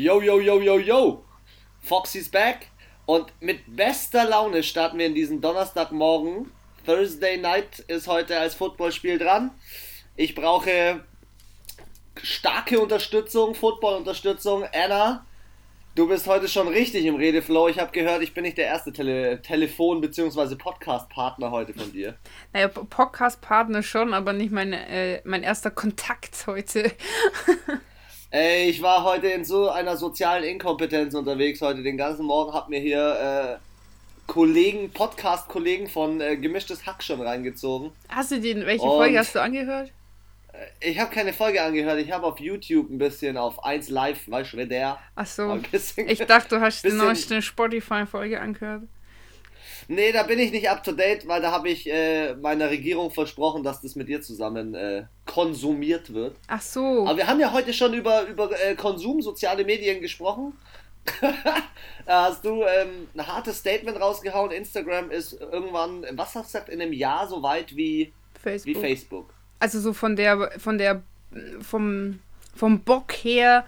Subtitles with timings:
[0.00, 1.24] Yo, yo, yo, yo, yo.
[1.82, 2.68] Foxy's back.
[3.04, 6.50] Und mit bester Laune starten wir in diesen Donnerstagmorgen.
[6.86, 9.50] Thursday Night ist heute als Footballspiel dran.
[10.16, 11.04] Ich brauche
[12.22, 14.64] starke Unterstützung, Football-Unterstützung.
[14.72, 15.26] Anna,
[15.96, 17.68] du bist heute schon richtig im Redeflow.
[17.68, 20.54] Ich habe gehört, ich bin nicht der erste Tele Telefon- bzw.
[20.56, 22.16] Podcast-Partner heute von dir.
[22.54, 26.90] Naja, Podcast-Partner schon, aber nicht mein, äh, mein erster Kontakt heute.
[28.32, 32.68] Ey, ich war heute in so einer sozialen Inkompetenz unterwegs heute den ganzen Morgen, hab
[32.68, 37.90] mir hier äh, Kollegen, Podcast-Kollegen von äh, Gemischtes Hack schon reingezogen.
[38.08, 39.90] Hast du den, welche Und Folge hast du angehört?
[40.78, 44.52] Ich habe keine Folge angehört, ich habe auf YouTube ein bisschen auf 1 Live, weißt
[44.52, 44.98] du, wer der?
[45.16, 45.60] Ach so.
[45.96, 48.84] Ich dachte, du hast die neueste Spotify-Folge angehört.
[49.90, 53.10] Nee, da bin ich nicht up to date, weil da habe ich äh, meiner Regierung
[53.10, 56.36] versprochen, dass das mit dir zusammen äh, konsumiert wird.
[56.46, 57.08] Ach so.
[57.08, 60.56] Aber wir haben ja heute schon über, über äh, Konsum, soziale Medien gesprochen.
[62.06, 64.52] da hast du ähm, ein hartes Statement rausgehauen.
[64.52, 68.66] Instagram ist irgendwann, was hast du gesagt, in einem Jahr so weit wie Facebook.
[68.76, 69.34] Wie Facebook.
[69.58, 71.02] Also so von der, von der,
[71.60, 72.20] vom,
[72.54, 73.64] vom Bock her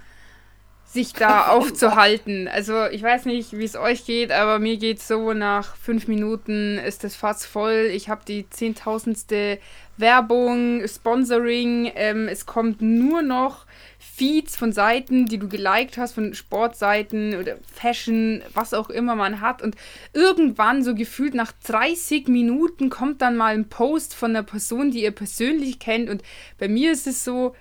[0.93, 2.49] sich da aufzuhalten.
[2.49, 6.79] Also ich weiß nicht, wie es euch geht, aber mir geht so, nach fünf Minuten
[6.79, 7.91] ist das Fass voll.
[7.93, 9.59] Ich habe die zehntausendste
[9.97, 11.91] Werbung, Sponsoring.
[11.95, 13.65] Ähm, es kommt nur noch
[13.99, 19.41] Feeds von Seiten, die du geliked hast, von Sportseiten oder Fashion, was auch immer man
[19.41, 19.63] hat.
[19.63, 19.77] Und
[20.13, 25.03] irgendwann, so gefühlt nach 30 Minuten, kommt dann mal ein Post von einer Person, die
[25.03, 26.11] ihr persönlich kennt.
[26.11, 26.23] Und
[26.59, 27.55] bei mir ist es so,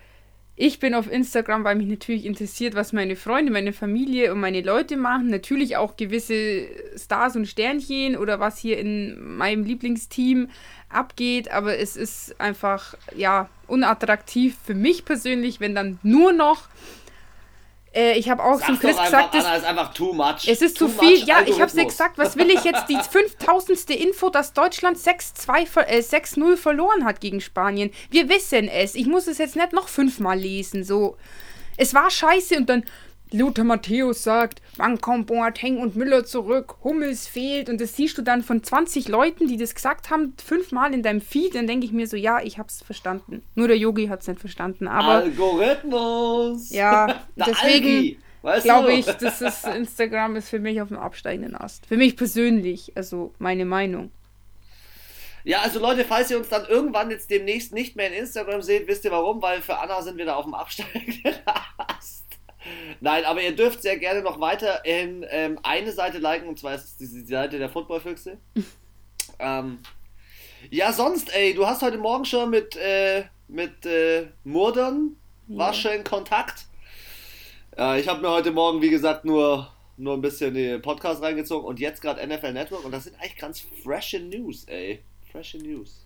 [0.64, 4.62] ich bin auf Instagram, weil mich natürlich interessiert, was meine Freunde, meine Familie und meine
[4.62, 5.26] Leute machen.
[5.26, 10.50] Natürlich auch gewisse Stars und Sternchen oder was hier in meinem Lieblingsteam
[10.88, 11.50] abgeht.
[11.50, 16.68] Aber es ist einfach, ja, unattraktiv für mich persönlich, wenn dann nur noch
[17.94, 20.48] äh, ich habe auch Sag zum Chris gesagt, Anna, ist einfach too much.
[20.48, 21.26] Es ist too zu viel.
[21.26, 22.18] Ja, ich habe es gesagt.
[22.18, 22.88] Was will ich jetzt?
[22.88, 23.90] Die 5000.
[23.92, 27.92] Info, dass Deutschland 6-0 äh, verloren hat gegen Spanien.
[28.10, 28.96] Wir wissen es.
[28.96, 30.84] Ich muss es jetzt nicht noch fünfmal lesen.
[30.84, 31.18] So.
[31.78, 32.84] Es war scheiße und dann,
[33.34, 36.76] Lothar Matthäus sagt, wann kommt Boateng und Müller zurück?
[36.84, 37.70] Hummels fehlt.
[37.70, 41.22] Und das siehst du dann von 20 Leuten, die das gesagt haben, fünfmal in deinem
[41.22, 41.56] Feed.
[41.56, 43.44] Dann denke ich mir so, ja, ich hab's verstanden.
[43.56, 44.88] Nur der Yogi hat's nicht verstanden.
[44.88, 46.72] Aber Algorithmus!
[46.72, 48.18] Ja, deswegen
[48.64, 51.86] glaube ich, das ist, Instagram ist für mich auf dem absteigenden Ast.
[51.86, 54.12] Für mich persönlich, also meine Meinung.
[55.44, 58.88] Ja, also Leute, falls ihr uns dann irgendwann jetzt demnächst nicht mehr in Instagram seht,
[58.88, 59.42] wisst ihr warum?
[59.42, 61.34] Weil für Anna sind wir da auf dem absteigenden
[61.78, 62.21] Ast.
[63.00, 66.76] Nein, aber ihr dürft sehr gerne noch weiter in ähm, eine Seite liken, und zwar
[66.76, 68.38] ist es die, die Seite der Footballfüchse.
[69.40, 69.80] ähm,
[70.70, 75.16] ja, sonst, ey, du hast heute Morgen schon mit, äh, mit äh, Murdern,
[75.48, 75.58] ja.
[75.58, 76.66] war schon in Kontakt.
[77.78, 81.68] Äh, ich habe mir heute Morgen, wie gesagt, nur, nur ein bisschen den Podcast reingezogen
[81.68, 85.04] und jetzt gerade NFL Network und das sind eigentlich ganz frische News, ey.
[85.32, 86.06] Frische News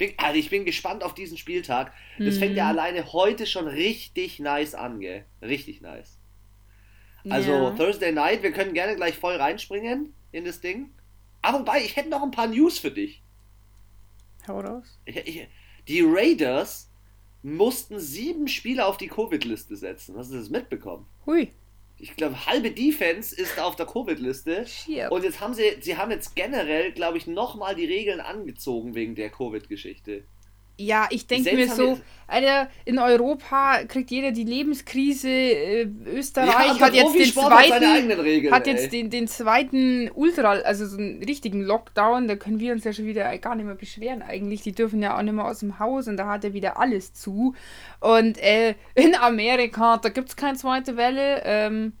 [0.00, 1.92] bin, also ich bin gespannt auf diesen Spieltag.
[2.18, 2.38] Das mhm.
[2.40, 2.70] fängt ja mhm.
[2.70, 5.24] alleine heute schon richtig nice an, gell?
[5.40, 6.18] Richtig nice.
[7.28, 7.70] Also ja.
[7.70, 10.90] Thursday Night, wir können gerne gleich voll reinspringen in das Ding.
[11.42, 13.22] Aber wobei, ich hätte noch ein paar News für dich.
[14.48, 14.98] Hau raus.
[15.86, 16.90] Die Raiders
[17.42, 20.16] mussten sieben Spieler auf die Covid-Liste setzen.
[20.16, 21.06] Hast du das mitbekommen?
[21.26, 21.52] Hui
[22.00, 24.64] ich glaube, halbe Defense ist auf der Covid-Liste.
[25.08, 29.14] Und jetzt haben sie, sie haben jetzt generell, glaube ich, nochmal die Regeln angezogen wegen
[29.14, 30.24] der Covid-Geschichte.
[30.80, 35.28] Ja, ich denke mir so, Alter, in Europa kriegt jeder die Lebenskrise.
[35.28, 40.86] Äh, Österreich ja, hat jetzt den zweiten, Regeln, hat jetzt den, den zweiten Ultra, also
[40.86, 42.28] so einen richtigen Lockdown.
[42.28, 44.62] Da können wir uns ja schon wieder gar nicht mehr beschweren eigentlich.
[44.62, 47.12] Die dürfen ja auch nicht mehr aus dem Haus und da hat er wieder alles
[47.12, 47.54] zu.
[48.00, 51.42] Und äh, in Amerika, da gibt es keine zweite Welle.
[51.44, 51.92] Ähm,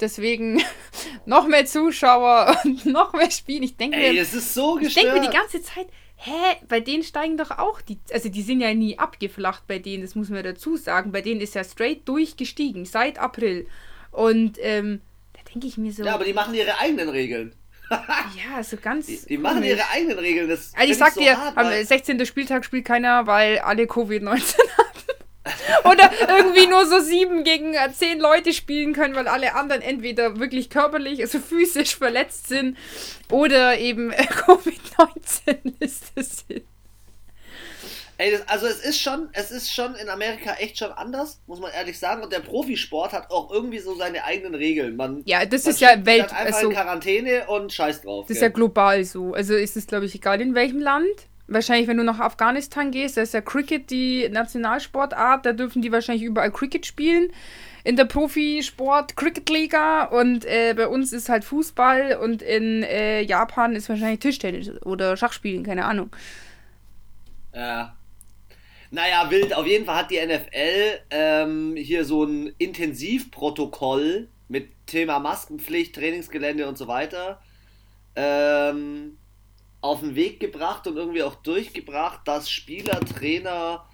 [0.00, 0.60] deswegen
[1.26, 3.62] noch mehr Zuschauer und noch mehr Spielen.
[3.62, 5.86] Ich denke mir, es ist so ich denke mir die ganze Zeit
[6.16, 10.02] hä, bei denen steigen doch auch die, also die sind ja nie abgeflacht bei denen,
[10.02, 11.12] das muss man dazu sagen.
[11.12, 13.66] Bei denen ist ja straight durchgestiegen, seit April.
[14.10, 15.00] Und ähm,
[15.34, 16.04] da denke ich mir so.
[16.04, 17.54] Ja, aber die machen ihre eigenen Regeln.
[17.90, 19.06] ja, so ganz.
[19.06, 20.48] Die, die machen ihre eigenen Regeln.
[20.48, 22.24] Das also ich sag so dir, hart, am 16.
[22.26, 24.26] Spieltag spielt keiner, weil alle Covid-19
[24.78, 24.95] haben.
[25.84, 30.38] Oder irgendwie nur so sieben gegen äh, zehn Leute spielen können, weil alle anderen entweder
[30.38, 32.76] wirklich körperlich, also physisch verletzt sind
[33.30, 34.10] oder eben
[34.46, 36.64] Covid-19-Liste sind.
[38.18, 41.60] Ey, das, also es ist schon, es ist schon in Amerika echt schon anders, muss
[41.60, 42.22] man ehrlich sagen.
[42.22, 44.96] Und der Profisport hat auch irgendwie so seine eigenen Regeln.
[44.96, 46.32] Man, ja, das man ist ja Welt.
[46.32, 48.24] Einfach also, in Quarantäne und Scheiß drauf.
[48.24, 48.36] Das gell?
[48.36, 49.34] ist ja global so.
[49.34, 51.28] Also ist es, glaube ich, egal in welchem Land.
[51.48, 55.92] Wahrscheinlich, wenn du nach Afghanistan gehst, da ist ja Cricket die Nationalsportart, da dürfen die
[55.92, 57.30] wahrscheinlich überall Cricket spielen.
[57.84, 63.76] In der Profisport Cricket-Liga und äh, bei uns ist halt Fußball und in äh, Japan
[63.76, 66.10] ist wahrscheinlich Tischtennis oder Schachspielen, keine Ahnung.
[67.54, 67.94] Ja.
[68.90, 69.54] Naja, wild.
[69.54, 76.66] Auf jeden Fall hat die NFL ähm, hier so ein Intensivprotokoll mit Thema Maskenpflicht, Trainingsgelände
[76.66, 77.40] und so weiter.
[78.16, 79.18] Ähm,
[79.80, 83.88] auf den Weg gebracht und irgendwie auch durchgebracht, dass Spieler, Trainer,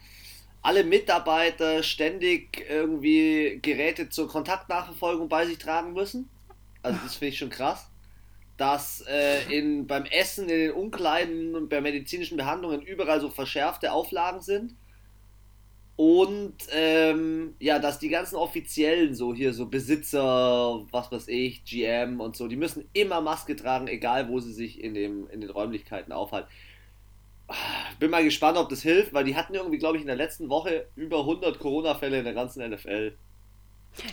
[0.62, 6.30] alle Mitarbeiter ständig irgendwie Geräte zur Kontaktnachverfolgung bei sich tragen müssen.
[6.82, 7.88] Also das finde ich schon krass.
[8.56, 13.92] Dass äh, in, beim Essen, in den Umkleiden und bei medizinischen Behandlungen überall so verschärfte
[13.92, 14.76] Auflagen sind.
[15.96, 22.20] Und ähm, ja, dass die ganzen Offiziellen, so hier, so Besitzer, was weiß ich, GM
[22.20, 25.50] und so, die müssen immer Maske tragen, egal wo sie sich in, dem, in den
[25.50, 26.48] Räumlichkeiten aufhalten.
[27.98, 30.48] Bin mal gespannt, ob das hilft, weil die hatten irgendwie, glaube ich, in der letzten
[30.48, 33.12] Woche über 100 Corona-Fälle in der ganzen NFL.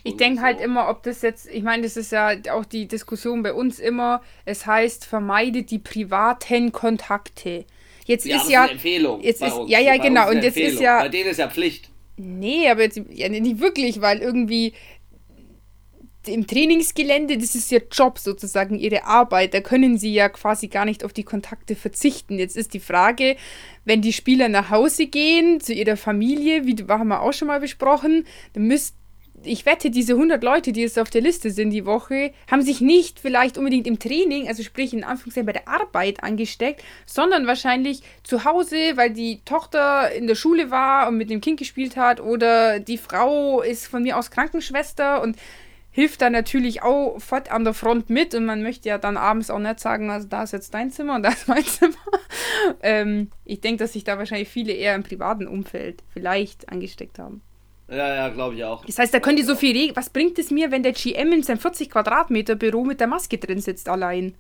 [0.04, 0.64] Ich denke halt so.
[0.64, 3.80] halt immer, ob das jetzt, ich meine, das ist ja auch die Diskussion bei uns
[3.80, 7.66] immer, es heißt, vermeide die privaten Kontakte.
[8.10, 8.66] Jetzt ja, ist ja.
[8.66, 9.22] Ist Empfehlung.
[9.22, 9.70] Jetzt ist, uns.
[9.70, 10.30] Ja, ja, bei genau.
[10.32, 11.02] Und jetzt ist ja.
[11.02, 11.92] Bei denen ist ja Pflicht.
[12.18, 14.74] Nee, aber jetzt ja, nicht wirklich, weil irgendwie
[16.26, 19.54] im Trainingsgelände, das ist ihr Job sozusagen, ihre Arbeit.
[19.54, 22.40] Da können sie ja quasi gar nicht auf die Kontakte verzichten.
[22.40, 23.38] Jetzt ist die Frage,
[23.86, 27.60] wenn die Spieler nach Hause gehen, zu ihrer Familie, wie haben wir auch schon mal
[27.60, 28.96] besprochen, dann müsst,
[29.44, 32.82] ich wette, diese 100 Leute, die jetzt auf der Liste sind die Woche, haben sich
[32.82, 38.02] nicht vielleicht unbedingt im Training, also sprich in Anführungszeichen bei der Arbeit angesteckt, sondern wahrscheinlich
[38.24, 42.20] zu Hause, weil die Tochter in der Schule war und mit dem Kind gespielt hat
[42.20, 45.38] oder die Frau ist von mir aus Krankenschwester und
[45.92, 49.50] hilft dann natürlich auch fort an der Front mit und man möchte ja dann abends
[49.50, 51.96] auch nicht sagen, also da ist jetzt dein Zimmer und da ist mein Zimmer.
[52.82, 57.42] ähm, ich denke, dass sich da wahrscheinlich viele eher im privaten Umfeld vielleicht angesteckt haben.
[57.90, 58.86] Ja, ja, glaube ich auch.
[58.86, 59.96] Das heißt, da könnt ihr so viel regeln.
[59.96, 63.38] Was bringt es mir, wenn der GM in seinem 40 Quadratmeter Büro mit der Maske
[63.38, 64.36] drin sitzt allein?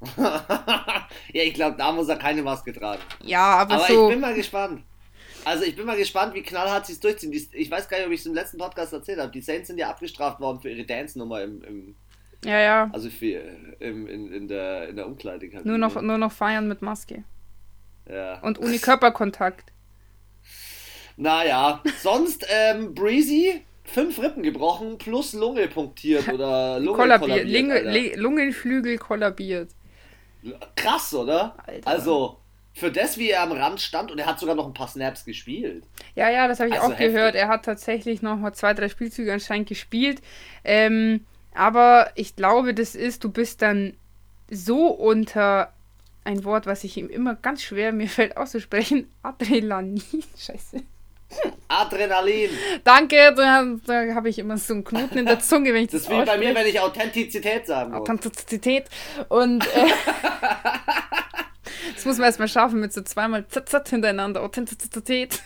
[0.16, 3.02] ja, ich glaube, da muss er keine Maske tragen.
[3.22, 4.08] Ja, aber, aber so.
[4.08, 4.82] ich bin mal gespannt.
[5.44, 7.32] Also ich bin mal gespannt, wie knallhart sie es durchziehen.
[7.32, 9.32] Ich weiß gar nicht, ob ich es im letzten Podcast erzählt habe.
[9.32, 11.94] Die Saints sind ja abgestraft worden für ihre Dance-Nummer im, im,
[12.44, 12.90] Ja, ja.
[12.92, 13.42] Also für,
[13.78, 15.50] im, in, in, der, in der Umkleidung.
[15.64, 17.24] Nur noch, nur noch feiern mit Maske.
[18.08, 18.40] Ja.
[18.40, 19.72] Und ohne Körperkontakt.
[21.20, 27.46] Naja, sonst ähm, Breezy, fünf Rippen gebrochen plus Lunge punktiert oder Lunge kollabiert.
[27.46, 29.70] kollabiert Lungenflügel kollabiert.
[30.76, 31.54] Krass, oder?
[31.66, 31.86] Alter.
[31.86, 32.36] Also,
[32.72, 35.26] für das, wie er am Rand stand und er hat sogar noch ein paar Snaps
[35.26, 35.84] gespielt.
[36.14, 37.12] Ja, ja, das habe ich also auch heftig.
[37.12, 37.34] gehört.
[37.34, 40.22] Er hat tatsächlich noch mal zwei, drei Spielzüge anscheinend gespielt.
[40.64, 43.92] Ähm, aber ich glaube, das ist, du bist dann
[44.50, 45.70] so unter
[46.24, 50.02] ein Wort, was ich ihm immer ganz schwer mir fällt auszusprechen, Adrenalin.
[50.38, 50.82] Scheiße.
[51.68, 52.50] Adrenalin.
[52.84, 56.04] Danke, da, da habe ich immer so einen Knoten in der Zunge, wenn ich das
[56.04, 58.00] Das ist wie bei mir, wenn ich Authentizität sagen muss.
[58.00, 58.86] Authentizität.
[59.28, 59.86] Und äh,
[61.94, 64.42] das muss man erstmal schaffen mit so zweimal ZZ hintereinander.
[64.42, 65.40] Authentizität.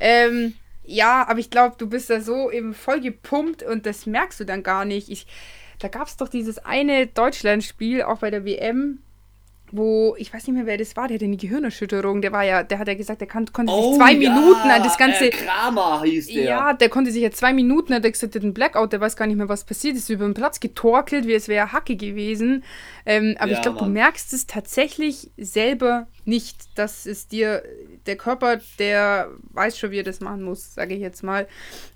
[0.00, 0.54] ähm,
[0.84, 4.44] ja, aber ich glaube, du bist da so eben voll gepumpt und das merkst du
[4.44, 5.10] dann gar nicht.
[5.10, 5.26] Ich,
[5.80, 9.02] da gab es doch dieses eine Deutschlandspiel, auch bei der WM,
[9.72, 12.62] wo, ich weiß nicht mehr, wer das war, der hatte eine Gehirnerschütterung, der war ja,
[12.62, 15.26] der hat ja gesagt, der kann, konnte oh, sich zwei ja, Minuten an das ganze.
[15.26, 16.44] Äh, Kramer hieß der.
[16.44, 19.00] Ja, der konnte sich ja zwei Minuten, hat er gesagt, der hat einen Blackout, der
[19.00, 21.96] weiß gar nicht mehr, was passiert ist, über den Platz getorkelt, wie es wäre Hacke
[21.96, 22.64] gewesen.
[23.06, 27.62] Ähm, aber ja, ich glaube, du merkst es tatsächlich selber nicht, dass es dir,
[28.06, 31.48] der Körper, der weiß schon, wie er das machen muss, sage ich jetzt mal.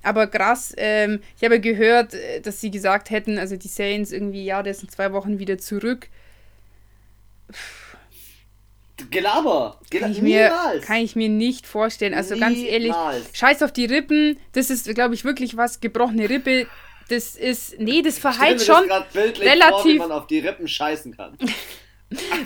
[0.03, 4.45] Aber krass, ähm, ich habe gehört, äh, dass sie gesagt hätten, also die Saints irgendwie,
[4.45, 6.09] ja, der ist in zwei Wochen wieder zurück.
[9.11, 9.81] Gelaber.
[9.91, 10.53] Gel kann, ich mir,
[10.85, 12.15] kann ich mir nicht vorstellen.
[12.15, 12.55] Also Niemals.
[12.55, 12.95] ganz ehrlich,
[13.33, 14.39] scheiß auf die Rippen.
[14.53, 15.81] Das ist, glaube ich, wirklich was.
[15.81, 16.67] Gebrochene Rippe.
[17.09, 19.71] Das ist, nee, das verheilt schon relativ.
[19.71, 21.37] Vor, wie man auf die Rippen scheißen kann.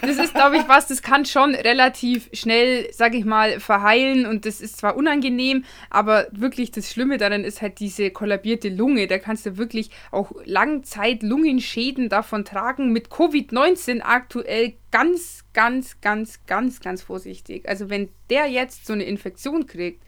[0.02, 4.46] Das ist, glaube ich, was, das kann schon relativ schnell, sage ich mal, verheilen und
[4.46, 9.06] das ist zwar unangenehm, aber wirklich das Schlimme daran ist halt diese kollabierte Lunge.
[9.06, 12.92] Da kannst du wirklich auch Langzeit Lungenschäden davon tragen.
[12.92, 17.68] Mit Covid-19 aktuell ganz, ganz, ganz, ganz, ganz vorsichtig.
[17.68, 20.02] Also wenn der jetzt so eine Infektion kriegt,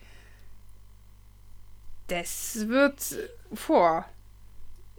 [2.09, 3.01] das wird
[3.53, 4.07] vor.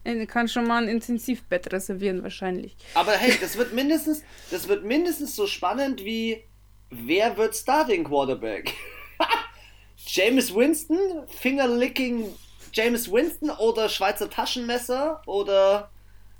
[0.03, 2.75] Er kann schon mal ein Intensivbett reservieren wahrscheinlich.
[2.93, 6.43] Aber hey, das wird mindestens, das wird mindestens so spannend wie
[6.89, 8.73] wer wird Starting Quarterback?
[9.97, 12.33] James Winston, Fingerlicking
[12.73, 15.91] James Winston oder Schweizer Taschenmesser oder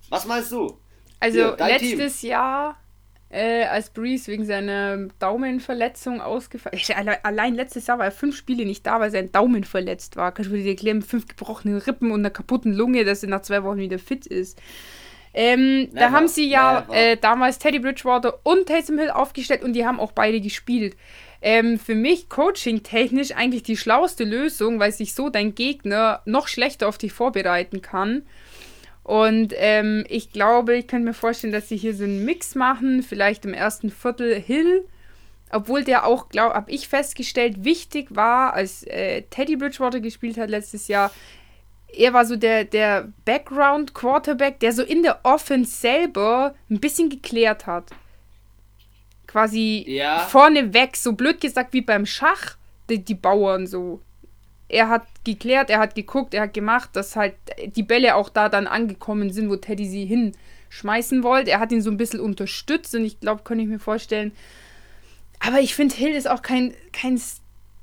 [0.10, 0.80] was meinst du?
[1.20, 2.30] Also Hier, letztes Team.
[2.30, 2.78] Jahr
[3.30, 6.92] äh, als Breeze wegen seiner Daumenverletzung ausgefallen ist.
[7.24, 10.32] Allein letztes Jahr war er fünf Spiele nicht da, weil sein Daumen verletzt war.
[10.32, 13.64] Kannst du dir erklären, fünf gebrochenen Rippen und einer kaputten Lunge, dass er nach zwei
[13.64, 14.60] Wochen wieder fit ist.
[15.32, 19.86] Ähm, da haben sie ja äh, damals Teddy Bridgewater und Taysom Hill aufgestellt und die
[19.86, 20.98] haben auch beide gespielt.
[21.42, 26.88] Ähm, für mich coaching-technisch eigentlich die schlauste Lösung, weil sich so dein Gegner noch schlechter
[26.88, 28.24] auf dich vorbereiten kann.
[29.10, 33.02] Und ähm, ich glaube, ich könnte mir vorstellen, dass sie hier so einen Mix machen,
[33.02, 34.86] vielleicht im ersten Viertel Hill,
[35.50, 40.52] obwohl der auch, glaube habe ich festgestellt, wichtig war, als äh, Teddy Bridgewater gespielt hat
[40.52, 41.10] letztes Jahr.
[41.92, 47.66] Er war so der, der Background-Quarterback, der so in der Offense selber ein bisschen geklärt
[47.66, 47.90] hat.
[49.26, 50.20] Quasi ja.
[50.20, 52.58] vorne weg, so blöd gesagt wie beim Schach,
[52.92, 54.02] die, die Bauern so
[54.70, 57.36] er hat geklärt, er hat geguckt, er hat gemacht, dass halt
[57.76, 61.52] die Bälle auch da dann angekommen sind, wo Teddy sie hinschmeißen wollte.
[61.52, 64.32] Er hat ihn so ein bisschen unterstützt und ich glaube, könnte ich mir vorstellen.
[65.40, 67.20] Aber ich finde, Hill ist auch kein, kein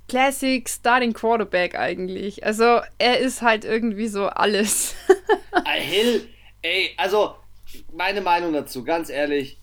[0.08, 2.44] Classic Starting Quarterback eigentlich.
[2.44, 4.94] Also er ist halt irgendwie so alles.
[5.74, 6.28] Hill,
[6.62, 7.34] ey, also
[7.92, 9.58] meine Meinung dazu, ganz ehrlich,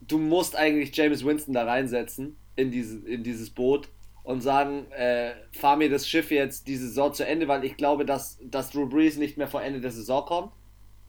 [0.00, 3.88] du musst eigentlich James Winston da reinsetzen in, diese, in dieses Boot
[4.24, 8.04] und sagen, äh, fahr mir das Schiff jetzt die Saison zu Ende, weil ich glaube,
[8.04, 10.52] dass, dass Drew Brees nicht mehr vor Ende der Saison kommt.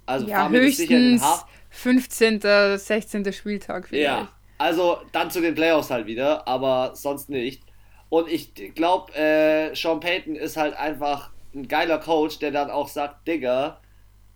[0.05, 1.47] Also ja, fahr mir das sicher in den Hafen.
[1.69, 2.41] 15.,
[2.77, 3.33] 16.
[3.33, 4.05] Spieltag vielleicht.
[4.05, 7.63] Ja, also dann zu den Playoffs halt wieder, aber sonst nicht.
[8.09, 12.87] Und ich glaube, äh, Sean Payton ist halt einfach ein geiler Coach, der dann auch
[12.87, 13.81] sagt, Digga,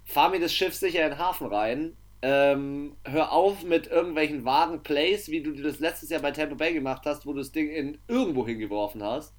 [0.03, 4.81] fahr mir das Schiff sicher in den Hafen rein ähm, hör auf mit irgendwelchen vagen
[4.81, 7.69] Plays, wie du das letztes Jahr bei Tampa Bay gemacht hast, wo du das Ding
[7.69, 9.33] in irgendwo hingeworfen hast.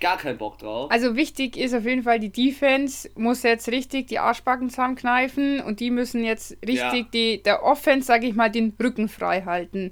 [0.00, 0.90] Gar keinen Bock drauf.
[0.90, 5.78] Also wichtig ist auf jeden Fall, die Defense muss jetzt richtig die Arschbacken zusammenkneifen und
[5.78, 7.06] die müssen jetzt richtig ja.
[7.12, 9.90] die, der Offense, sage ich mal, den Rücken frei halten.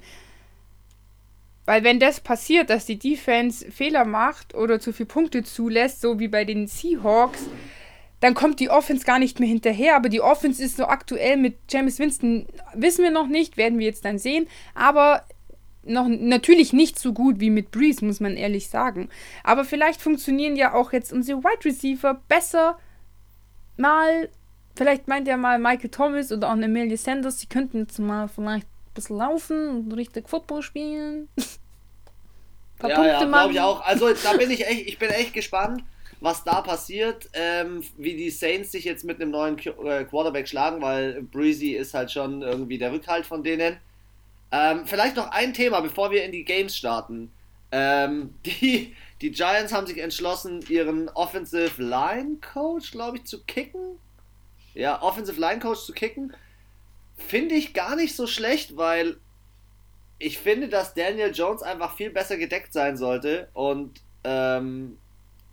[1.66, 6.18] Weil wenn das passiert, dass die Defense Fehler macht oder zu viele Punkte zulässt, so
[6.18, 7.46] wie bei den Seahawks,
[8.20, 9.96] dann kommt die Offense gar nicht mehr hinterher.
[9.96, 13.86] Aber die Offense ist so aktuell mit James Winston, wissen wir noch nicht, werden wir
[13.86, 14.48] jetzt dann sehen.
[14.74, 15.24] Aber
[15.84, 19.08] noch natürlich nicht so gut wie mit Breeze, muss man ehrlich sagen.
[19.44, 22.78] Aber vielleicht funktionieren ja auch jetzt unsere Wide Receiver besser
[23.76, 24.28] mal.
[24.76, 28.28] Vielleicht meint ja mal Michael Thomas oder auch eine Amelia Sanders, sie könnten jetzt mal
[28.28, 31.28] vielleicht ein bisschen laufen und richtig Football spielen.
[32.82, 33.84] ja, Punkte ja, glaube ich auch.
[33.84, 35.82] Also da bin ich echt, ich bin echt gespannt
[36.20, 40.82] was da passiert, ähm, wie die Saints sich jetzt mit einem neuen äh, Quarterback schlagen,
[40.82, 43.78] weil Breezy ist halt schon irgendwie der Rückhalt von denen.
[44.50, 47.30] Ähm, vielleicht noch ein Thema, bevor wir in die Games starten.
[47.70, 53.98] Ähm, die, die Giants haben sich entschlossen, ihren Offensive Line Coach, glaube ich, zu kicken.
[54.74, 56.34] Ja, Offensive Line Coach zu kicken.
[57.16, 59.16] Finde ich gar nicht so schlecht, weil
[60.18, 64.98] ich finde, dass Daniel Jones einfach viel besser gedeckt sein sollte und ähm,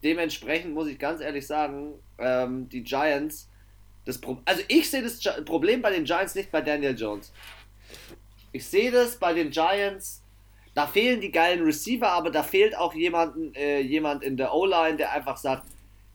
[0.06, 3.50] dementsprechend muss ich ganz ehrlich sagen, ähm, die Giants,
[4.06, 7.34] das Pro also ich sehe das Problem bei den Giants nicht bei Daniel Jones.
[8.52, 10.22] Ich sehe das bei den Giants,
[10.76, 14.98] da fehlen die geilen Receiver, aber da fehlt auch jemanden, äh, jemand in der O-Line,
[14.98, 15.68] der einfach sagt,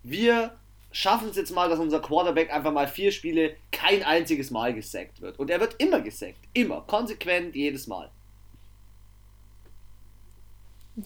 [0.05, 0.57] wir
[0.93, 5.21] schaffen es jetzt mal, dass unser Quarterback einfach mal vier Spiele kein einziges Mal gesackt
[5.21, 5.39] wird.
[5.39, 6.39] Und er wird immer gesackt.
[6.53, 6.83] Immer.
[6.83, 8.11] Konsequent, jedes Mal.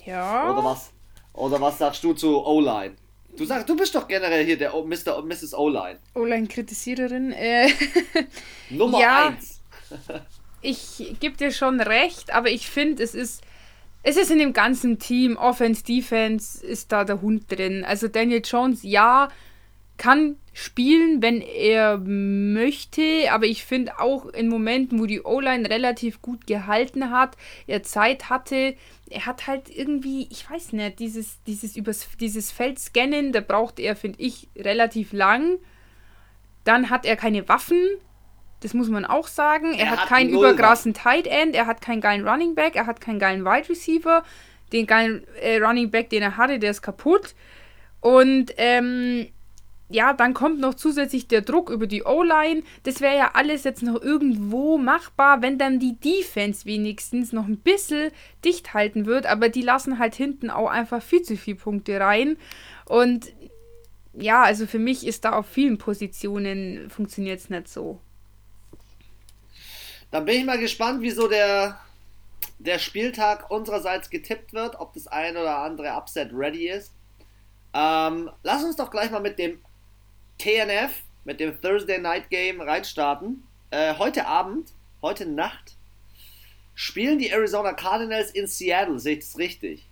[0.05, 0.53] Ja.
[0.53, 0.94] Oder was?
[1.35, 2.95] Oder was sagst du zu O-Line?
[3.37, 5.19] Du sagst, du bist doch generell hier der o Mr.
[5.19, 5.55] und Mrs.
[5.55, 5.99] O-Line.
[6.15, 7.33] O-Line-Kritisiererin.
[7.33, 7.69] Äh,
[8.71, 9.61] Nummer ja, eins.
[10.63, 13.43] ich gebe dir schon recht, aber ich finde, es ist,
[14.05, 17.85] es ist in dem ganzen Team, Offense, Defense, ist da der Hund drin.
[17.85, 19.29] Also Daniel Jones, ja,
[19.97, 26.23] kann spielen, wenn er möchte, aber ich finde auch in Momenten, wo die O-Line relativ
[26.23, 27.37] gut gehalten hat,
[27.67, 28.77] er Zeit hatte,
[29.11, 33.81] er hat halt irgendwie, ich weiß nicht, dieses, dieses, übers, dieses Feld scannen, da braucht
[33.81, 35.59] er, finde ich, relativ lang.
[36.63, 37.83] Dann hat er keine Waffen,
[38.61, 39.75] das muss man auch sagen.
[39.75, 42.87] Er, er hat, hat keinen übergrassen Tight End, er hat keinen geilen Running Back, er
[42.87, 44.25] hat keinen geilen Wide Receiver.
[44.73, 47.35] Den geilen äh, Running Back, den er hatte, der ist kaputt.
[48.01, 49.29] Und ähm,
[49.91, 52.63] ja, dann kommt noch zusätzlich der Druck über die O-Line.
[52.85, 57.59] Das wäre ja alles jetzt noch irgendwo machbar, wenn dann die Defense wenigstens noch ein
[57.59, 58.11] bisschen
[58.45, 59.27] dicht halten wird.
[59.27, 62.39] Aber die lassen halt hinten auch einfach viel zu viele Punkte rein.
[62.87, 63.33] Und
[64.15, 68.01] ja, also für mich ist da auf vielen Positionen funktioniert es nicht so.
[70.11, 71.79] Dann bin ich mal gespannt, wieso der,
[72.59, 76.95] der Spieltag unsererseits getippt wird, ob das ein oder andere Upset ready ist.
[77.75, 79.61] Ähm, lass uns doch gleich mal mit dem
[80.39, 83.43] TNF mit dem Thursday Night Game reinstarten.
[83.71, 84.73] Äh, heute Abend,
[85.03, 85.77] heute Nacht,
[86.75, 89.87] spielen die Arizona Cardinals in Seattle, sehe ich das richtig?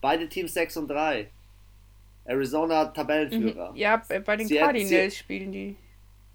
[0.00, 1.28] Beide Teams 6 und 3.
[2.26, 3.72] Arizona Tabellenführer.
[3.72, 3.76] Mhm.
[3.76, 5.76] Ja, bei den Seattle- Cardinals spielen die.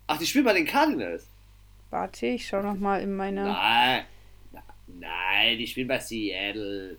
[0.08, 1.28] Ach, die spielen bei den Cardinals?
[1.90, 3.44] Warte, ich schau noch mal in meine.
[3.46, 4.06] Nein.
[4.88, 6.98] Nein, die spielen bei Seattle.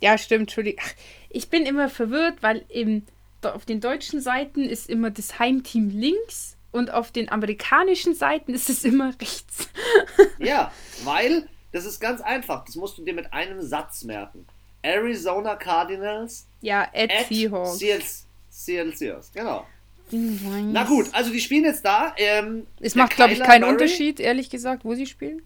[0.00, 0.84] Ja, stimmt, Entschuldigung.
[1.30, 3.04] Ich bin immer verwirrt, weil im,
[3.52, 8.70] auf den deutschen Seiten ist immer das Heimteam links und auf den amerikanischen Seiten ist
[8.70, 9.68] es immer rechts.
[10.38, 10.72] Ja,
[11.04, 12.64] weil das ist ganz einfach.
[12.64, 14.46] Das musst du dir mit einem Satz merken.
[14.82, 17.78] Arizona Cardinals Ja, at, at Seahawks.
[17.78, 18.06] Seattle,
[18.50, 19.32] Seattle Seahawks.
[19.32, 19.66] Genau.
[20.10, 22.12] Na gut, also die spielen jetzt da.
[22.18, 25.42] Ähm, Es macht, glaube ich, keinen Murray, Unterschied, ehrlich gesagt, wo sie spielen.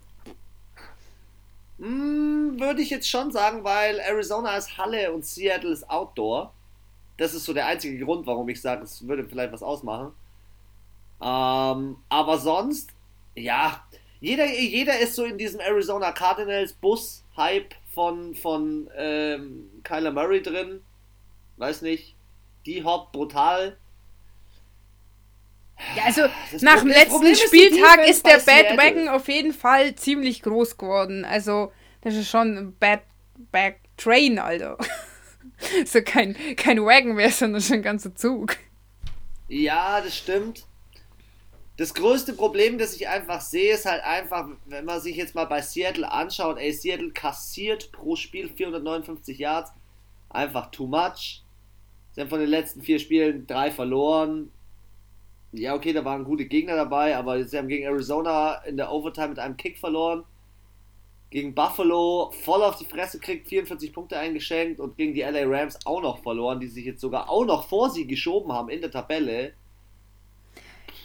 [1.79, 6.53] Mm, Würde ich jetzt schon sagen, weil Arizona ist Halle und Seattle ist Outdoor.
[7.19, 10.13] Das ist so der einzige Grund, warum ich sage, es würde vielleicht was ausmachen.
[11.21, 12.91] Ähm, aber sonst,
[13.35, 13.85] ja,
[14.21, 20.81] jeder, jeder ist so in diesem Arizona Cardinals Bus-Hype von, von ähm, Kyler Murray drin.
[21.57, 22.15] Weiß nicht.
[22.67, 23.77] Die Hop brutal.
[25.97, 26.23] Ja, also
[26.53, 28.77] Das nach Pro- dem letzten Problem Spieltag ist der Seattle.
[28.77, 31.25] Bandwagon auf jeden Fall ziemlich groß geworden.
[31.25, 33.03] Also, das ist schon ein Bad
[33.53, 34.77] Back Train, Alter.
[35.87, 38.57] so kein, kein Wagon mehr, sondern schon ein ganzer Zug.
[39.49, 40.65] Ja, das stimmt.
[41.79, 45.45] Das größte Problem, das ich einfach sehe, ist halt einfach, wenn man sich jetzt mal
[45.45, 49.73] bei Seattle anschaut, ey, Seattle kassiert pro Spiel 459 Yards.
[50.29, 51.45] Einfach too much.
[52.11, 54.51] Sie haben von den letzten vier Spielen drei verloren.
[55.53, 59.29] Ja, okay, da waren gute Gegner dabei, aber sie haben gegen Arizona in der Overtime
[59.29, 60.25] mit einem Kick verloren.
[61.31, 65.79] Gegen Buffalo voll auf die Fresse kriegt, 44 Punkte eingeschenkt und gegen die LA Rams
[65.85, 68.91] auch noch verloren, die sich jetzt sogar auch noch vor sie geschoben haben in der
[68.91, 69.53] Tabelle.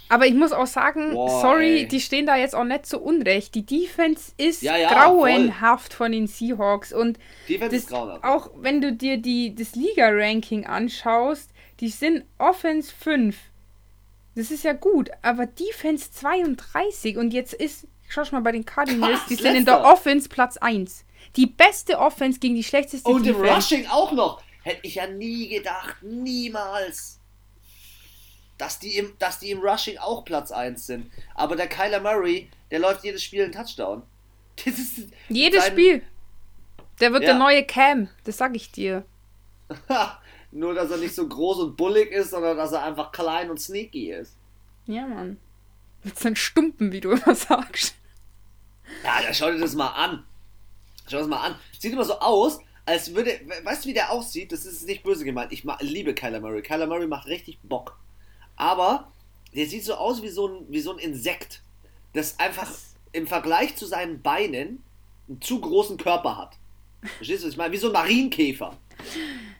[0.07, 1.87] Aber ich muss auch sagen, Boah, sorry, ey.
[1.87, 3.55] die stehen da jetzt auch nicht so unrecht.
[3.55, 9.17] Die Defense ist Ja, ja, grauenhaft von den Seahawks und das, auch wenn du dir
[9.17, 11.49] die, das Liga-Ranking anschaust,
[11.79, 13.35] die sind Offense 5.
[14.35, 19.19] Das ist ja gut, aber Defense 32 und jetzt ist, schau mal bei den Cardinals,
[19.19, 19.91] Krass, die sind in der letzter.
[19.93, 21.03] Offense Platz 1.
[21.35, 23.55] Die beste Offense gegen die schlechteste Und im Defense.
[23.55, 24.41] Rushing auch noch.
[24.63, 27.19] Hätte ich ja nie gedacht, niemals.
[28.57, 31.11] Dass die, im, dass die im Rushing auch Platz 1 sind.
[31.35, 34.03] Aber der Kyler Murray, der läuft jedes Spiel einen Touchdown.
[34.65, 36.03] Das ist Jedes sein- Spiel.
[36.99, 37.29] Der wird Ja.
[37.31, 39.03] der neue Cam, das sag ich dir.
[40.51, 43.59] Nur, dass er nicht so groß und bullig ist, sondern dass er einfach klein und
[43.59, 44.35] sneaky ist.
[44.85, 45.37] Ja, Mann.
[46.03, 47.95] Mit seinen Stumpen, wie du immer sagst.
[49.03, 50.23] Ja, da schau dir das mal an.
[51.09, 51.55] Schau das mal an.
[51.79, 53.39] Sieht immer so aus, als würde.
[53.63, 54.51] Weißt du, wie der aussieht?
[54.51, 55.51] Das ist nicht böse gemeint.
[55.51, 56.61] Ich liebe Kyler Murray.
[56.61, 57.97] Kyler Murray macht richtig Bock.
[58.55, 59.11] Aber
[59.55, 61.61] der sieht so aus wie so ein, wie so ein Insekt,
[62.13, 62.69] das einfach
[63.11, 64.83] im Vergleich zu seinen Beinen
[65.27, 66.57] einen zu großen Körper hat.
[67.17, 67.73] Verstehst du, was ich meine?
[67.73, 68.77] Wie so ein Marienkäfer.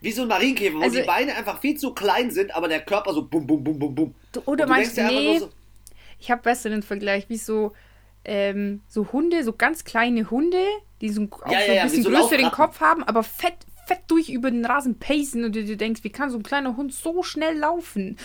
[0.01, 2.81] Wie so ein Marienkäfer, wo Also- die Beine einfach viel zu klein sind, aber der
[2.81, 4.15] Körper so bum, bum, bum, bum, bum.
[4.45, 5.49] Oder meinst du, nee, so,
[6.19, 7.73] ich habe besser den Vergleich, wie so,
[8.25, 10.63] ähm, so Hunde, so ganz kleine Hunde,
[11.01, 12.51] die so, auch Ja, so ein ja, bisschen so größeren.
[12.51, 13.55] Kopf haben, aber fett,
[13.85, 16.77] fett durch über den Rasen pacen und du dir denkst, wie kann so ein kleiner
[16.77, 18.17] Hund so schnell laufen?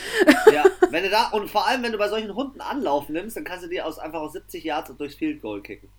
[0.53, 3.43] Ja, wenn du da, und vor allem, wenn du bei solchen Hunden Anlauf nimmst, dann
[3.43, 5.89] kannst du die aus, einfach aus 70 Yards durchs Field Goal kicken.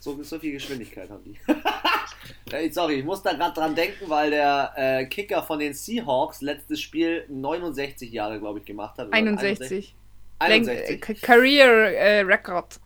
[0.00, 1.38] So, so viel Geschwindigkeit haben die.
[2.72, 6.80] Sorry, ich muss da gerade dran denken, weil der äh, Kicker von den Seahawks letztes
[6.80, 9.08] Spiel 69 Jahre, glaube ich, gemacht hat.
[9.08, 9.94] oder 61.
[10.38, 10.88] 61.
[10.90, 12.80] Lenk- äh, Career äh, Record.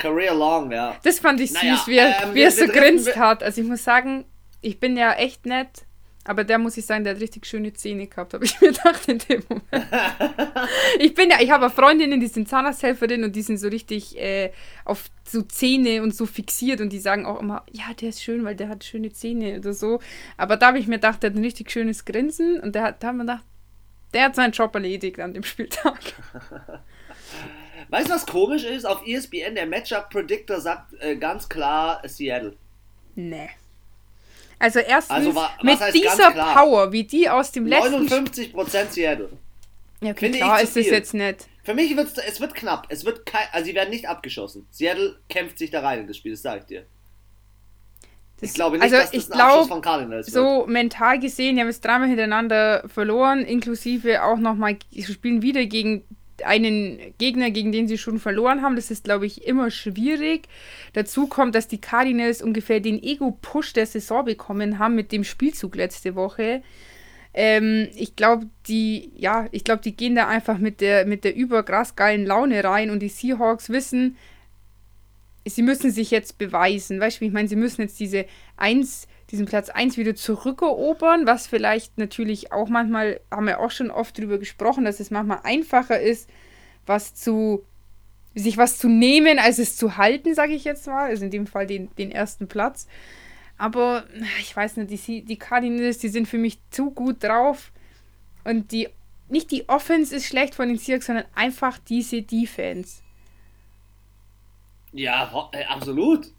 [0.00, 0.96] Career long, ja.
[1.02, 3.42] Das fand ich Naja, süß, wie er, ähm, wie er so grinst hat.
[3.42, 4.24] Also ich muss sagen,
[4.60, 5.86] ich bin ja echt nett,
[6.24, 9.08] aber der muss ich sagen, der hat richtig schöne Zähne gehabt, habe ich mir gedacht
[9.08, 9.64] in dem Moment.
[10.98, 14.52] ich bin ja, ich habe Freundinnen, die sind Zahnarzthelferin und die sind so richtig äh,
[14.84, 18.44] auf so Zähne und so fixiert und die sagen auch immer, ja, der ist schön,
[18.44, 20.00] weil der hat schöne Zähne oder so.
[20.36, 23.02] Aber da habe ich mir gedacht, der hat ein richtig schönes Grinsen und der hat,
[23.02, 23.44] da haben wir gedacht,
[24.12, 25.98] der hat seinen Job erledigt an dem Spieltag.
[27.90, 28.84] Weißt du, was komisch ist?
[28.86, 32.54] Auf ESPN, der Matchup Predictor sagt äh, ganz klar Seattle.
[33.16, 33.50] Nee.
[34.58, 36.30] Also erstens, Also wa- mit dieser?
[36.32, 39.30] Power, wie die aus dem letzten 59% Seattle.
[40.02, 41.46] Ja, okay, Finde klar ist es jetzt nicht.
[41.64, 42.86] Für mich wird es wird knapp.
[42.88, 44.66] Es wird kein, also sie werden nicht abgeschossen.
[44.70, 46.86] Seattle kämpft sich da rein in das Spiel, das sage ich dir.
[48.40, 50.34] Das, Ich glaube nicht, also dass das ich ein Abschluss glaube, von Cardinals wird.
[50.34, 55.66] so mental gesehen, die haben jetzt dreimal hintereinander verloren, inklusive auch nochmal, sie spielen wieder
[55.66, 56.04] gegen
[56.44, 58.76] einen Gegner, gegen den sie schon verloren haben.
[58.76, 60.48] Das ist, glaube ich, immer schwierig.
[60.92, 65.76] Dazu kommt, dass die Cardinals ungefähr den Ego-Push der Saison bekommen haben mit dem Spielzug
[65.76, 66.62] letzte Woche.
[67.32, 71.34] Ähm, ich glaube, die, ja, ich glaube, die gehen da einfach mit der, mit der
[71.34, 74.16] überkrass geilen Laune rein und die Seahawks wissen,
[75.46, 77.00] sie müssen sich jetzt beweisen.
[77.00, 78.26] Weißt du, ich meine, sie müssen jetzt diese
[78.56, 83.90] eins, diesen Platz 1 wieder zurückerobern, was vielleicht natürlich auch manchmal, haben wir auch schon
[83.90, 86.28] oft drüber gesprochen, dass es manchmal einfacher ist,
[86.86, 87.64] was zu,
[88.34, 91.06] sich was zu nehmen, als es zu halten, sage ich jetzt mal.
[91.06, 92.88] Also in dem Fall den, den ersten Platz.
[93.56, 94.04] Aber
[94.40, 97.72] ich weiß nicht, die, die Cardinals, die sind für mich zu gut drauf.
[98.42, 98.88] Und die,
[99.28, 103.02] nicht die Offense ist schlecht von den Seahawks, sondern einfach diese Defense.
[104.92, 106.32] Ja, äh, absolut.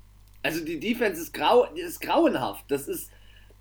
[0.43, 2.65] Also die Defense ist, grau, ist grauenhaft.
[2.69, 3.11] Das ist,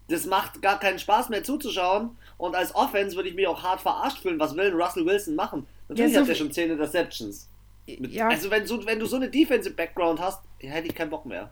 [0.09, 2.17] das macht gar keinen Spaß mehr zuzuschauen.
[2.39, 4.39] Und als Offense würde ich mich auch hart verarscht fühlen.
[4.41, 5.67] Was will Russell Wilson machen?
[5.89, 7.49] Natürlich ja, so hat er schon 10 Interceptions.
[7.87, 8.29] Mit, ja.
[8.29, 11.51] Also wenn, so, wenn du so eine Defensive Background hast, hätte ich keinen Bock mehr.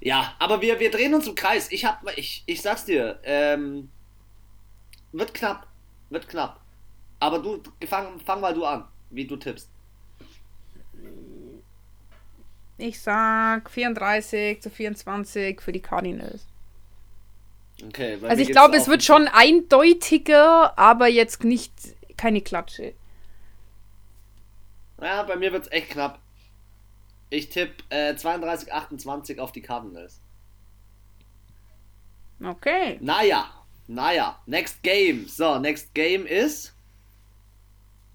[0.00, 1.70] Ja, aber wir, wir drehen uns im Kreis.
[1.70, 3.90] Ich hab, ich, ich sag's dir, ähm,
[5.12, 5.66] wird knapp,
[6.10, 6.60] wird knapp.
[7.20, 9.70] Aber du, fang, fang mal du an, wie du tippst.
[12.76, 16.46] Ich sag 34 zu 24 für die Cardinals.
[17.82, 21.72] Okay, also ich glaube, es wird schon eindeutiger, aber jetzt nicht
[22.16, 22.94] keine Klatsche.
[25.00, 26.18] Ja, bei mir wird es echt knapp.
[27.30, 30.20] Ich tippe äh, 32, 28 auf die Cardinals.
[32.42, 32.98] Okay.
[33.00, 33.50] Naja,
[33.86, 34.38] naja.
[34.46, 35.26] Next Game.
[35.26, 36.73] So, next Game ist.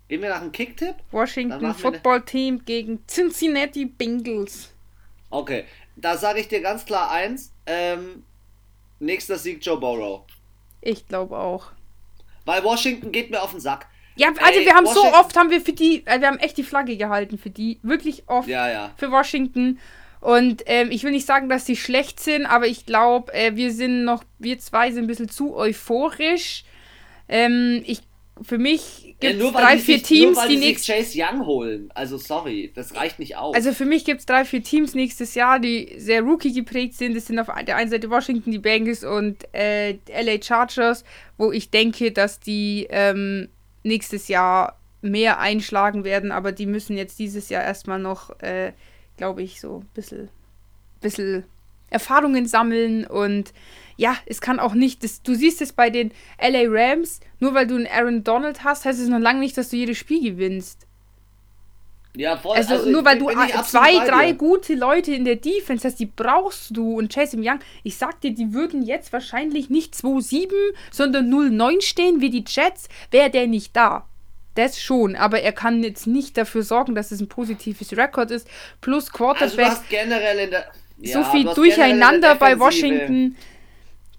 [0.09, 0.95] Gehen wir nach einem Kicktipp?
[1.11, 4.73] Washington Football Team gegen Cincinnati Bengals.
[5.29, 7.53] Okay, da sage ich dir ganz klar eins.
[7.67, 8.23] Ähm,
[8.97, 10.23] nächster Sieg Joe Burrow.
[10.81, 11.71] Ich glaube auch.
[12.45, 13.87] Weil Washington geht mir auf den Sack.
[14.15, 16.39] Ja, also Ey, wir haben Washington so oft haben wir für die, äh, wir haben
[16.39, 18.91] echt die Flagge gehalten für die, wirklich oft ja, ja.
[18.97, 19.79] für Washington.
[20.21, 23.71] Und ähm, ich will nicht sagen, dass sie schlecht sind, aber ich glaube, äh, wir
[23.71, 26.63] sind noch, wir zwei sind ein bisschen zu euphorisch.
[27.29, 28.01] Ähm, ich
[28.41, 31.89] für mich gibt es ja, drei, vier sich, Teams, die, die nächstes Chase Young holen.
[31.93, 33.55] Also sorry, das reicht nicht aus.
[33.55, 37.15] Also für mich gibt es drei, vier Teams nächstes Jahr, die sehr Rookie geprägt sind.
[37.15, 41.03] Das sind auf der einen Seite Washington, die Bengals und äh, LA Chargers,
[41.37, 43.49] wo ich denke, dass die ähm,
[43.83, 48.73] nächstes Jahr mehr einschlagen werden, aber die müssen jetzt dieses Jahr erstmal noch, äh,
[49.17, 50.29] glaube ich, so ein bisschen,
[51.01, 51.43] bisschen
[51.89, 53.53] Erfahrungen sammeln und
[53.99, 57.67] ja, es kann auch nicht, das, du siehst es bei den LA Rams, nur weil
[57.67, 60.87] du einen Aaron Donald hast, heißt es noch lange nicht, dass du jedes Spiel gewinnst.
[62.15, 62.55] Ja, voll.
[62.55, 63.29] Also, also nur weil du
[63.63, 66.97] zwei, drei gute Leute in der Defense hast, die brauchst du.
[66.97, 70.47] Und Chase Young, ich sag dir, die würden jetzt wahrscheinlich nicht 2-7,
[70.91, 74.05] sondern 0-9 stehen wie die Jets, wäre der nicht da.
[74.55, 78.47] Das schon, aber er kann jetzt nicht dafür sorgen, dass es ein positives Rekord ist.
[78.79, 79.41] Plus Quarterback.
[79.41, 80.71] Also du hast generell in der
[81.03, 83.35] so viel Durcheinander bei Washington.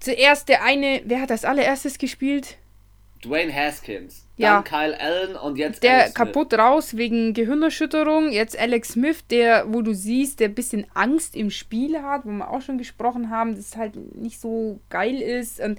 [0.01, 2.57] Zuerst der eine, wer hat als allererstes gespielt?
[3.23, 4.25] Dwayne Haskins.
[4.37, 8.31] Dann Kyle Allen und jetzt Der Alex kaputt raus wegen Gehirnerschütterung.
[8.31, 12.31] Jetzt Alex Smith, der, wo du siehst, der ein bisschen Angst im Spiel hat, wo
[12.31, 15.59] wir auch schon gesprochen haben, dass es halt nicht so geil ist.
[15.59, 15.77] Und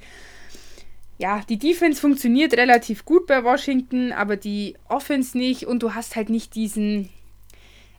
[1.18, 5.66] ja, die Defense funktioniert relativ gut bei Washington, aber die Offense nicht.
[5.66, 7.08] Und du hast halt nicht diesen,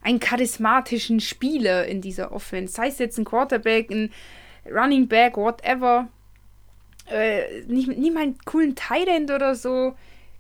[0.02, 2.74] einen charismatischen Spieler in dieser Offense.
[2.74, 4.14] Sei es jetzt ein Quarterback, ein
[4.70, 6.08] Running Back, whatever.
[7.10, 9.96] Äh, nicht, nicht mal einen coolen Tight oder so.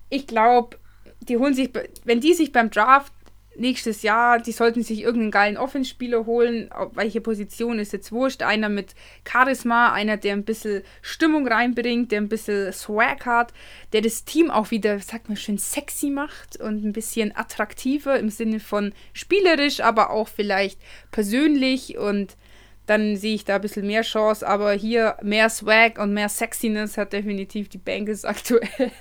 [0.10, 0.78] Ich glaube,
[1.22, 1.72] die holen sich,
[2.04, 3.12] wenn die sich beim Draft
[3.56, 6.70] nächstes Jahr, die sollten sich irgendeinen geilen Offenspieler holen.
[6.94, 8.42] Welche Position ist jetzt wurscht.
[8.42, 8.96] Einer mit
[9.28, 13.54] Charisma, einer, der ein bisschen Stimmung reinbringt, der ein bisschen Swag hat,
[13.92, 18.30] der das Team auch wieder, sagt man schön, sexy macht und ein bisschen attraktiver im
[18.30, 20.80] Sinne von spielerisch, aber auch vielleicht
[21.12, 22.36] persönlich und
[22.86, 26.98] dann sehe ich da ein bisschen mehr Chance, aber hier mehr Swag und mehr Sexiness
[26.98, 28.91] hat definitiv die Bengals aktuell.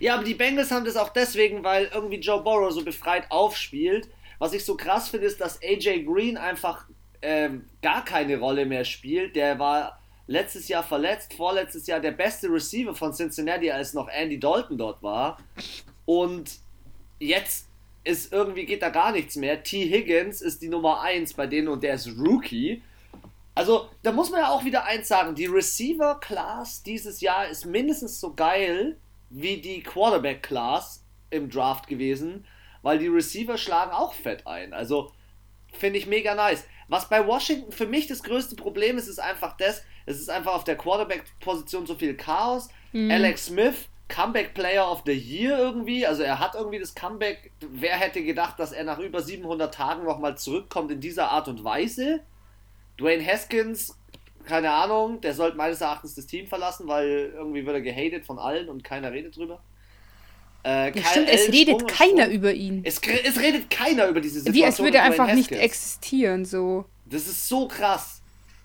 [0.00, 4.08] Ja, aber die Bengals haben das auch deswegen, weil irgendwie Joe Burrow so befreit aufspielt.
[4.38, 6.86] Was ich so krass finde, ist, dass AJ Green einfach
[7.22, 9.36] ähm, gar keine Rolle mehr spielt.
[9.36, 14.38] Der war letztes Jahr verletzt, vorletztes Jahr der beste Receiver von Cincinnati, als noch Andy
[14.38, 15.38] Dalton dort war.
[16.04, 16.58] Und
[17.18, 17.68] jetzt
[18.04, 19.62] ist irgendwie geht da gar nichts mehr.
[19.62, 19.88] T.
[19.88, 22.82] Higgins ist die Nummer 1 bei denen und der ist Rookie.
[23.54, 28.20] Also, da muss man ja auch wieder eins sagen: Die Receiver-Class dieses Jahr ist mindestens
[28.20, 28.98] so geil
[29.30, 32.46] wie die Quarterback-Class im Draft gewesen,
[32.82, 34.72] weil die Receiver schlagen auch fett ein.
[34.72, 35.12] Also
[35.72, 36.64] finde ich mega nice.
[36.88, 40.54] Was bei Washington für mich das größte Problem ist, ist einfach das, es ist einfach
[40.54, 42.68] auf der Quarterback-Position so viel Chaos.
[42.92, 43.10] Mhm.
[43.10, 47.96] Alex Smith, Comeback Player of the Year irgendwie, also er hat irgendwie das Comeback, wer
[47.96, 52.20] hätte gedacht, dass er nach über 700 Tagen nochmal zurückkommt in dieser Art und Weise?
[52.98, 53.96] Dwayne Haskins
[54.44, 58.38] keine Ahnung, der sollte meines Erachtens das Team verlassen, weil irgendwie wird er gehatet von
[58.38, 59.60] allen und keiner redet drüber.
[60.64, 62.82] Äh, ja, stimmt, es redet keiner über ihn.
[62.84, 64.62] Es, es, redet keiner über diese Situation.
[64.62, 66.86] Wie als würde er einfach nicht existieren, so.
[67.06, 68.13] Das ist so krass.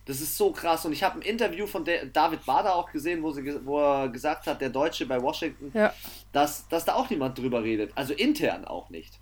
[0.10, 0.84] Das ist so krass.
[0.86, 4.48] Und ich habe ein Interview von David Bader auch gesehen, wo, sie, wo er gesagt
[4.48, 5.94] hat, der Deutsche bei Washington, ja.
[6.32, 7.92] dass, dass da auch niemand drüber redet.
[7.94, 9.20] Also intern auch nicht.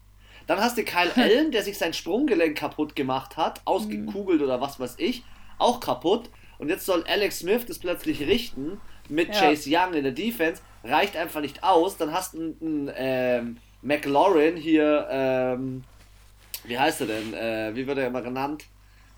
[0.48, 4.80] Dann hast du Kyle Allen, der sich sein Sprunggelenk kaputt gemacht hat, ausgekugelt oder was
[4.80, 5.26] weiß ich,
[5.58, 6.30] auch kaputt.
[6.58, 9.42] Und jetzt soll Alex Smith das plötzlich richten mit ja.
[9.42, 10.62] Chase Young in der Defense.
[10.86, 11.98] Reicht einfach nicht aus.
[11.98, 15.84] Dann hast du einen, ähm, McLaurin hier, ähm,
[16.64, 17.34] wie heißt er denn?
[17.34, 18.64] Äh, wie wird er immer genannt?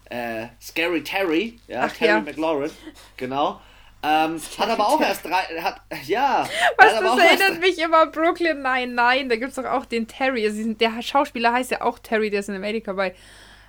[0.10, 2.22] Äh, Scary Terry, ja, Ach, Terry ja.
[2.22, 2.72] McLaurin,
[3.16, 3.62] genau.
[4.02, 6.48] Ähm, hat aber auch erst drei, hat, ja.
[6.78, 10.08] Was, das erinnert mich immer an Brooklyn nein, nein, da gibt es doch auch den
[10.08, 13.14] Terry, also der Schauspieler heißt ja auch Terry, der ist in Amerika bei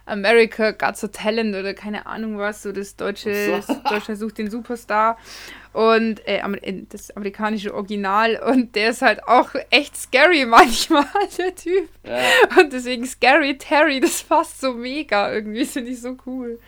[0.07, 3.75] America Got So Talent oder keine Ahnung was, so das deutsche, so.
[3.89, 5.19] Deutscher sucht den Superstar
[5.73, 6.43] und äh,
[6.89, 11.07] das amerikanische Original und der ist halt auch echt scary manchmal,
[11.39, 11.89] der Typ.
[12.05, 12.23] Ja.
[12.59, 16.59] Und deswegen Scary Terry, das passt so mega irgendwie, finde ich so cool.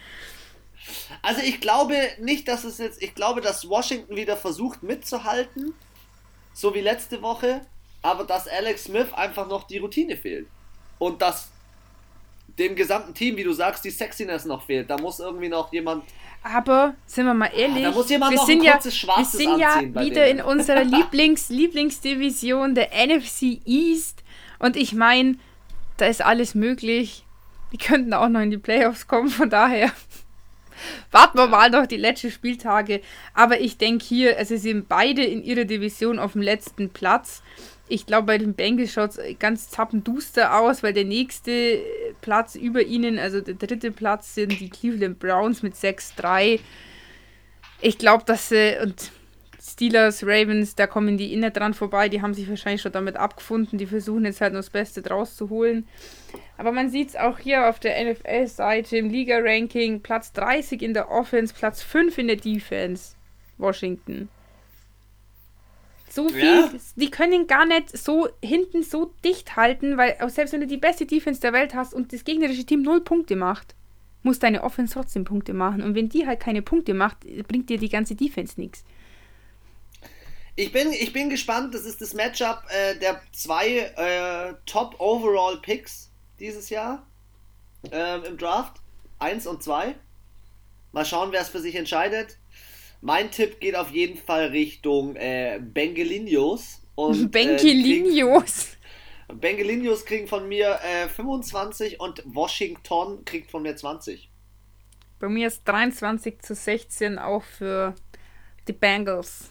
[1.23, 5.75] Also ich glaube nicht, dass es jetzt, ich glaube, dass Washington wieder versucht mitzuhalten,
[6.53, 7.63] so wie letzte Woche,
[8.03, 10.47] aber dass Alex Smith einfach noch die Routine fehlt.
[10.99, 11.49] Und dass
[12.59, 14.91] dem gesamten Team, wie du sagst, die Sexiness noch fehlt.
[14.91, 16.05] Da muss irgendwie noch jemand.
[16.45, 19.59] Aber sind wir mal ehrlich, ah, muss jemand wir sind ja, kurzes Schwarzes wir sind
[19.59, 24.23] ja wieder in unserer Lieblings Lieblingsdivision der NFC East
[24.59, 25.37] und ich meine,
[25.97, 27.25] da ist alles möglich.
[27.73, 29.91] Die könnten auch noch in die Playoffs kommen, von daher.
[31.11, 33.01] Warten wir mal noch die letzten Spieltage.
[33.35, 37.43] Aber ich denke hier, also sie sind beide in ihrer Division auf dem letzten Platz.
[37.93, 41.83] Ich glaube, bei den Bengals schaut es ganz zappenduster aus, weil der nächste
[42.23, 46.59] Platz über ihnen, also der dritte Platz, sind die Cleveland Browns mit 6-3.
[47.83, 49.13] Ich glaube, dass sie, und
[49.61, 53.79] Steelers, Ravens, da kommen die inner dran vorbei, die haben sich wahrscheinlich schon damit abgefunden,
[53.79, 55.87] die versuchen jetzt halt noch das Beste draus zu holen.
[56.57, 61.11] Aber man sieht es auch hier auf der NFL-Seite im Liga-Ranking, Platz 30 in der
[61.11, 63.17] Offense, Platz 5 in der Defense,
[63.59, 64.31] Washington.
[66.13, 66.71] So viel, ja.
[66.97, 71.07] die können gar nicht so hinten so dicht halten, weil selbst wenn du die beste
[71.07, 73.75] Defense der Welt hast und das gegnerische Team null Punkte macht,
[74.23, 75.81] muss deine Offense trotzdem Punkte machen.
[75.83, 78.85] Und wenn die halt keine Punkte macht, bringt dir die ganze Defense nichts.
[80.55, 81.75] Ich bin, ich bin gespannt.
[81.75, 87.07] Das ist das Matchup äh, der zwei äh, Top Overall Picks dieses Jahr
[87.91, 88.83] äh, im Draft.
[89.19, 89.95] Eins und zwei.
[90.93, 92.37] Mal schauen, wer es für sich entscheidet.
[93.05, 96.81] Mein Tipp geht auf jeden Fall Richtung äh, Bengelinios.
[96.95, 98.77] Und, Bengelinios?
[99.29, 104.31] Äh, Bengelinios kriegen von mir äh, 25 und Washington kriegt von mir 20.
[105.19, 107.97] Bei mir ist 23 zu 16 auch für
[108.69, 109.51] die Bengals.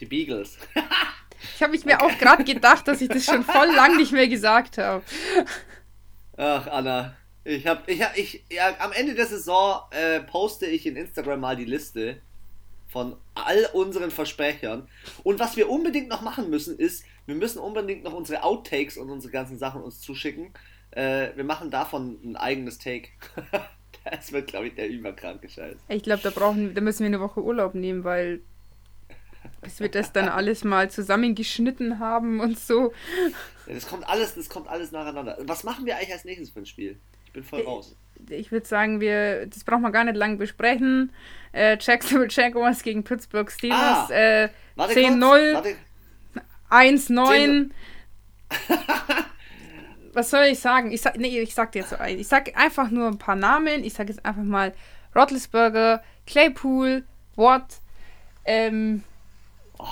[0.00, 0.58] Die Beagles.
[1.54, 4.26] ich habe ich mir auch gerade gedacht, dass ich das schon voll lang nicht mehr
[4.26, 5.04] gesagt habe.
[6.36, 7.14] Ach, Anna.
[7.44, 11.38] Ich habe, ich, hab, ich, ja, am Ende der Saison äh, poste ich in Instagram
[11.38, 12.20] mal die Liste
[12.90, 14.88] von all unseren Versprechern.
[15.22, 19.10] Und was wir unbedingt noch machen müssen, ist, wir müssen unbedingt noch unsere Outtakes und
[19.10, 20.52] unsere ganzen Sachen uns zuschicken.
[20.90, 23.08] Äh, wir machen davon ein eigenes Take.
[24.04, 25.76] das wird, glaube ich, der überkranke Scheiß.
[25.88, 28.40] Ich glaube, da brauchen, da müssen wir eine Woche Urlaub nehmen, weil
[29.62, 32.92] bis wir das dann alles mal zusammengeschnitten haben und so.
[33.66, 35.38] Ja, das kommt alles, das kommt alles nacheinander.
[35.42, 36.98] Was machen wir eigentlich als nächstes für ein Spiel?
[37.26, 37.94] Ich bin voll raus.
[38.28, 41.12] Ich würde sagen, wir, das braucht man gar nicht lang besprechen.
[41.52, 44.10] Äh, Jacksonville Jaguars gegen Pittsburgh Steelers.
[44.10, 45.74] Ah, äh, 10-0.
[46.70, 47.70] 1-9.
[50.12, 50.90] Was soll ich sagen?
[50.92, 52.18] Ich sag, nee, ich sag dir jetzt so ein.
[52.18, 53.84] Ich sag einfach nur ein paar Namen.
[53.84, 54.74] Ich sag jetzt einfach mal
[55.14, 57.04] Roethlisberger, Claypool,
[57.36, 57.80] Watt,
[58.44, 59.02] ähm,
[59.78, 59.86] Oh,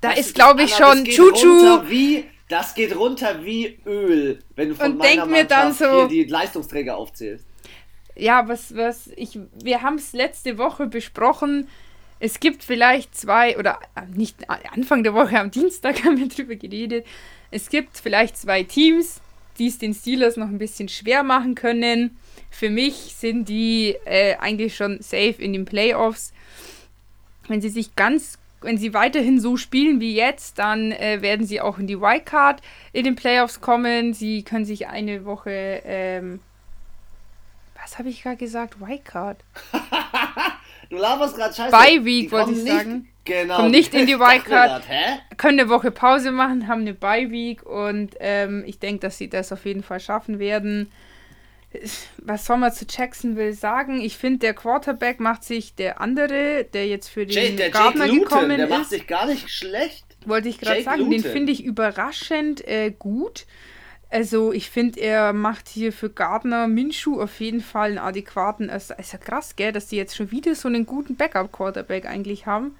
[0.00, 1.88] da ist, glaube ich, schon Chuchu.
[1.88, 6.08] Wie, das geht runter wie Öl, wenn du von und meiner denk mir dann so,
[6.08, 7.46] die Leistungsträger aufzählst.
[8.16, 11.68] Ja, was, was, ich, wir haben es letzte Woche besprochen.
[12.18, 16.28] Es gibt vielleicht zwei, oder äh, nicht äh, Anfang der Woche, am Dienstag haben wir
[16.28, 17.06] drüber geredet.
[17.50, 19.20] Es gibt vielleicht zwei Teams,
[19.58, 22.16] die es den Steelers noch ein bisschen schwer machen können.
[22.50, 26.32] Für mich sind die äh, eigentlich schon safe in den Playoffs.
[27.48, 31.60] Wenn sie sich ganz wenn sie weiterhin so spielen wie jetzt, dann äh, werden sie
[31.60, 32.60] auch in die Wildcard
[32.92, 34.12] in den Playoffs kommen.
[34.12, 36.40] Sie können sich eine Woche, ähm,
[37.82, 38.80] was habe ich gerade gesagt?
[38.80, 39.42] Wildcard.
[40.90, 41.70] du laberst gerade scheiße.
[41.70, 43.08] Bye Week, wollte ich sagen.
[43.24, 43.56] Genau.
[43.56, 44.84] Kommen nicht in die Wildcard.
[45.36, 49.28] können eine Woche Pause machen, haben eine Bye Week und ähm, ich denke, dass sie
[49.28, 50.90] das auf jeden Fall schaffen werden
[52.18, 54.00] was soll man zu Jacksonville sagen?
[54.00, 58.06] Ich finde, der Quarterback macht sich der andere, der jetzt für den Jay, der Gardner
[58.06, 58.70] Jake Luton, gekommen der ist.
[58.70, 60.04] macht sich gar nicht schlecht.
[60.26, 61.22] Wollte ich gerade sagen, Luton.
[61.22, 63.46] den finde ich überraschend äh, gut.
[64.10, 68.68] Also ich finde, er macht hier für Gardner Minshu auf jeden Fall einen adäquaten.
[68.68, 72.46] Es ist ja krass, gell, dass die jetzt schon wieder so einen guten Backup-Quarterback eigentlich
[72.46, 72.76] haben.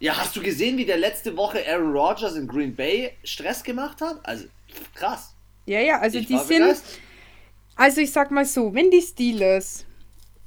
[0.00, 4.00] Ja, hast du gesehen, wie der letzte Woche Aaron Rodgers in Green Bay Stress gemacht
[4.00, 4.18] hat?
[4.24, 4.46] Also
[4.94, 5.34] krass.
[5.66, 6.76] Ja, ja, also ich die sind.
[7.76, 9.84] Also ich sag mal so, wenn die Steelers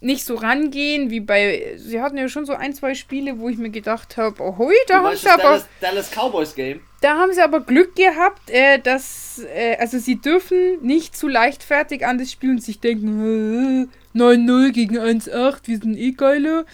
[0.02, 1.76] nicht so rangehen wie bei.
[1.78, 4.76] Sie hatten ja schon so ein, zwei Spiele, wo ich mir gedacht habe, oh hui,
[4.88, 5.44] da haben sie aber.
[5.44, 6.82] Dallas, Dallas Cowboys Game.
[7.04, 9.40] Da haben sie aber Glück gehabt, äh, dass.
[9.54, 14.72] Äh, also sie dürfen nicht zu leichtfertig an das Spiel und sich denken, äh, 9-0
[14.72, 16.66] gegen 1-8, wir sind eh geile.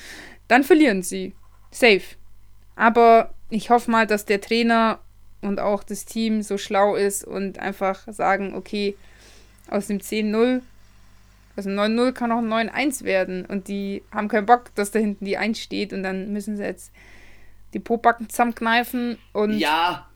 [0.48, 1.34] Dann verlieren sie.
[1.72, 2.04] Safe.
[2.76, 5.00] Aber ich hoffe mal, dass der Trainer
[5.42, 8.96] und auch das Team so schlau ist und einfach sagen, okay,
[9.68, 10.62] aus dem 10-0
[11.56, 13.46] also 9-0 kann auch ein 9-1 werden.
[13.46, 15.92] Und die haben keinen Bock, dass da hinten die 1 steht.
[15.92, 16.92] Und dann müssen sie jetzt
[17.74, 20.09] die Pobacken zusammenkneifen und ja,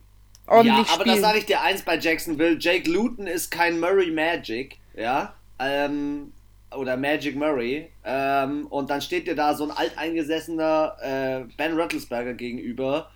[0.54, 1.16] ordentlich Ja, aber spielen.
[1.16, 2.58] das sage ich dir eins bei Jacksonville.
[2.60, 5.34] Jake Luton ist kein Murray Magic, ja.
[5.60, 6.32] Ähm,
[6.76, 7.89] oder Magic Murray.
[8.04, 13.10] Ähm, und dann steht dir da so ein alteingesessener äh, Ben Rattlesberger gegenüber,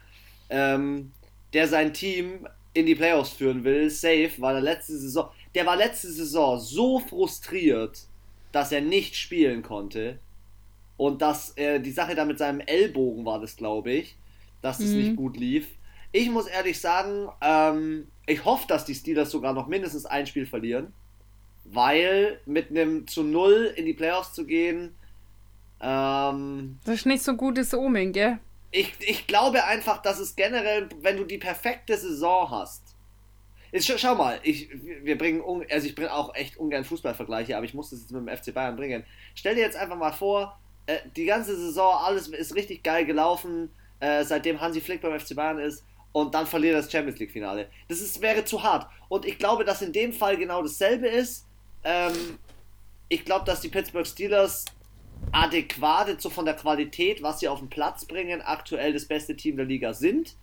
[0.49, 1.11] ähm,
[1.53, 5.75] der sein Team in die Playoffs führen will, safe, weil er letzte Saison, der war
[5.75, 8.07] letzte Saison so frustriert
[8.51, 10.19] dass er nicht spielen konnte
[10.97, 14.15] und dass äh, die Sache da mit seinem Ellbogen war das, glaube ich,
[14.61, 14.97] dass es mhm.
[14.97, 15.67] nicht gut lief.
[16.17, 20.47] Ich muss ehrlich sagen, ähm, ich hoffe, dass die Steelers sogar noch mindestens ein Spiel
[20.47, 20.91] verlieren,
[21.63, 24.95] weil mit einem zu Null in die Playoffs zu gehen,
[25.79, 28.39] ähm, das ist nicht so gutes Omen, gell?
[28.71, 32.81] Ich, ich glaube einfach, dass es generell, wenn du die perfekte Saison hast,
[33.71, 34.69] Jetzt, schau mal, ich,
[35.03, 38.25] wir bringen, also ich bringe auch echt ungern Fußballvergleiche, aber ich muss das jetzt mit
[38.25, 39.03] dem FC Bayern bringen.
[39.35, 43.69] Stell dir jetzt einfach mal vor, äh, die ganze Saison, alles ist richtig geil gelaufen,
[43.99, 47.69] äh, seitdem Hansi Flick beim FC Bayern ist und dann verliert das Champions League Finale.
[47.87, 48.87] Das ist, wäre zu hart.
[49.09, 51.45] Und ich glaube, dass in dem Fall genau dasselbe ist.
[51.83, 52.39] Ähm,
[53.09, 54.65] ich glaube, dass die Pittsburgh Steelers
[55.31, 59.57] adäquat so von der Qualität, was sie auf den Platz bringen, aktuell das beste Team
[59.57, 60.35] der Liga sind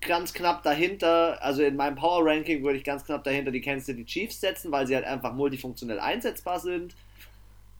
[0.00, 3.86] ganz knapp dahinter, also in meinem Power Ranking würde ich ganz knapp dahinter die Kansas
[3.86, 6.94] City Chiefs setzen, weil sie halt einfach multifunktionell einsetzbar sind.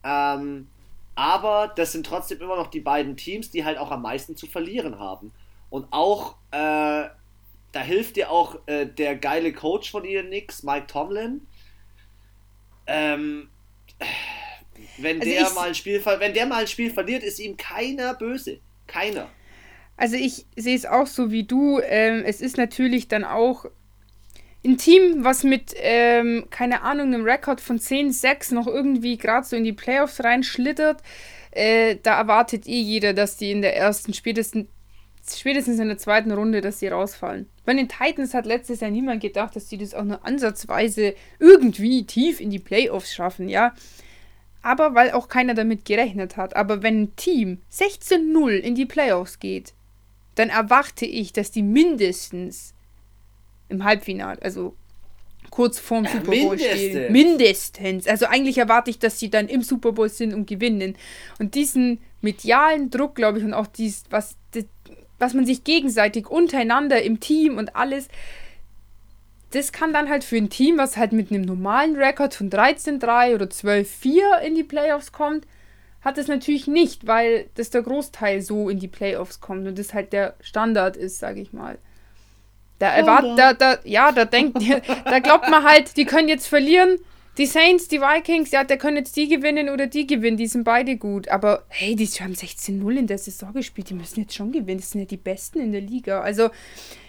[0.03, 0.69] Ähm,
[1.15, 4.47] aber das sind trotzdem immer noch die beiden Teams, die halt auch am meisten zu
[4.47, 5.33] verlieren haben.
[5.71, 7.09] Und auch, äh,
[7.73, 11.47] da hilft dir auch äh, der geile Coach von ihren Knicks, Mike Tomlin.
[12.87, 13.51] Ähm,
[14.97, 18.15] wenn, also der mal ein Spiel, wenn der mal ein Spiel verliert, ist ihm keiner
[18.15, 18.61] böse.
[18.87, 19.29] Keiner.
[19.97, 21.81] Also ich sehe es auch so wie du.
[21.81, 23.67] Ähm, es ist natürlich dann auch
[24.65, 29.57] ein Team, was mit, ähm, keine Ahnung, einem Rekord von 10-6 noch irgendwie gerade so
[29.57, 31.03] in die Playoffs reinschlittert.
[31.51, 34.67] Äh, da erwartet eh jeder, dass die in der ersten, spätestens,
[35.37, 37.47] spätestens in der zweiten Runde, dass sie rausfallen.
[37.65, 42.05] Bei den Titans hat letztes Jahr niemand gedacht, dass die das auch nur ansatzweise irgendwie
[42.05, 43.75] tief in die Playoffs schaffen, ja.
[44.63, 46.57] Aber weil auch keiner damit gerechnet hat.
[46.57, 49.75] Aber wenn ein Team 16-0 in die Playoffs geht,
[50.35, 52.75] dann erwarte ich, dass die mindestens
[53.69, 54.75] im Halbfinale, also
[55.51, 56.79] kurz vorm Super Bowl Mindestens.
[56.79, 57.13] stehen.
[57.13, 58.07] Mindestens.
[58.07, 60.97] Also eigentlich erwarte ich, dass sie dann im Super Bowl sind und gewinnen.
[61.39, 64.37] Und diesen medialen Druck, glaube ich, und auch dies, was,
[65.19, 68.09] was man sich gegenseitig untereinander im Team und alles,
[69.51, 73.35] das kann dann halt für ein Team, was halt mit einem normalen Rekord von 13-3
[73.35, 75.47] oder 12-4 in die Playoffs kommt,
[76.03, 79.95] hat es natürlich nicht, weil das der Großteil so in die Playoffs kommt und das
[79.95, 81.79] halt der Standard ist, sage ich mal.
[82.79, 84.59] Da erwartet, da, da, ja, da denkt,
[85.05, 86.99] da glaubt man halt, die können jetzt verlieren.
[87.39, 90.65] Die Saints, die Vikings, ja, der können jetzt die gewinnen oder die gewinnen, die sind
[90.65, 91.29] beide gut.
[91.29, 94.81] Aber hey, die haben 16-0 in der Saison gespielt, die müssen jetzt schon gewinnen.
[94.81, 96.21] Das sind ja die Besten in der Liga.
[96.21, 96.51] Also,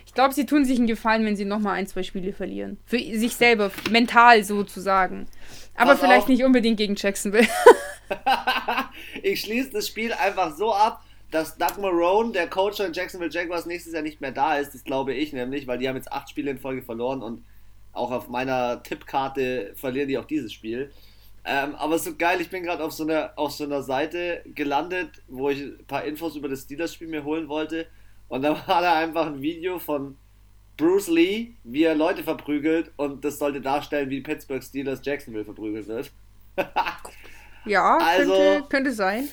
[0.05, 2.77] ich glaube, sie tun sich einen Gefallen, wenn sie nochmal ein, zwei Spiele verlieren.
[2.85, 5.27] Für sich selber, mental sozusagen.
[5.75, 6.29] Aber Pass vielleicht auf.
[6.29, 7.47] nicht unbedingt gegen Jacksonville.
[9.23, 13.65] ich schließe das Spiel einfach so ab, dass Doug Marone, der Coach von Jacksonville Jaguars,
[13.65, 14.75] nächstes Jahr nicht mehr da ist.
[14.75, 17.43] Das glaube ich nämlich, weil die haben jetzt acht Spiele in Folge verloren und
[17.93, 20.91] auch auf meiner Tippkarte verlieren die auch dieses Spiel.
[21.45, 25.21] Ähm, aber so geil, ich bin gerade auf, so einer, auf so einer Seite gelandet,
[25.27, 27.87] wo ich ein paar Infos über das Steelers-Spiel mir holen wollte.
[28.27, 30.17] Und da war da einfach ein Video von
[30.77, 35.87] Bruce Lee, wie er Leute verprügelt und das sollte darstellen, wie Pittsburgh Steelers Jacksonville verprügelt
[35.87, 36.11] wird.
[37.65, 39.27] Ja, also, könnte, könnte sein.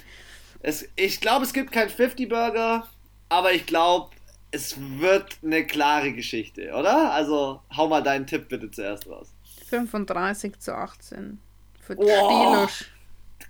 [0.61, 2.87] Es, ich glaube, es gibt keinen 50-Burger,
[3.29, 4.11] aber ich glaube,
[4.51, 7.13] es wird eine klare Geschichte, oder?
[7.13, 9.35] Also, hau mal deinen Tipp bitte zuerst raus.
[9.69, 11.39] 35 zu 18.
[11.81, 12.67] Für oh,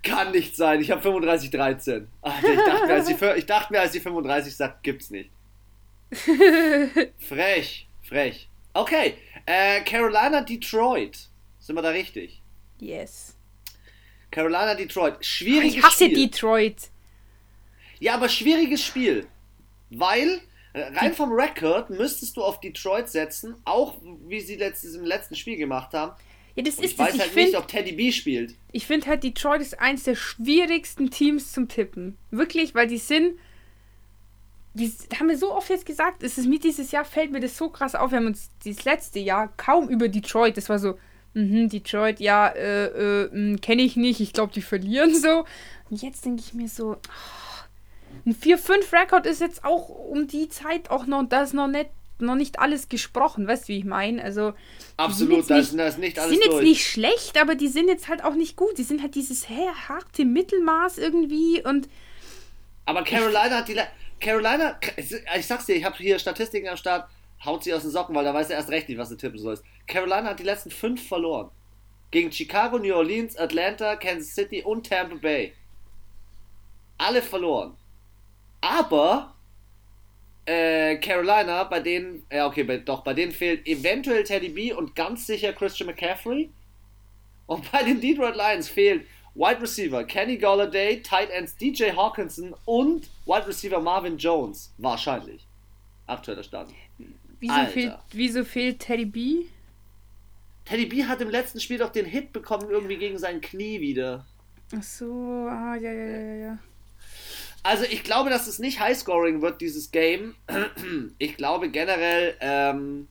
[0.03, 0.81] Kann nicht sein.
[0.81, 2.07] Ich habe 35 13.
[2.21, 5.29] Alter, ich, dachte mir, als die, ich dachte mir, als die 35 sagt, gibt's nicht.
[7.17, 8.49] frech, frech.
[8.73, 11.29] Okay, äh, Carolina, Detroit.
[11.59, 12.41] Sind wir da richtig?
[12.79, 13.35] Yes.
[14.31, 15.25] Carolina, Detroit.
[15.25, 16.15] Schwieriges Ich hasse Spiel.
[16.15, 16.89] Detroit.
[17.99, 19.27] Ja, aber schwieriges Spiel.
[19.89, 20.41] Weil,
[20.73, 23.95] rein vom Record müsstest du auf Detroit setzen, auch
[24.27, 26.13] wie sie letztes, im letzten Spiel gemacht haben.
[26.55, 26.99] Ja, das Und ist ich es.
[26.99, 28.55] weiß Ich halt nicht, finde ob Teddy B spielt.
[28.71, 32.17] ich find halt, Detroit ist eins der schwierigsten Teams zum Tippen.
[32.31, 33.37] Wirklich, weil die sind.
[34.73, 37.57] Die haben wir so oft jetzt gesagt, es ist mir dieses Jahr fällt mir das
[37.57, 38.11] so krass auf.
[38.11, 40.99] Wir haben uns dieses letzte Jahr kaum über Detroit, das war so,
[41.33, 42.85] mhm, Detroit, ja, äh,
[43.23, 45.45] äh, kenne ich nicht, ich glaube, die verlieren so.
[45.89, 46.99] Und jetzt denke ich mir so, ah,
[48.25, 51.89] ein 4-5-Rekord ist jetzt auch um die Zeit auch noch, da ist noch nicht,
[52.19, 54.23] noch nicht alles gesprochen, weißt du, wie ich meine?
[54.23, 54.53] Also,
[54.97, 56.63] Absolut, da nicht- ist, nicht die alles sind jetzt durch.
[56.63, 58.77] nicht schlecht, aber die sind jetzt halt auch nicht gut.
[58.77, 61.87] Die sind halt dieses hä, harte Mittelmaß irgendwie und
[62.85, 63.79] Aber Carolina hat die.
[64.19, 64.79] Carolina,
[65.37, 67.07] ich sag's dir, ich habe hier Statistiken am Start,
[67.45, 69.37] haut sie aus den Socken, weil da weiß er erst recht nicht, was du tippen
[69.37, 69.63] sollst.
[69.85, 71.51] Carolina hat die letzten fünf verloren.
[72.09, 75.53] Gegen Chicago, New Orleans, Atlanta, Kansas City und Tampa Bay.
[76.97, 77.75] Alle verloren.
[78.61, 79.33] Aber
[80.45, 84.95] äh, Carolina, bei denen, ja okay, bei, doch, bei denen fehlt eventuell Teddy B und
[84.95, 86.49] ganz sicher Christian McCaffrey.
[87.45, 89.05] Und bei den Detroit Lions fehlt
[89.35, 94.73] Wide Receiver Kenny Galladay, Tight Ends DJ Hawkinson und Wide Receiver Marvin Jones.
[94.77, 95.45] Wahrscheinlich.
[96.07, 96.73] Aktueller Stand.
[97.39, 99.45] wieso fehlt, wieso fehlt Teddy B?
[100.65, 104.25] Teddy B hat im letzten Spiel doch den Hit bekommen, irgendwie gegen sein Knie wieder.
[104.75, 106.59] Ach so, ah, ja, ja, ja, ja.
[107.67, 110.35] Also ich glaube, dass es nicht Highscoring wird, dieses Game.
[111.17, 113.09] Ich glaube generell ähm,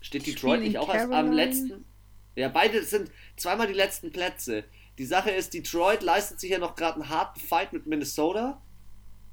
[0.00, 1.84] steht Detroit Spielen nicht auch erst am letzten.
[2.34, 4.64] Ja, beide sind zweimal die letzten Plätze.
[4.98, 8.60] Die Sache ist, Detroit leistet sich ja noch gerade einen harten Fight mit Minnesota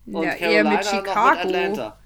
[0.06, 1.08] und ja, Carolina mit noch mit.
[1.16, 2.00] Atlanta.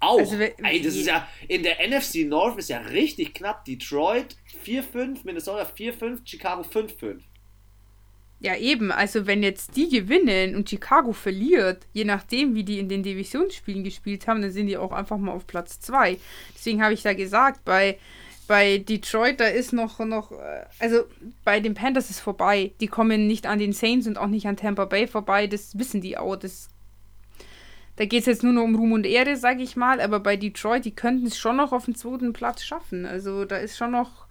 [0.00, 0.18] Auch.
[0.18, 3.66] Also, Ey, das ist ja in der NFC North ist ja richtig knapp.
[3.66, 7.20] Detroit 4-5, Minnesota 4-5, Chicago 5-5.
[8.44, 8.92] Ja, eben.
[8.92, 13.82] Also, wenn jetzt die gewinnen und Chicago verliert, je nachdem, wie die in den Divisionsspielen
[13.82, 16.18] gespielt haben, dann sind die auch einfach mal auf Platz 2.
[16.54, 17.98] Deswegen habe ich da gesagt, bei,
[18.46, 21.04] bei Detroit, da ist noch, noch, äh, also
[21.42, 22.72] bei den Panthers ist vorbei.
[22.80, 25.46] Die kommen nicht an den Saints und auch nicht an Tampa Bay vorbei.
[25.46, 26.36] Das wissen die auch.
[26.36, 26.68] Das,
[27.96, 30.02] da geht es jetzt nur noch um Ruhm und Ehre, sage ich mal.
[30.02, 33.06] Aber bei Detroit, die könnten es schon noch auf den zweiten Platz schaffen.
[33.06, 34.23] Also, da ist schon noch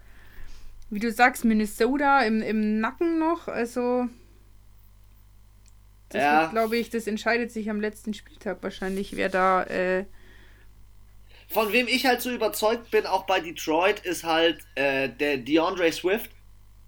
[0.94, 3.48] wie du sagst, Minnesota im, im Nacken noch.
[3.48, 4.08] Also,
[6.10, 6.48] das Ja.
[6.48, 9.64] glaube ich, das entscheidet sich am letzten Spieltag wahrscheinlich, wer da.
[9.64, 10.06] Äh,
[11.50, 15.92] Von wem ich halt so überzeugt bin, auch bei Detroit, ist halt äh, der DeAndre
[15.92, 16.32] Swift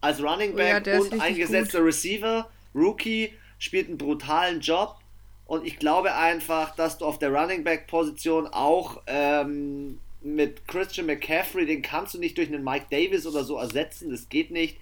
[0.01, 2.49] als Running Oh ja, Back der ist und eingesetzter Receiver.
[2.73, 4.97] Rookie, spielt einen brutalen Job.
[5.45, 11.05] Und ich glaube einfach, dass du auf der Running Back Position auch ähm, mit Christian
[11.07, 14.09] McCaffrey, den kannst du nicht durch einen Mike Davis oder so ersetzen.
[14.09, 14.78] Das geht nicht.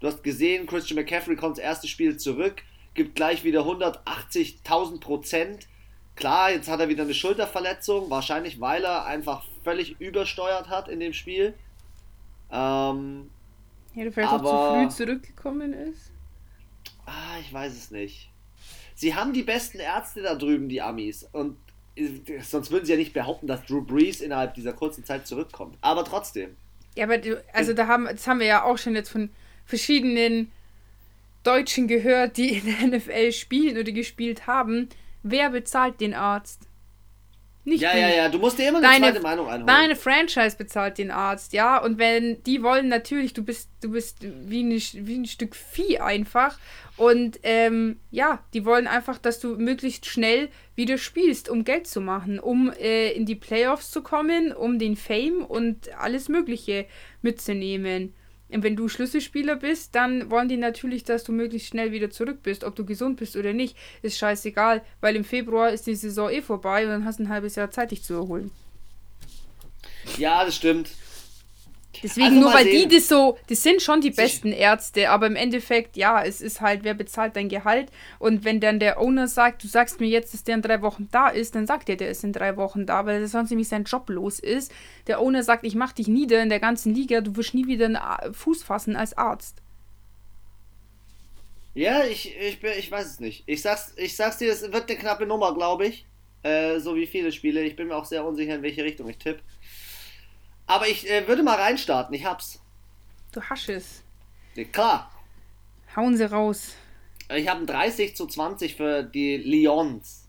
[0.00, 2.62] Du hast gesehen, Christian McCaffrey kommt das erste Spiel zurück,
[2.94, 5.68] gibt gleich wieder 180.000 Prozent.
[6.16, 10.98] Klar, jetzt hat er wieder eine Schulterverletzung, wahrscheinlich weil er einfach völlig übersteuert hat in
[11.00, 11.54] dem Spiel.
[12.50, 13.30] Ähm,
[13.94, 16.10] ja, der vielleicht Aber- auch zu früh zurückgekommen ist.
[17.06, 18.30] ah, ich weiß es nicht.
[18.94, 21.22] Sie haben die besten Ärzte da drüben, die Amis.
[21.32, 21.56] Und
[22.42, 25.76] sonst würden sie ja nicht behaupten, dass Drew Brees innerhalb dieser kurzen Zeit zurückkommt.
[25.80, 26.56] Aber trotzdem.
[26.94, 29.30] Ja, aber du, also da haben, das haben wir ja auch schon jetzt von
[29.64, 30.50] verschiedenen
[31.44, 34.88] Deutschen gehört, die in der NFL spielen oder gespielt haben.
[35.22, 36.67] Wer bezahlt den Arzt?
[37.68, 39.66] Nicht Ja, ja, ja, du musst dir immer eine Deine- zweite Meinung einholen.
[39.66, 41.78] Deine Franchise bezahlt den Arzt, ja.
[41.78, 45.98] Und wenn die wollen natürlich, du bist, du bist wie, eine, wie ein Stück Vieh
[46.00, 46.58] einfach.
[46.96, 52.00] Und ähm, ja, die wollen einfach, dass du möglichst schnell wieder spielst, um Geld zu
[52.00, 56.86] machen, um äh, in die Playoffs zu kommen, um den Fame und alles Mögliche
[57.22, 58.14] mitzunehmen.
[58.48, 62.64] Wenn du Schlüsselspieler bist, dann wollen die natürlich, dass du möglichst schnell wieder zurück bist.
[62.64, 66.40] Ob du gesund bist oder nicht, ist scheißegal, weil im Februar ist die Saison eh
[66.40, 68.50] vorbei und dann hast du ein halbes Jahr Zeit, dich zu erholen.
[70.16, 70.90] Ja, das stimmt.
[72.02, 72.70] Deswegen Also nur weil sehen.
[72.70, 76.60] die das so, das sind schon die besten Ärzte, aber im Endeffekt, ja, es ist
[76.60, 80.32] halt, wer bezahlt dein Gehalt und wenn dann der Owner sagt, du sagst mir jetzt,
[80.32, 82.86] dass der in drei Wochen da ist, dann sagt er, der ist in drei Wochen
[82.86, 84.70] da, weil das sonst nämlich sein Job los ist.
[85.08, 87.86] Der Owner sagt, ich mach dich nieder in der ganzen Liga, du wirst nie wieder
[87.86, 89.56] einen A- Fuß fassen als Arzt.
[91.74, 93.44] Ja, ich, ich, bin- ich weiß es nicht.
[93.46, 96.06] Ich sag's, ich sag's dir, es wird eine knappe Nummer, glaube ich.
[96.42, 97.62] Äh, so wie viele Spiele.
[97.64, 99.42] Ich bin mir auch sehr unsicher, in welche Richtung ich tippe.
[100.68, 102.14] Aber ich äh, würde mal reinstarten.
[102.14, 102.60] Ich hab's.
[103.32, 104.02] Du hast es.
[104.54, 105.10] Ja, klar.
[105.96, 106.74] Hauen sie raus.
[107.34, 110.28] Ich habe ein 30 zu 20 für die Lions.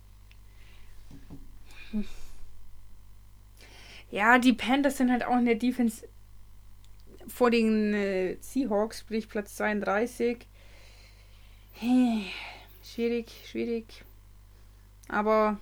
[4.12, 6.08] Ja, die Panthers sind halt auch in der Defense
[7.28, 10.48] vor den äh, Seahawks, sprich Platz 32.
[11.74, 12.26] Hey,
[12.84, 14.04] schwierig, schwierig.
[15.08, 15.60] Aber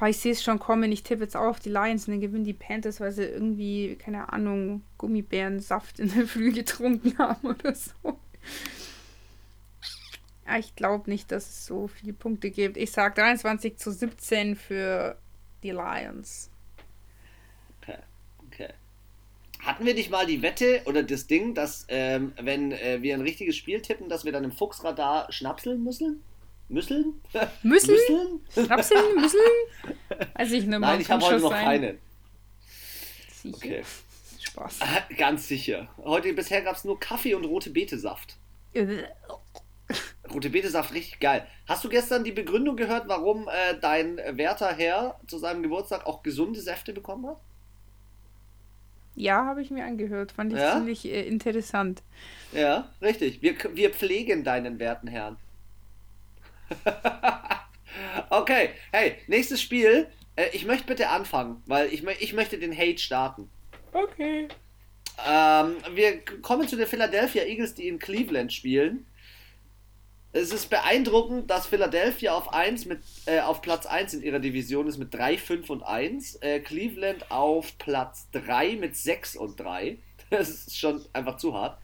[0.00, 0.92] oh, ich sehe es schon kommen.
[0.92, 4.32] Ich tippe jetzt auf die Lions und dann gewinnen die Panthers, weil sie irgendwie, keine
[4.32, 8.18] Ahnung, Gummibärensaft in der Früh getrunken haben oder so.
[10.46, 12.76] Ja, ich glaube nicht, dass es so viele Punkte gibt.
[12.76, 15.16] Ich sage 23 zu 17 für
[15.62, 16.50] die Lions.
[17.82, 17.98] Okay,
[18.46, 18.68] okay.
[19.58, 23.22] Hatten wir nicht mal die Wette oder das Ding, dass ähm, wenn äh, wir ein
[23.22, 26.22] richtiges Spiel tippen, dass wir dann im Fuchsradar schnapseln müssen?
[26.68, 27.20] Müsseln?
[27.62, 28.40] Müsseln?
[28.52, 29.14] Schnapseln?
[29.14, 29.40] Müsseln?
[30.34, 31.64] Also ich nehme Nein, ich habe heute noch sein.
[31.64, 31.98] keinen.
[33.42, 33.56] Sicher?
[33.56, 33.82] Okay.
[34.40, 34.78] Spaß.
[35.16, 35.88] Ganz sicher.
[35.98, 38.36] Heute bisher gab es nur Kaffee und rote Betesaft.
[40.32, 41.46] Rote Betesaft, richtig geil.
[41.66, 46.22] Hast du gestern die Begründung gehört, warum äh, dein werter Herr zu seinem Geburtstag auch
[46.22, 47.38] gesunde Säfte bekommen hat?
[49.14, 50.32] Ja, habe ich mir angehört.
[50.32, 50.74] Fand ich ja?
[50.74, 52.02] ziemlich äh, interessant.
[52.52, 53.40] Ja, richtig.
[53.40, 55.36] Wir, wir pflegen deinen werten Herrn.
[58.30, 60.08] okay, hey, nächstes Spiel.
[60.36, 63.50] Äh, ich möchte bitte anfangen, weil ich, ich möchte den Hate starten.
[63.92, 64.48] Okay.
[65.26, 69.06] Ähm, wir kommen zu den Philadelphia Eagles, die in Cleveland spielen
[70.36, 74.86] es ist beeindruckend, dass Philadelphia auf 1 mit, äh, auf Platz 1 in ihrer Division
[74.86, 76.36] ist mit 3, 5 und 1.
[76.36, 79.98] Äh, Cleveland auf Platz 3 mit 6 und 3.
[80.28, 81.78] Das ist schon einfach zu hart.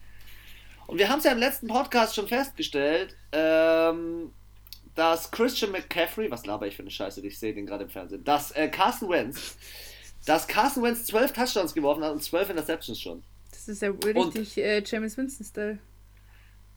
[0.88, 4.32] Und wir haben es ja im letzten Podcast schon festgestellt, ähm,
[4.94, 8.24] dass Christian McCaffrey, was laber ich für eine Scheiße, ich sehe den gerade im Fernsehen,
[8.24, 9.56] dass äh, Carson Wentz,
[10.26, 13.22] dass Carson Wentz 12 Touchdowns geworfen hat und 12 Interceptions schon.
[13.50, 15.78] Das ist ja richtig äh, James Winston-Style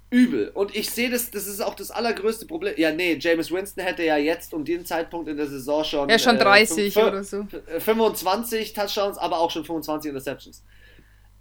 [0.10, 0.50] übel.
[0.54, 2.74] Und ich sehe das, das ist auch das allergrößte Problem.
[2.78, 6.10] Ja, nee, James Winston hätte ja jetzt um den Zeitpunkt in der Saison schon.
[6.10, 7.46] Ja, schon 30 äh, oder so.
[7.80, 10.64] 25 Touchdowns, aber auch schon 25 Interceptions.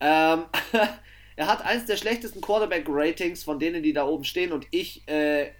[0.00, 0.44] Ähm,
[1.36, 4.52] er hat eins der schlechtesten Quarterback-Ratings von denen, die da oben stehen.
[4.52, 5.50] Und ich äh,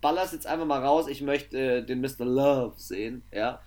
[0.00, 1.08] baller's jetzt einfach mal raus.
[1.08, 2.24] Ich möchte äh, den Mr.
[2.24, 3.60] Love sehen, ja.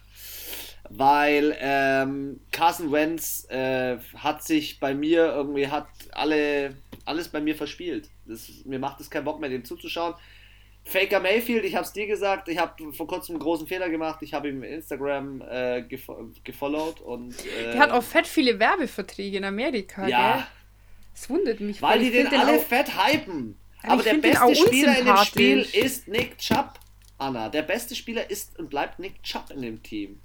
[0.90, 7.56] Weil ähm, Carson Wentz äh, hat sich bei mir irgendwie, hat alle, alles bei mir
[7.56, 8.10] verspielt.
[8.26, 10.14] Das, mir macht es keinen Bock mehr, dem zuzuschauen.
[10.86, 14.20] Faker Mayfield, ich habe es dir gesagt, ich habe vor kurzem einen großen Fehler gemacht.
[14.22, 17.36] Ich habe ihm Instagram äh, gefo gefollowt und.
[17.46, 20.36] Äh, Der hat auch fett viele Werbeverträge in Amerika, ja.
[20.36, 20.44] gell?
[21.14, 21.82] Das wundert mich.
[21.82, 23.58] Weil die den alle auch, fett hypen.
[23.88, 26.80] Aber der beste Spieler in dem Spiel ist Nick Chubb,
[27.18, 27.50] Anna.
[27.50, 30.20] Der beste Spieler ist und bleibt Nick Chubb in dem Team.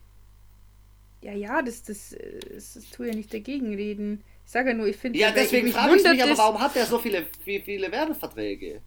[1.23, 2.17] Ja, ja, das, das,
[2.53, 4.25] das, das tue ja nicht dagegen reden.
[4.45, 5.19] Ich sage ja nur, ich finde.
[5.19, 8.81] Ja, deswegen frage ich mich, aber warum hat er so viele, viele, viele Werbeverträge?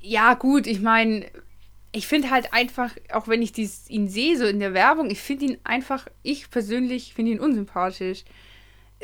[0.00, 1.26] Ja, gut, ich meine,
[1.92, 5.20] ich finde halt einfach, auch wenn ich dies, ihn sehe, so in der Werbung, ich
[5.20, 8.24] finde ihn einfach, ich persönlich finde ihn unsympathisch.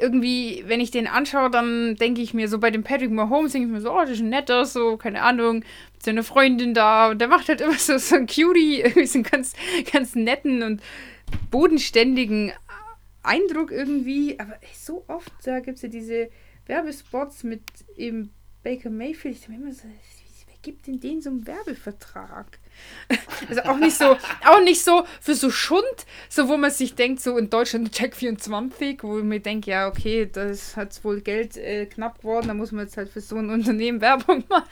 [0.00, 3.68] Irgendwie, wenn ich den anschaue, dann denke ich mir so bei dem Patrick Mahomes, denke
[3.68, 7.10] ich mir so, oh, das ist ein netter, so, keine Ahnung, mit seiner Freundin da
[7.10, 9.54] und der macht halt immer so, so ein Cutie, irgendwie so einen ganz,
[9.92, 10.82] ganz netten und
[11.50, 12.52] bodenständigen
[13.22, 16.30] Eindruck irgendwie, aber so oft, da gibt es ja diese
[16.66, 17.62] Werbespots mit
[17.96, 18.32] eben
[18.62, 19.36] Baker Mayfield.
[19.36, 22.58] Ich denke immer so, wer gibt denn den so einen Werbevertrag?
[23.48, 24.16] Also auch nicht so,
[24.46, 25.84] auch nicht so für so Schund,
[26.28, 29.88] so wo man sich denkt, so in Deutschland Check 24, wo ich mir denke, ja,
[29.88, 33.36] okay, das hat wohl Geld äh, knapp geworden, da muss man jetzt halt für so
[33.36, 34.68] ein Unternehmen Werbung machen.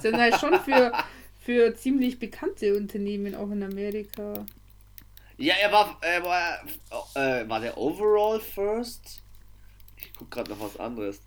[0.00, 0.92] Sondern halt schon für,
[1.40, 4.46] für ziemlich bekannte Unternehmen auch in Amerika.
[5.36, 6.58] Ja, er war, er war,
[7.14, 9.22] äh, war der Overall First?
[9.96, 11.20] Ich guck gerade noch was anderes.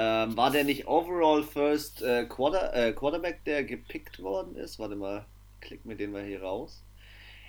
[0.00, 4.78] Ähm, war der nicht Overall First äh, Quarter, äh, Quarterback, der gepickt worden ist?
[4.78, 5.26] Warte mal,
[5.60, 6.84] klick mir den mal hier raus.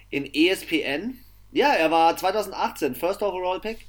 [0.09, 1.19] In ESPN?
[1.51, 3.85] Ja, er war 2018 First Overall Pick.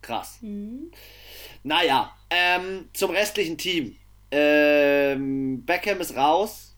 [0.00, 0.38] Krass.
[0.40, 0.92] Mhm.
[1.62, 3.96] Naja, ähm, zum restlichen Team.
[4.30, 6.74] Ähm, Beckham ist raus.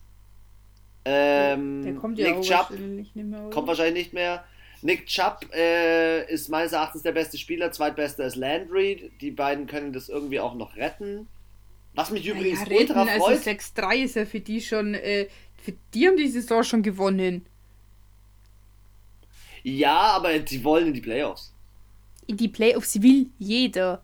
[1.05, 4.45] Ähm, der kommt ja Nick Chubb wahrscheinlich nicht mehr, kommt wahrscheinlich nicht mehr.
[4.83, 9.11] Nick Chubb äh, ist meines Erachtens der beste Spieler, zweitbester ist Landry.
[9.21, 11.27] Die beiden können das irgendwie auch noch retten.
[11.95, 13.39] Was mich übrigens ja, ultra retten, freut.
[13.39, 15.27] Also 6-3 ist ja für die schon, äh,
[15.63, 17.45] für die haben die Saison schon gewonnen.
[19.65, 21.53] Ja, aber die wollen in die Playoffs.
[22.27, 24.03] In die Playoffs will jeder.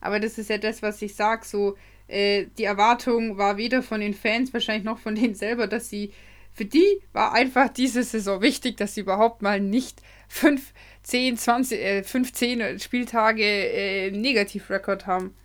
[0.00, 1.76] Aber das ist ja das, was ich sage, so
[2.08, 6.12] äh, die Erwartung war weder von den Fans, wahrscheinlich noch von denen selber, dass sie
[6.58, 11.80] für die war einfach diese Saison wichtig, dass sie überhaupt mal nicht 5, 10, 20,
[11.80, 15.36] äh, 15 Spieltage äh, Negativrekord haben.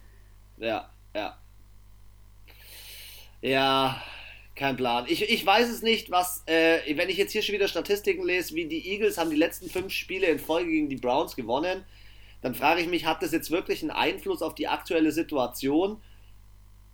[0.57, 1.37] Ja, ja.
[3.41, 4.01] Ja,
[4.55, 5.05] Kein Plan.
[5.07, 8.53] Ich, ich weiß es nicht, was, äh, wenn ich jetzt hier schon wieder Statistiken lese,
[8.55, 11.83] wie die Eagles haben die letzten fünf Spiele in Folge gegen die Browns gewonnen,
[12.41, 16.01] dann frage ich mich, hat das jetzt wirklich einen Einfluss auf die aktuelle Situation?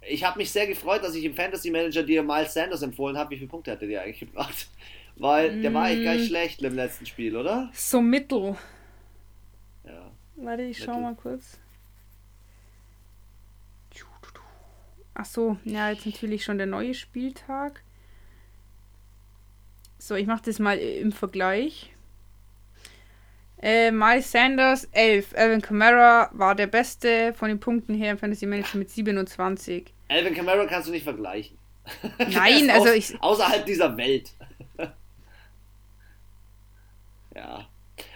[0.02, 3.32] Ich habe mich sehr gefreut, dass ich im Fantasy Manager dir Miles Sanders empfohlen habe.
[3.32, 4.68] Wie viele Punkte hat er dir eigentlich gebracht?
[5.18, 5.62] Weil mm.
[5.62, 6.28] der war eigentlich gar nicht mm.
[6.28, 7.70] schlecht im letzten Spiel, oder?
[7.74, 8.56] So mittel.
[9.86, 10.12] Ja.
[10.38, 10.94] Warte, ich mittel.
[10.94, 11.60] schau mal kurz.
[15.22, 17.84] Ach so, ja, jetzt natürlich schon der neue Spieltag.
[19.98, 21.94] So, ich mache das mal im Vergleich.
[23.62, 25.36] Äh, Miles Sanders 11.
[25.36, 29.94] Alvin Kamara war der Beste von den Punkten her im Fantasy Manager mit 27.
[30.08, 31.58] Alvin Kamara kannst du nicht vergleichen.
[32.18, 33.22] Nein, also aus, ich.
[33.22, 34.32] Außerhalb dieser Welt.
[37.36, 37.68] ja.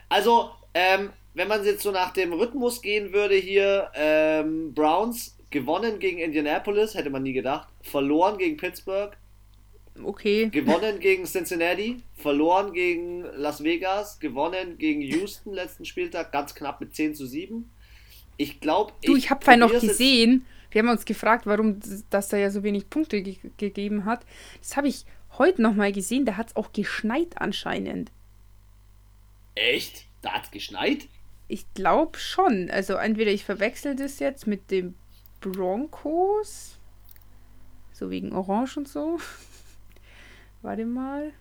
[0.08, 6.00] Also, ähm, wenn man jetzt so nach dem Rhythmus gehen würde hier, ähm, Browns gewonnen
[6.00, 7.68] gegen Indianapolis, hätte man nie gedacht.
[7.82, 9.16] Verloren gegen Pittsburgh.
[10.02, 10.50] Okay.
[10.50, 16.96] Gewonnen gegen Cincinnati, verloren gegen Las Vegas, gewonnen gegen Houston letzten Spieltag, ganz knapp mit
[16.96, 17.70] 10 zu 7.
[18.38, 18.94] Ich glaube.
[19.04, 21.80] Du, ich, ich habe vorhin noch gesehen, wir haben uns gefragt, warum
[22.10, 24.26] das da ja so wenig Punkte ge gegeben hat.
[24.60, 25.06] Das habe ich
[25.38, 28.12] heute nochmal gesehen, da hat es auch geschneit anscheinend.
[29.56, 30.06] Echt?
[30.22, 31.08] Da hat es geschneit?
[31.48, 32.72] Ich glaube schon.
[32.72, 34.96] Also entweder ich verwechsel das jetzt mit dem
[35.42, 36.80] Broncos.
[37.92, 39.20] So wegen Orange und so.
[40.64, 41.34] Warte mal.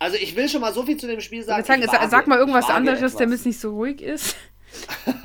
[0.00, 1.64] Also ich will schon mal so viel zu dem Spiel sagen.
[1.64, 4.36] sagen wage, sag mal irgendwas anderes, damit es nicht so ruhig ist.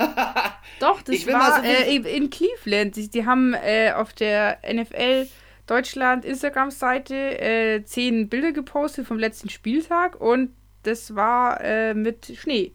[0.80, 2.96] Doch, das war so äh, in Cleveland.
[2.96, 5.26] Die, die haben äh, auf der NFL
[5.66, 12.72] Deutschland Instagram-Seite äh, zehn Bilder gepostet vom letzten Spieltag und das war äh, mit Schnee.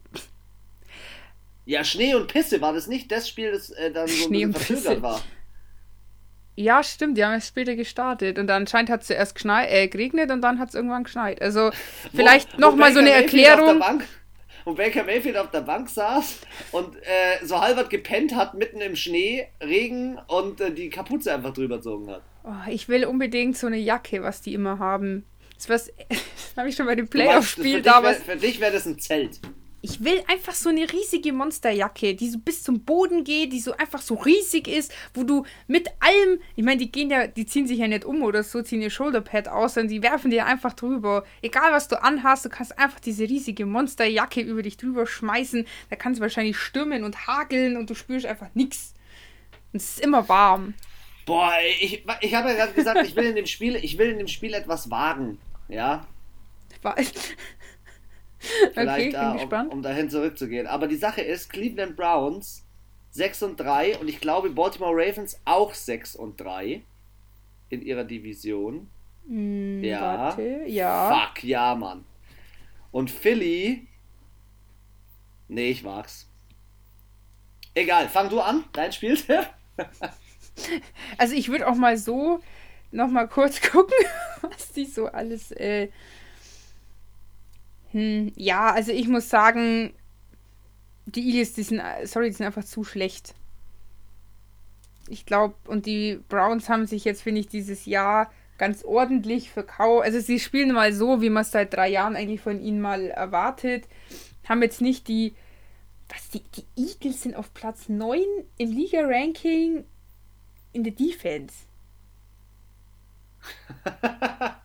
[1.64, 4.52] Ja, Schnee und Pisse war das nicht das Spiel, das äh, dann so Schnee ein
[4.52, 5.22] bisschen verzögert war.
[6.56, 8.38] Ja, stimmt, die haben es später gestartet.
[8.38, 11.40] Und anscheinend hat es zuerst geschneit, äh, geregnet und dann hat es irgendwann geschneit.
[11.42, 11.70] Also
[12.14, 13.82] vielleicht nochmal so eine Erklärung.
[14.64, 16.40] Wo Baker Mayfield auf der Bank saß
[16.72, 21.52] und äh, so halbert gepennt hat, mitten im Schnee, Regen und äh, die Kapuze einfach
[21.52, 22.22] drüber gezogen hat.
[22.42, 25.24] Oh, ich will unbedingt so eine Jacke, was die immer haben.
[25.54, 25.66] Das,
[26.08, 28.24] das habe ich schon bei dem Playoff-Spiel damals.
[28.24, 29.38] Für dich wäre wär das ein Zelt.
[29.88, 33.72] Ich will einfach so eine riesige Monsterjacke, die so bis zum Boden geht, die so
[33.76, 37.68] einfach so riesig ist, wo du mit allem, ich meine, die gehen ja, die ziehen
[37.68, 40.72] sich ja nicht um oder so, ziehen ihr Shoulderpad aus, sondern die werfen dir einfach
[40.72, 41.24] drüber.
[41.40, 45.64] Egal was du anhast, du kannst einfach diese riesige Monsterjacke über dich drüber schmeißen.
[45.88, 48.92] Da kannst du wahrscheinlich stürmen und hageln und du spürst einfach nichts.
[49.72, 50.74] Und es ist immer warm.
[51.26, 54.18] Boah, ich, ich habe ja gerade gesagt, ich will in dem Spiel, ich will in
[54.18, 55.38] dem Spiel etwas wagen.
[55.68, 56.08] Ja.
[58.74, 60.66] Vielleicht okay, da, um, um, dahin zurückzugehen.
[60.66, 62.64] Aber die Sache ist, Cleveland Browns
[63.10, 66.82] 6 und 3 und ich glaube Baltimore Ravens auch 6 und 3
[67.70, 68.88] in ihrer Division.
[69.26, 70.00] Mm, ja.
[70.00, 71.28] Warte, ja.
[71.28, 72.04] Fuck, ja, Mann.
[72.92, 73.86] Und Philly.
[75.48, 76.28] Nee, ich mag's.
[77.74, 79.18] Egal, fang du an, dein Spiel.
[81.18, 82.40] also ich würde auch mal so
[82.90, 83.96] noch mal kurz gucken,
[84.40, 85.88] was die so alles äh,
[87.96, 89.94] hm, ja, also ich muss sagen,
[91.06, 93.34] die Eagles, die sind, sorry, die sind einfach zu schlecht.
[95.08, 100.04] Ich glaube, und die Browns haben sich jetzt, finde ich, dieses Jahr ganz ordentlich verkauft.
[100.04, 103.08] Also sie spielen mal so, wie man es seit drei Jahren eigentlich von ihnen mal
[103.08, 103.88] erwartet.
[104.46, 105.34] Haben jetzt nicht die.
[106.10, 108.20] Was, die, die Eagles sind auf Platz 9
[108.58, 109.84] im Liga-Ranking
[110.74, 111.54] in der Defense.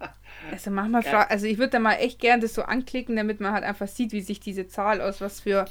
[0.51, 1.27] Also manchmal ja.
[1.27, 4.11] also ich würde da mal echt gern das so anklicken, damit man halt einfach sieht,
[4.11, 5.65] wie sich diese Zahl aus was für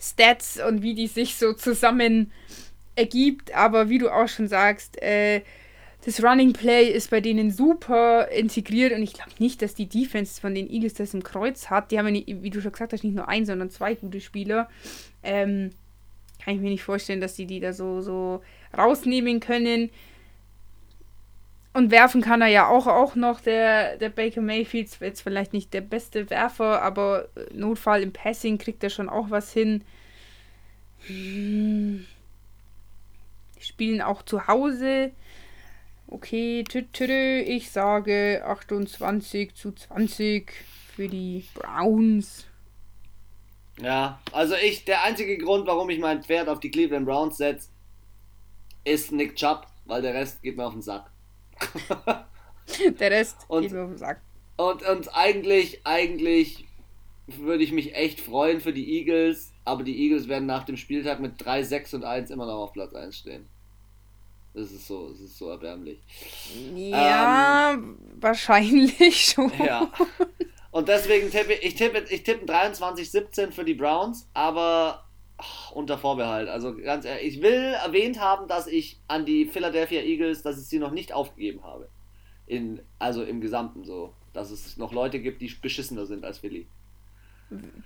[0.00, 2.32] Stats und wie die sich so zusammen
[2.96, 3.54] ergibt.
[3.54, 5.42] Aber wie du auch schon sagst, äh,
[6.04, 10.40] das Running Play ist bei denen super integriert und ich glaube nicht, dass die Defense
[10.40, 11.92] von den Eagles das im Kreuz hat.
[11.92, 14.68] Die haben ja, wie du schon gesagt hast, nicht nur ein, sondern zwei gute Spieler.
[15.22, 15.70] Ähm,
[16.44, 18.42] kann ich mir nicht vorstellen, dass die die da so, so
[18.76, 19.90] rausnehmen können.
[21.74, 24.86] Und werfen kann er ja auch, auch noch, der, der Baker Mayfield.
[24.86, 29.30] Ist jetzt vielleicht nicht der beste Werfer, aber Notfall im Passing kriegt er schon auch
[29.30, 29.82] was hin.
[31.06, 32.06] Hm.
[33.58, 35.12] Spielen auch zu Hause.
[36.08, 36.62] Okay,
[37.46, 40.52] ich sage 28 zu 20
[40.94, 42.46] für die Browns.
[43.80, 47.70] Ja, also ich, der einzige Grund, warum ich mein Pferd auf die Cleveland Browns setze,
[48.84, 51.10] ist Nick Chubb, weil der Rest geht mir auf den Sack.
[53.00, 54.20] Der Rest und, geht mir auf den Sack.
[54.56, 56.66] Und, und eigentlich, eigentlich
[57.26, 61.20] würde ich mich echt freuen für die Eagles, aber die Eagles werden nach dem Spieltag
[61.20, 63.46] mit 3, 6 und 1 immer noch auf Platz 1 stehen.
[64.54, 65.98] Es ist so, es ist so erbärmlich.
[66.74, 69.50] Ja, ähm, wahrscheinlich schon.
[69.58, 69.90] Ja.
[70.70, 75.04] Und deswegen tippe ich tippe, ich tippe 23-17 für die Browns, aber
[75.72, 76.48] unter Vorbehalt.
[76.48, 80.66] Also ganz ehrlich, ich will erwähnt haben, dass ich an die Philadelphia Eagles, dass ich
[80.66, 81.88] sie noch nicht aufgegeben habe.
[82.46, 84.12] In, also im Gesamten so.
[84.32, 86.66] Dass es noch Leute gibt, die beschissener sind als Philly.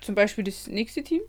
[0.00, 1.22] Zum Beispiel das nächste Team?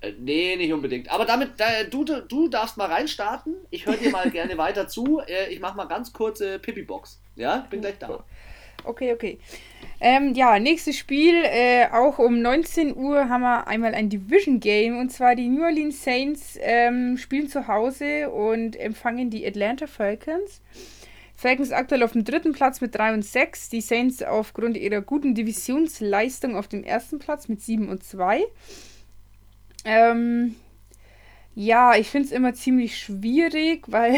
[0.00, 1.10] Äh, nee, nicht unbedingt.
[1.10, 3.54] Aber damit, da, du, du darfst mal reinstarten.
[3.70, 5.20] Ich höre dir mal gerne weiter zu.
[5.20, 7.20] Äh, ich mache mal ganz kurze Pippi-Box.
[7.36, 8.24] Ja, ich bin gleich da.
[8.86, 9.38] Okay, okay.
[10.00, 14.98] Ähm, ja, nächstes Spiel, äh, auch um 19 Uhr haben wir einmal ein Division Game
[14.98, 20.60] und zwar die New Orleans Saints ähm, spielen zu Hause und empfangen die Atlanta Falcons.
[21.34, 25.34] Falcons aktuell auf dem dritten Platz mit 3 und 6, die Saints aufgrund ihrer guten
[25.34, 28.42] Divisionsleistung auf dem ersten Platz mit 7 und 2.
[29.84, 30.56] Ähm,
[31.54, 34.16] ja, ich finde es immer ziemlich schwierig, weil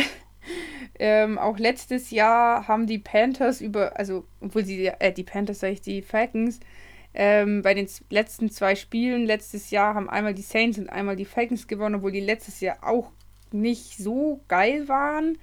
[0.98, 5.72] ähm, auch letztes Jahr haben die Panthers über, also obwohl sie, äh, die Panthers, sag
[5.72, 6.60] ich, die Falcons,
[7.14, 11.24] ähm, bei den letzten zwei Spielen letztes Jahr haben einmal die Saints und einmal die
[11.24, 13.10] Falcons gewonnen, obwohl die letztes Jahr auch
[13.52, 15.38] nicht so geil waren.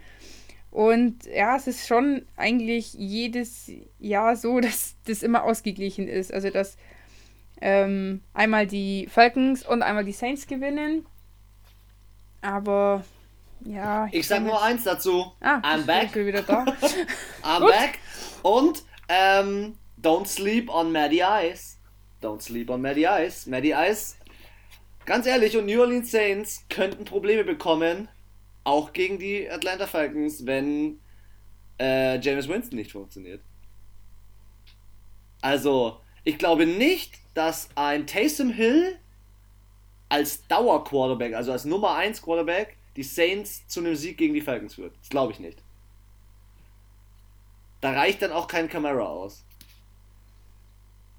[0.72, 6.34] Und ja, es ist schon eigentlich jedes Jahr so, dass das immer ausgeglichen ist.
[6.34, 6.78] Also, dass
[7.62, 11.06] ähm, einmal die Falcons und einmal die Saints gewinnen.
[12.42, 13.04] Aber
[13.66, 14.08] ja.
[14.08, 15.34] Ich, ich sag nur eins dazu.
[15.42, 16.06] Ah, I'm back.
[16.06, 16.64] Ich bin wieder da.
[17.44, 18.00] I'm back.
[18.42, 21.78] Und ähm, don't sleep on Maddie Ice.
[22.22, 23.50] Don't sleep on Maddie Ice.
[23.50, 24.16] Maddie Ice,
[25.06, 28.08] ganz ehrlich, und New Orleans Saints könnten Probleme bekommen,
[28.64, 31.00] auch gegen die Atlanta Falcons, wenn
[31.80, 33.42] äh, James Winston nicht funktioniert.
[35.42, 38.98] Also, ich glaube nicht, dass ein Taysom Hill
[40.10, 44.76] als Dauer-Quarterback, also als Nummer 1 Quarterback, die Saints zu einem Sieg gegen die Falcons
[44.76, 44.94] führt.
[45.02, 45.58] Das glaube ich nicht.
[47.82, 49.44] Da reicht dann auch kein Camara aus.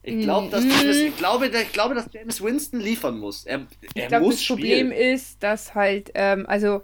[0.03, 3.45] Ich, glaub, dass James, ich, glaube, ich glaube, dass James Winston liefern muss.
[3.45, 4.59] Er, er ich glaube, das spielen.
[4.89, 6.83] Problem ist, dass halt, ähm, also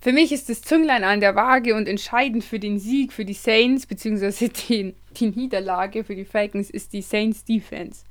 [0.00, 3.34] für mich ist das Zünglein an der Waage und entscheidend für den Sieg für die
[3.34, 8.04] Saints, beziehungsweise den, die Niederlage für die Falcons, ist die Saints Defense.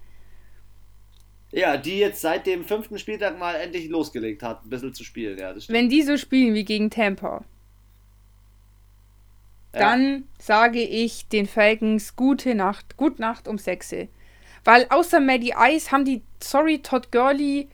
[1.56, 5.38] Ja, die jetzt seit dem fünften Spieltag mal endlich losgelegt hat, ein bisschen zu spielen.
[5.38, 7.46] Ja, Wenn die so spielen wie gegen Tampa,
[9.72, 9.80] ja.
[9.80, 14.08] dann sage ich den Falcons gute Nacht, gute Nacht um 6.
[14.64, 17.70] Weil außer Maddie Ice haben die, sorry, Todd Gurley,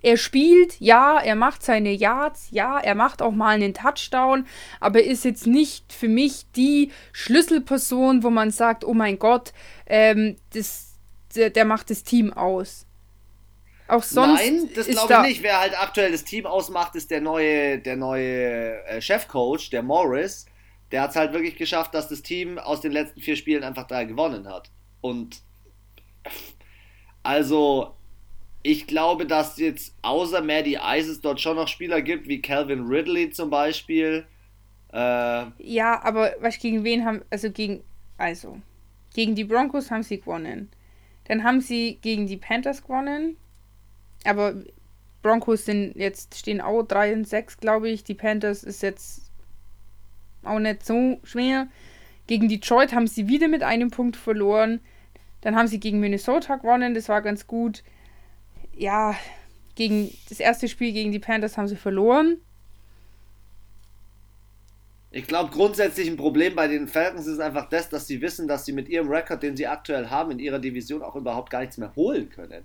[0.00, 4.46] er spielt, ja, er macht seine Yards, ja, er macht auch mal einen Touchdown,
[4.80, 9.52] aber ist jetzt nicht für mich die Schlüsselperson, wo man sagt, oh mein Gott,
[9.86, 10.87] ähm, das
[11.34, 12.86] der, der macht das Team aus.
[13.88, 14.40] Auch sonst.
[14.40, 15.42] Nein, das glaube ich nicht.
[15.42, 20.46] Wer halt aktuell das Team ausmacht, ist der neue, der neue äh, Chefcoach, der Morris.
[20.92, 23.86] Der hat es halt wirklich geschafft, dass das Team aus den letzten vier Spielen einfach
[23.86, 24.70] drei gewonnen hat.
[25.00, 25.42] Und
[27.22, 27.94] also,
[28.62, 33.30] ich glaube, dass jetzt außer Maddie Isis dort schon noch Spieler gibt, wie Calvin Ridley
[33.30, 34.26] zum Beispiel.
[34.92, 37.82] Äh, ja, aber was gegen wen haben, also gegen,
[38.18, 38.58] also,
[39.14, 40.70] gegen die Broncos haben sie gewonnen.
[41.28, 43.36] Dann haben sie gegen die Panthers gewonnen.
[44.24, 44.54] Aber
[45.22, 48.04] Broncos sind jetzt, stehen auch 3 und 6, glaube ich.
[48.04, 49.30] Die Panthers ist jetzt
[50.42, 51.68] auch nicht so schwer.
[52.26, 54.80] Gegen Detroit haben sie wieder mit einem Punkt verloren.
[55.40, 57.84] Dann haben sie gegen Minnesota gewonnen, das war ganz gut.
[58.74, 59.14] Ja,
[59.74, 62.38] gegen das erste Spiel gegen die Panthers haben sie verloren.
[65.10, 68.66] Ich glaube, grundsätzlich ein Problem bei den Falcons ist einfach das, dass sie wissen, dass
[68.66, 71.78] sie mit ihrem Rekord, den sie aktuell haben, in ihrer Division auch überhaupt gar nichts
[71.78, 72.64] mehr holen können.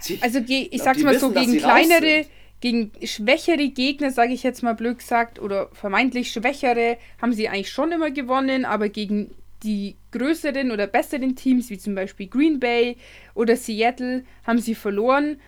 [0.00, 2.26] Sie, also, ich, ich sag's mal so, gegen kleinere,
[2.60, 7.70] gegen schwächere Gegner, sage ich jetzt mal blöd gesagt, oder vermeintlich schwächere, haben sie eigentlich
[7.70, 9.30] schon immer gewonnen, aber gegen
[9.62, 12.98] die größeren oder besseren Teams, wie zum Beispiel Green Bay
[13.34, 15.38] oder Seattle, haben sie verloren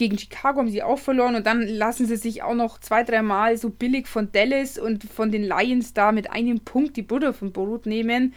[0.00, 3.58] gegen Chicago haben sie auch verloren und dann lassen sie sich auch noch zwei, dreimal
[3.58, 7.52] so billig von Dallas und von den Lions da mit einem Punkt die Butter vom
[7.52, 8.32] Brot nehmen.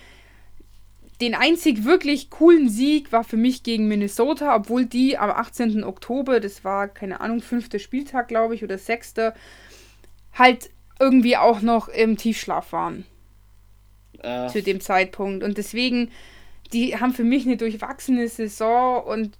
[1.22, 5.86] Den einzig wirklich coolen Sieg war für mich gegen Minnesota, obwohl die am 18.
[5.86, 9.34] Oktober, das war keine Ahnung, fünfter Spieltag, glaube ich, oder sechster,
[10.34, 13.05] halt irgendwie auch noch im Tiefschlaf waren.
[14.20, 14.49] Äh.
[14.49, 15.45] Zu dem Zeitpunkt.
[15.45, 16.11] Und deswegen,
[16.74, 19.38] die haben für mich eine durchwachsene Saison und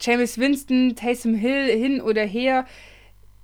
[0.00, 2.66] James Winston, Taysom Hill hin oder her.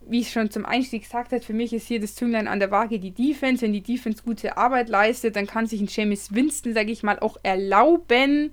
[0.06, 2.70] Wie ich schon zum Einstieg gesagt habe, für mich ist hier das Zünglein an der
[2.70, 3.62] Waage die Defense.
[3.62, 7.18] Wenn die Defense gute Arbeit leistet, dann kann sich ein James Winston, sage ich mal,
[7.18, 8.52] auch erlauben,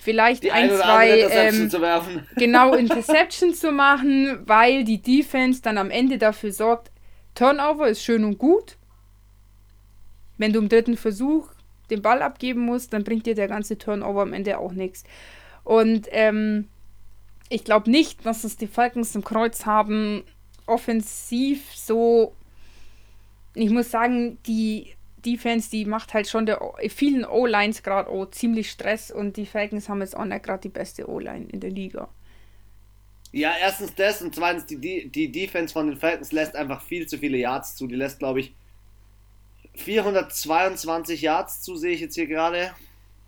[0.00, 2.26] vielleicht Die ein, zwei ähm, zu werfen.
[2.36, 6.90] genau Interception zu machen, weil die Defense dann am Ende dafür sorgt,
[7.34, 8.76] Turnover ist schön und gut.
[10.38, 11.48] Wenn du im dritten Versuch
[11.90, 15.04] den Ball abgeben musst, dann bringt dir der ganze Turnover am Ende auch nichts.
[15.64, 16.68] Und ähm,
[17.48, 20.24] ich glaube nicht, dass es die Falcons im Kreuz haben,
[20.66, 22.34] offensiv so.
[23.54, 24.94] Ich muss sagen, die
[25.24, 29.88] Defense, die macht halt schon der vielen O-Lines gerade auch ziemlich Stress und die Falcons
[29.88, 32.08] haben jetzt auch nicht gerade die beste O-Line in der Liga.
[33.32, 37.18] Ja, erstens das und zweitens die, die, Defense von den Falcons lässt einfach viel zu
[37.18, 37.86] viele Yards zu.
[37.86, 38.54] Die lässt, glaube ich,
[39.74, 42.70] 422 Yards zu, sehe ich jetzt hier gerade.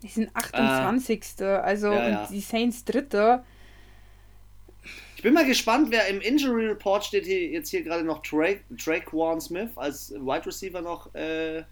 [0.01, 1.41] Die sind 28.
[1.41, 2.27] also ja, und ja.
[2.31, 3.43] die Saints Dritte.
[5.21, 8.63] Ich bin mal gespannt, wer im Injury Report steht hier jetzt hier gerade noch Drake,
[9.11, 11.63] Warren Smith als Wide Receiver noch äh,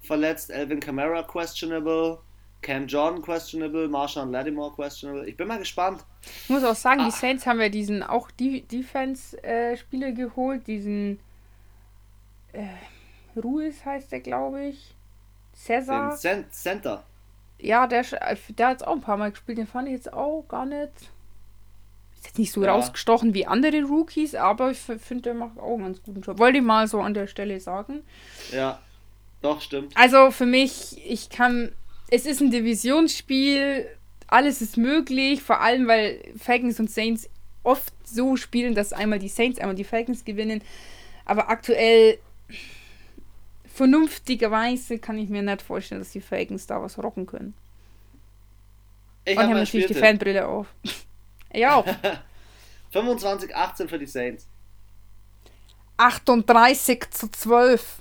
[0.00, 2.16] verletzt, Alvin Kamara questionable,
[2.62, 5.28] Cam John questionable, Marshawn Lattimore questionable.
[5.28, 6.06] Ich bin mal gespannt.
[6.44, 7.04] Ich muss auch sagen, Ah.
[7.04, 11.20] die Saints haben ja diesen auch die Defense-Spieler geholt, diesen
[12.54, 12.64] äh,
[13.38, 14.94] Ruiz heißt der, glaube ich.
[15.52, 16.16] Den Cesar.
[16.16, 17.04] Cent Center.
[17.58, 18.18] Ja, der, sch-
[18.54, 21.10] der hat jetzt auch ein paar Mal gespielt, den fand ich jetzt auch gar nicht.
[22.26, 22.72] Ist jetzt nicht so Ja.
[22.72, 26.38] rausgestochen wie andere Rookies, aber ich finde, der macht auch einen ganz guten Job.
[26.38, 28.02] Wollte ich mal so an der Stelle sagen.
[28.52, 28.80] Ja,
[29.42, 29.96] doch, stimmt.
[29.96, 31.72] Also für mich, ich kann.
[32.08, 33.86] Es ist ein Divisionsspiel,
[34.26, 37.28] alles ist möglich, vor allem weil Falcons und Saints
[37.62, 40.62] oft so spielen, dass einmal die Saints, einmal die Falcons gewinnen.
[41.24, 42.18] Aber aktuell,
[43.72, 47.54] vernünftigerweise, kann ich mir nicht vorstellen, dass die Falcons da was rocken können.
[49.24, 49.94] Ich und habe haben natürlich die.
[49.94, 50.66] Fanbrille auf.
[51.52, 51.86] Ja, auch.
[52.94, 54.46] 25-18 für die Saints.
[55.98, 57.98] 38 zu 12.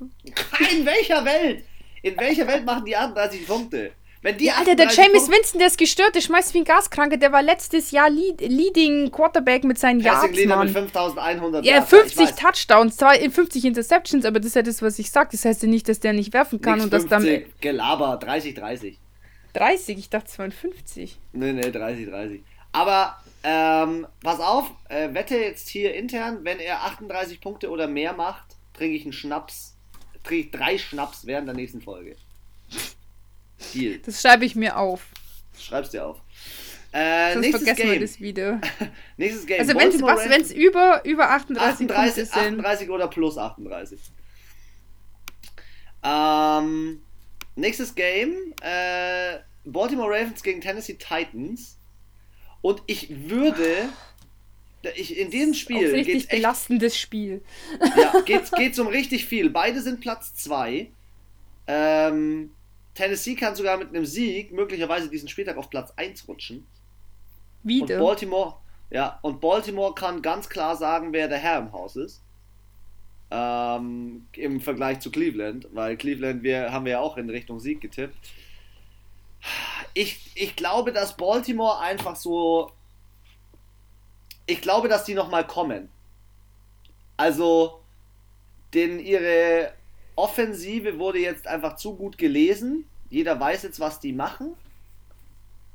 [0.71, 1.63] In welcher Welt?
[2.01, 3.91] In welcher Welt machen die 38 Punkte?
[4.21, 6.63] Wenn die Ja, Alter, der 38 James Winston, der ist gestört, der schmeißt wie ein
[6.65, 7.17] Gaskranke.
[7.17, 10.65] Der war letztes Jahr Lead Leading Quarterback mit seinen Passing Yards, Mann.
[10.67, 12.35] mit 5100 Ja, Yards, ich 50 weiß.
[12.35, 15.29] Touchdowns, zwei- 50 Interceptions, aber das ist ja das, was ich sage.
[15.31, 18.17] Das heißt ja nicht, dass der nicht werfen kann Nix und dass dann 50, Gelaber,
[18.17, 18.99] 30, 30.
[19.53, 21.17] 30, ich dachte 52.
[21.33, 22.43] Nee, nee, 30, 30.
[22.71, 23.17] Aber,
[23.47, 28.55] ähm, pass auf, äh, wette jetzt hier intern, wenn er 38 Punkte oder mehr macht,
[28.73, 29.77] trinke ich einen Schnaps,
[30.23, 32.15] trinke ich drei Schnaps während der nächsten Folge.
[33.73, 33.99] Deal.
[33.99, 35.05] Das schreibe ich mir auf.
[35.59, 36.21] Schreib's dir auf.
[36.91, 38.01] Äh, Sonst nächstes vergessen wir Game.
[38.01, 38.61] das wieder.
[39.17, 39.59] Nächstes Game.
[39.59, 42.59] Also wenn es über, über 38, 38, Punkte sind.
[42.59, 43.99] 38 oder plus 38.
[46.03, 47.01] Ähm,
[47.55, 51.77] nächstes Game, äh, Baltimore Ravens gegen Tennessee Titans.
[52.65, 53.89] Und ich würde,
[54.95, 57.43] ich, in diesem Spiel richtig geht's echt, belastendes Spiel.
[57.95, 59.51] ja, geht's, geht's um richtig viel.
[59.51, 60.89] Beide sind Platz 2.
[61.67, 62.49] Ähm,
[62.95, 66.65] Tennessee kann sogar mit einem Sieg möglicherweise diesen Spieltag auf Platz 1 rutschen.
[67.63, 67.99] Und Wieder.
[67.99, 68.55] Baltimore,
[68.89, 72.23] ja, und Baltimore kann ganz klar sagen, wer der Herr im Haus ist.
[73.29, 77.79] Ähm, Im Vergleich zu Cleveland, weil Cleveland, wir haben wir ja auch in Richtung Sieg
[77.79, 78.17] getippt.
[79.93, 82.71] Ich, ich glaube, dass Baltimore einfach so.
[84.45, 85.89] Ich glaube, dass die nochmal kommen.
[87.17, 87.79] Also,
[88.73, 89.73] denn ihre
[90.15, 92.87] Offensive wurde jetzt einfach zu gut gelesen.
[93.09, 94.55] Jeder weiß jetzt, was die machen.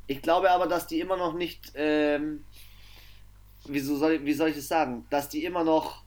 [0.06, 2.44] Ich glaube aber, dass die immer noch nicht, ähm,
[3.64, 6.02] wieso soll, wie soll ich das sagen, dass die immer noch,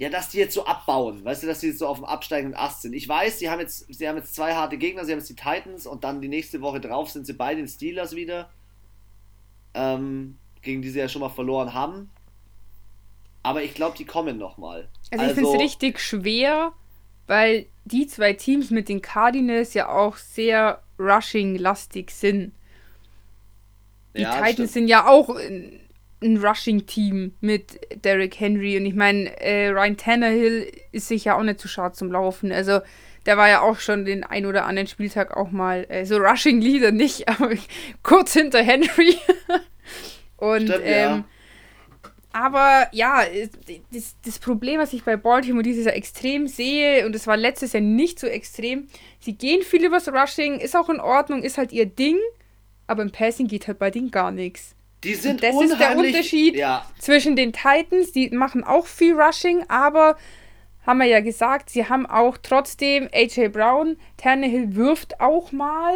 [0.00, 2.58] ja, dass die jetzt so abbauen, weißt du, dass die jetzt so auf dem absteigenden
[2.58, 2.94] Ast sind.
[2.94, 5.34] Ich weiß, sie haben jetzt, sie haben jetzt zwei harte Gegner, sie haben jetzt die
[5.36, 8.48] Titans und dann die nächste Woche drauf sind sie bei den Steelers wieder,
[9.74, 12.08] ähm, gegen die sie ja schon mal verloren haben.
[13.42, 14.88] Aber ich glaube, die kommen nochmal.
[15.10, 16.72] Also ich finde es richtig schwer,
[17.26, 22.52] weil die zwei Teams mit den Cardinals ja auch sehr rushing-lastig sind.
[24.16, 24.70] Die Ja, Titans stimmt.
[24.72, 25.30] sind ja auch
[26.22, 31.42] ein Rushing-Team mit Derrick Henry und ich meine, äh, Ryan Tannehill ist sich ja auch
[31.42, 32.52] nicht zu schade zum Laufen.
[32.52, 32.80] Also
[33.26, 36.92] der war ja auch schon den ein oder anderen Spieltag auch mal, äh, so Rushing-Leader
[36.92, 37.50] nicht, aber
[38.02, 39.16] kurz hinter Henry.
[40.36, 41.16] und Stimmt, ja.
[41.16, 41.24] ähm,
[42.32, 43.24] aber ja,
[43.92, 47.72] das, das Problem, was ich bei Baltimore dieses Jahr extrem sehe, und es war letztes
[47.72, 48.86] Jahr nicht so extrem,
[49.18, 52.16] sie gehen viel übers Rushing, ist auch in Ordnung, ist halt ihr Ding,
[52.86, 54.76] aber im Passing geht halt bei denen gar nichts.
[55.04, 59.14] Die sind das ist der unheimlich- Unterschied Ja, zwischen den Titans, die machen auch viel
[59.18, 60.16] Rushing, aber
[60.86, 65.94] haben wir ja gesagt, sie haben auch trotzdem AJ Brown, Tannehill wirft auch mal.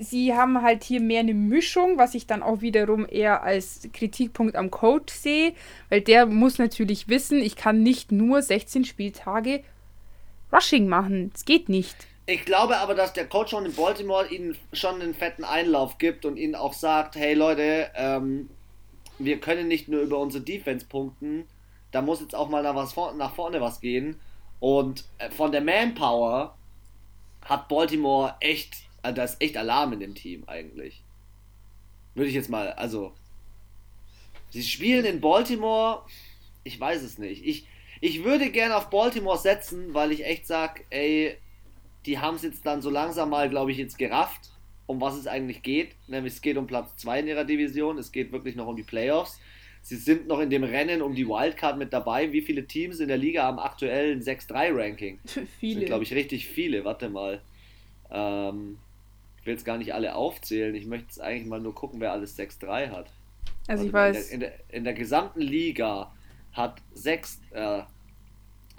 [0.00, 4.54] Sie haben halt hier mehr eine Mischung, was ich dann auch wiederum eher als Kritikpunkt
[4.54, 5.54] am Coach sehe,
[5.88, 9.62] weil der muss natürlich wissen, ich kann nicht nur 16 Spieltage
[10.52, 11.32] Rushing machen.
[11.34, 11.96] Es geht nicht.
[12.28, 16.26] Ich glaube aber, dass der Coach schon in Baltimore ihnen schon einen fetten Einlauf gibt
[16.26, 18.50] und ihnen auch sagt, hey Leute, ähm,
[19.18, 21.48] wir können nicht nur über unsere Defense punkten,
[21.90, 24.20] da muss jetzt auch mal nach, was nach vorne was gehen.
[24.60, 26.54] Und äh, von der Manpower
[27.46, 31.02] hat Baltimore echt, also da ist echt Alarm in dem Team eigentlich.
[32.14, 33.14] Würde ich jetzt mal, also.
[34.50, 36.02] Sie spielen in Baltimore,
[36.62, 37.46] ich weiß es nicht.
[37.46, 37.66] Ich,
[38.02, 41.38] ich würde gerne auf Baltimore setzen, weil ich echt sage, ey,
[42.06, 44.50] die haben es jetzt dann so langsam mal, glaube ich, jetzt gerafft,
[44.86, 45.94] um was es eigentlich geht.
[46.06, 48.82] Nämlich es geht um Platz 2 in ihrer Division, es geht wirklich noch um die
[48.82, 49.38] Playoffs.
[49.82, 52.32] Sie sind noch in dem Rennen um die Wildcard mit dabei.
[52.32, 55.18] Wie viele Teams in der Liga haben aktuell ein 6-3-Ranking?
[55.60, 55.80] Viele.
[55.80, 56.84] Sind, glaube ich, richtig viele.
[56.84, 57.40] Warte mal.
[58.10, 58.78] Ähm,
[59.40, 60.74] ich will jetzt gar nicht alle aufzählen.
[60.74, 63.10] Ich möchte jetzt eigentlich mal nur gucken, wer alles 6-3 hat.
[63.66, 64.30] Also ich Warte mal, weiß.
[64.30, 66.12] In der, in, der, in der gesamten Liga
[66.52, 67.82] hat 6, äh,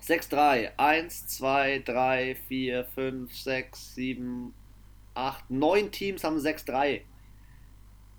[0.10, 4.53] 6, 3, 1, 2, 3, 4, 5, 6, 7,
[5.14, 7.01] 8, 9 Teams haben 6, 3.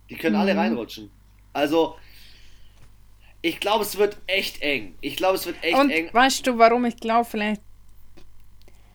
[0.09, 0.61] Die können alle Mhm.
[0.61, 1.11] reinrutschen.
[1.53, 1.97] Also,
[3.43, 4.95] ich glaube, es wird echt eng.
[5.01, 6.11] Ich glaube, es wird echt Und eng.
[6.13, 7.61] weißt du, warum ich glaube, vielleicht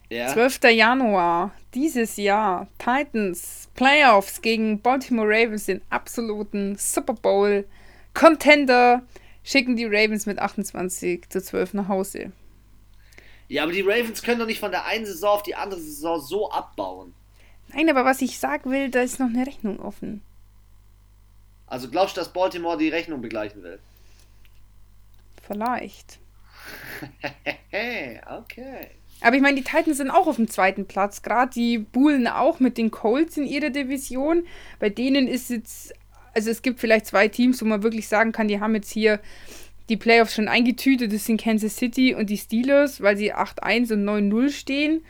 [0.10, 0.28] Ja?
[0.28, 0.70] 12.
[0.72, 7.68] Januar dieses Jahr Titans Playoffs gegen Baltimore Ravens, den absoluten Super Bowl
[8.14, 9.02] Contender,
[9.44, 12.32] schicken die Ravens mit 28 zu 12 nach Hause.
[13.48, 16.20] Ja, aber die Ravens können doch nicht von der einen Saison auf die andere Saison
[16.20, 17.14] so abbauen.
[17.74, 20.22] Nein, aber was ich sagen will, da ist noch eine Rechnung offen.
[21.68, 23.80] Also glaubst du, dass Baltimore die Rechnung begleichen will?
[25.48, 26.20] Vielleicht.
[27.72, 28.90] okay.
[29.22, 31.22] Aber ich meine, die Titans sind auch auf dem zweiten Platz.
[31.22, 34.46] Gerade die Bullen auch mit den Colts in ihrer Division.
[34.80, 35.94] Bei denen ist jetzt,
[36.34, 39.20] also es gibt vielleicht zwei Teams, wo man wirklich sagen kann, die haben jetzt hier
[39.90, 41.14] die Playoffs schon eingetütet.
[41.14, 45.06] Das sind Kansas City und die Steelers, weil sie 8-1 und 9-0 stehen.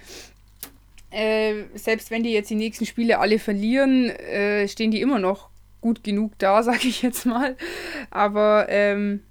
[1.12, 5.50] Äh, selbst wenn die jetzt die nächsten Spiele alle verlieren, äh, stehen die immer noch
[5.80, 7.56] gut genug da, sage ich jetzt mal.
[8.12, 9.22] Aber ähm,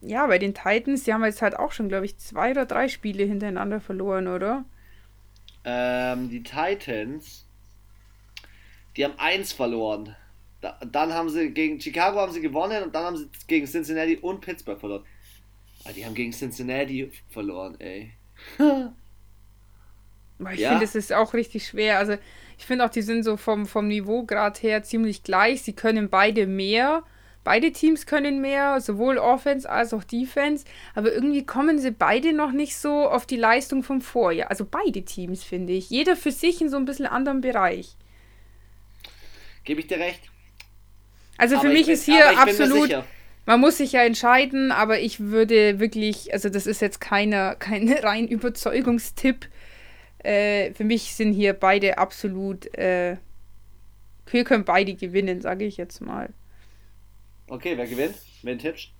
[0.00, 2.88] ja, bei den Titans, die haben jetzt halt auch schon, glaube ich, zwei oder drei
[2.88, 4.64] Spiele hintereinander verloren, oder?
[5.64, 7.46] Ähm, die Titans,
[8.96, 10.14] die haben eins verloren.
[10.66, 14.16] Da, dann haben sie gegen Chicago haben sie gewonnen und dann haben sie gegen Cincinnati
[14.18, 15.04] und Pittsburgh verloren.
[15.84, 18.12] Aber die haben gegen Cincinnati verloren, ey.
[20.52, 20.68] Ich Ja.
[20.68, 21.98] finde, es ist auch richtig schwer.
[21.98, 22.16] Also,
[22.58, 25.62] ich finde auch, die sind so vom, vom Niveaugrad her ziemlich gleich.
[25.62, 27.04] Sie können beide mehr.
[27.42, 30.64] Beide Teams können mehr, sowohl Offense als auch Defense.
[30.94, 34.50] Aber irgendwie kommen sie beide noch nicht so auf die Leistung vom Vorjahr.
[34.50, 35.88] Also beide Teams, finde ich.
[35.90, 37.96] Jeder für sich in so ein bisschen anderen Bereich.
[39.64, 40.30] Gebe ich dir recht.
[41.38, 43.04] Also für Aber mich ich bin, ist hier absolut.
[43.46, 47.90] Man muss sich ja entscheiden, aber ich würde wirklich, also das ist jetzt keine, kein
[47.92, 49.48] rein Überzeugungstipp.
[50.18, 53.16] Äh, für mich sind hier beide absolut, äh,
[54.28, 56.30] hier können beide gewinnen, sage ich jetzt mal.
[57.48, 58.16] Okay, wer gewinnt?
[58.42, 58.90] Wen tippst?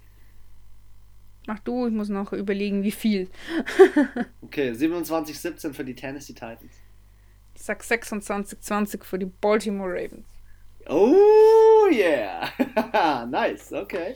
[1.48, 3.28] Mach du, ich muss noch überlegen, wie viel.
[4.42, 6.72] Okay, 27-17 für die Tennessee Titans.
[7.56, 10.26] Ich sag 26-20 für die Baltimore Ravens.
[10.88, 12.48] Oh yeah!
[13.28, 14.14] nice, okay.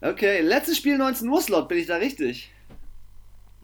[0.00, 2.50] Okay, letztes Spiel 19 Uhr Slot, bin ich da richtig?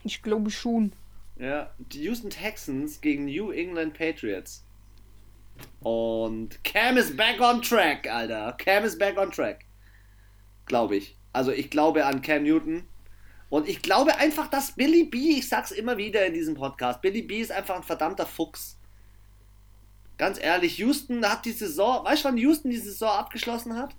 [0.04, 0.92] Ich glaube schon.
[1.38, 4.64] Ja, die Houston Texans gegen New England Patriots.
[5.80, 8.54] Und Cam is back on track, Alter.
[8.58, 9.64] Cam is back on track.
[10.66, 11.16] Glaube ich.
[11.32, 12.84] Also ich glaube an Cam Newton.
[13.48, 17.22] Und ich glaube einfach, dass Billy B, ich sag's immer wieder in diesem Podcast, Billy
[17.22, 18.75] B ist einfach ein verdammter Fuchs.
[20.18, 23.94] Ganz ehrlich, Houston hat die Saison, weißt du, wann Houston die Saison abgeschlossen hat?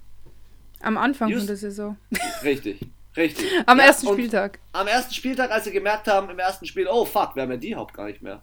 [0.82, 1.97] Am Anfang Just- von der Saison.
[2.43, 2.80] Richtig,
[3.15, 3.45] richtig.
[3.65, 4.59] Am Ja, ersten Spieltag.
[4.74, 7.57] am ersten Spieltag, als sie gemerkt haben, im ersten Spiel, oh fuck, wir haben ja
[7.57, 8.41] die Haupt gar nicht mehr.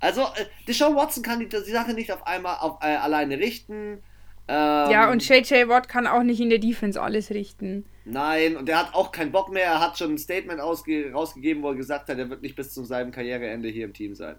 [0.00, 4.02] Also, äh, Deshaun Watson kann die, die Sache nicht auf einmal auf, äh, alleine richten.
[4.46, 7.84] Ähm, Ja, und JJ Watt kann auch nicht in der Defense alles richten.
[8.04, 9.64] Nein, und er hat auch keinen Bock mehr.
[9.64, 12.72] Er hat schon ein Statement ausge rausgegeben, wo er gesagt hat, er wird nicht bis
[12.74, 14.36] zu seinem Karriereende hier im Team sein.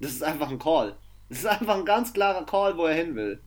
[0.00, 0.94] Das ist einfach ein Call.
[1.28, 3.40] Das ist einfach ein ganz klarer Call, wo er hin will.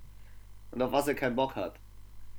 [0.71, 1.75] Und auf was er keinen Bock hat.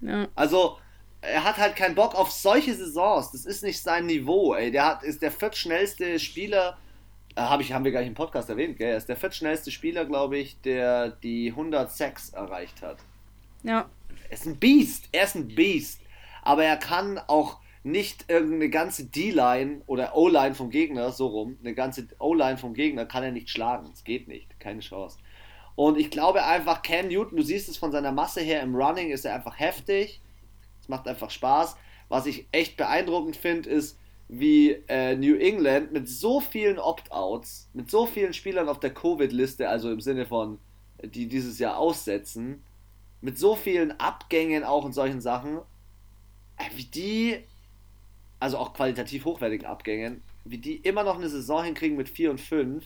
[0.01, 0.29] Ja.
[0.35, 0.79] Also,
[1.21, 3.33] er hat halt keinen Bock auf solche Saisons.
[3.33, 4.71] Das ist nicht sein Niveau, ey.
[4.71, 6.77] Der hat, ist der viertschnellste Spieler,
[7.35, 8.91] äh, hab ich, haben wir gar nicht im Podcast erwähnt, gell?
[8.91, 12.99] Er ist der viertschnellste Spieler, glaube ich, der die 100 Sacks erreicht hat.
[13.63, 13.89] Ja.
[14.29, 16.01] Er ist ein Beast, er ist ein Beast.
[16.43, 21.75] Aber er kann auch nicht irgendeine ganze D-Line oder O-Line vom Gegner, so rum, eine
[21.75, 23.91] ganze O-Line vom Gegner kann er nicht schlagen.
[23.93, 25.19] Es geht nicht, keine Chance.
[25.79, 29.11] Und ich glaube einfach, Cam Newton, du siehst es von seiner Masse her im Running,
[29.11, 30.21] ist er einfach heftig.
[30.81, 31.77] Es macht einfach Spaß.
[32.09, 37.93] Was ich echt beeindruckend finde, ist, wie äh, New England mit so vielen Opt-outs, mit
[37.93, 40.59] so vielen Spielern auf der Covid-Liste, also im Sinne von,
[41.01, 42.65] die dieses Jahr aussetzen,
[43.21, 45.59] mit so vielen Abgängen auch und solchen Sachen,
[46.57, 47.39] äh, wie die,
[48.41, 52.41] also auch qualitativ hochwertigen Abgängen, wie die immer noch eine Saison hinkriegen mit 4 und
[52.41, 52.85] 5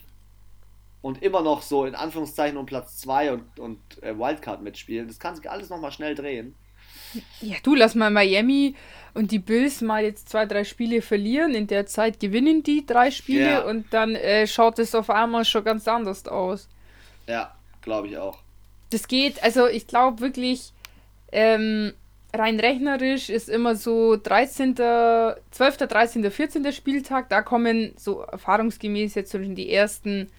[1.02, 5.18] und immer noch so in Anführungszeichen um Platz 2 und, und äh, Wildcard mitspielen, das
[5.18, 6.54] kann sich alles nochmal schnell drehen.
[7.40, 8.74] Ja, du lass mal Miami
[9.12, 11.54] und die Bills mal jetzt zwei, drei Spiele verlieren.
[11.54, 13.64] In der Zeit gewinnen die drei Spiele Ja.
[13.64, 16.68] und dann äh, schaut es auf einmal schon ganz anders aus.
[17.26, 18.38] Ja, glaube ich auch.
[18.90, 20.72] Das geht, also ich glaube wirklich,
[21.32, 21.92] ähm,
[22.34, 26.72] rein rechnerisch ist immer so 13., 12., 13., 14.
[26.72, 30.30] Spieltag, da kommen so erfahrungsgemäß jetzt schon die ersten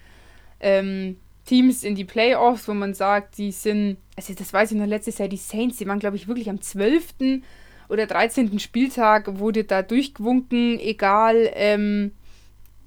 [0.63, 4.85] ähm, Teams in die Playoffs, wo man sagt, die sind, also das weiß ich noch
[4.87, 7.41] letztes Jahr, die Saints, die waren glaube ich wirklich am 12.
[7.89, 8.59] oder 13.
[8.59, 12.11] Spieltag, wurde da durchgewunken, egal ähm,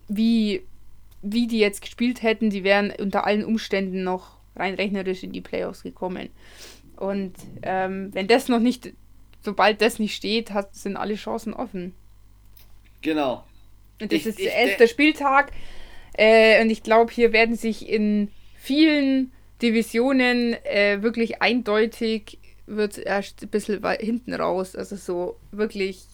[0.09, 0.63] wie,
[1.23, 5.43] wie die jetzt gespielt hätten, die wären unter allen Umständen noch rein rechnerisch in die
[5.43, 6.31] Playoffs gekommen.
[6.97, 8.93] Und ähm, wenn das noch nicht,
[9.43, 11.93] sobald das nicht steht, hat, sind alle Chancen offen.
[13.03, 13.45] Genau.
[14.01, 15.53] Und das Ich- ist der de- Spieltag.
[16.17, 23.43] Äh, und ich glaube, hier werden sich in vielen Divisionen äh, wirklich eindeutig wird erst
[23.43, 24.75] ein bisschen hinten raus.
[24.75, 26.05] Also so wirklich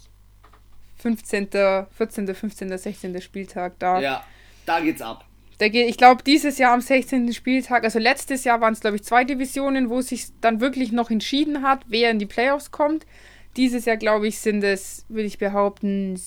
[0.96, 1.48] 15.,
[1.90, 3.20] 14., 15., 16.
[3.20, 4.00] Spieltag da.
[4.00, 4.24] Ja,
[4.66, 5.24] da geht's ab.
[5.58, 7.32] Da geht, ich glaube, dieses Jahr am 16.
[7.32, 10.92] Spieltag, also letztes Jahr waren es, glaube ich, zwei Divisionen, wo es sich dann wirklich
[10.92, 13.06] noch entschieden hat, wer in die Playoffs kommt.
[13.56, 16.20] Dieses Jahr, glaube ich, sind es, würde ich behaupten,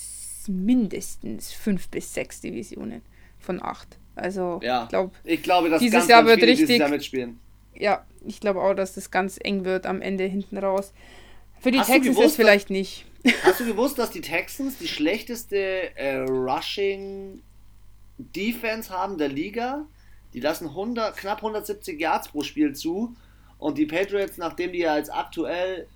[0.47, 3.01] mindestens fünf bis sechs Divisionen
[3.45, 3.97] von acht.
[4.15, 4.83] Also, Ja.
[4.83, 7.39] ich glaube, Ich glaube, dass Dieses ganz, Jahr ganz wird viele dieses richtig- Jahr mitspielen.
[7.75, 10.93] ja, ich glaube auch, dass das ganz eng wird am Ende hinten raus.
[11.59, 13.05] Für die Hast Texans gewusst, ist vielleicht nicht.
[13.43, 17.41] Hast du gewusst, dass die Texans die schlechteste äh, Rushing
[18.17, 19.85] Defense haben der Liga?
[20.33, 23.15] Die lassen 100, knapp 170 Yards pro Spiel zu.
[23.57, 25.87] Und die Patriots, nachdem die ja jetzt aktuell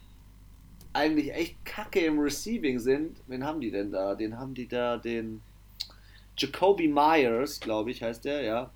[0.93, 4.15] eigentlich echt kacke im Receiving sind, wen haben die denn da?
[4.15, 5.41] Den haben die da, den
[6.39, 8.71] Jacoby Myers, glaube ich, heißt der, ja.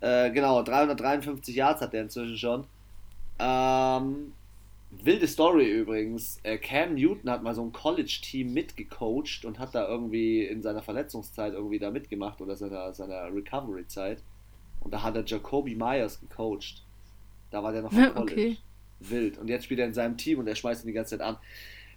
[0.00, 2.66] Äh, genau, 353 Yards hat der inzwischen schon.
[3.38, 4.32] Ähm,
[4.90, 6.38] wilde Story übrigens.
[6.42, 10.82] Äh, Cam Newton hat mal so ein College-Team mitgecoacht und hat da irgendwie in seiner
[10.82, 14.22] Verletzungszeit irgendwie da mitgemacht oder seiner, seiner Recovery-Zeit.
[14.80, 16.82] Und da hat er Jacoby Myers gecoacht.
[17.50, 18.32] Da war der noch am College.
[18.32, 18.56] Okay.
[19.00, 19.38] Wild.
[19.38, 21.38] Und jetzt spielt er in seinem Team und er schmeißt ihn die ganze Zeit an.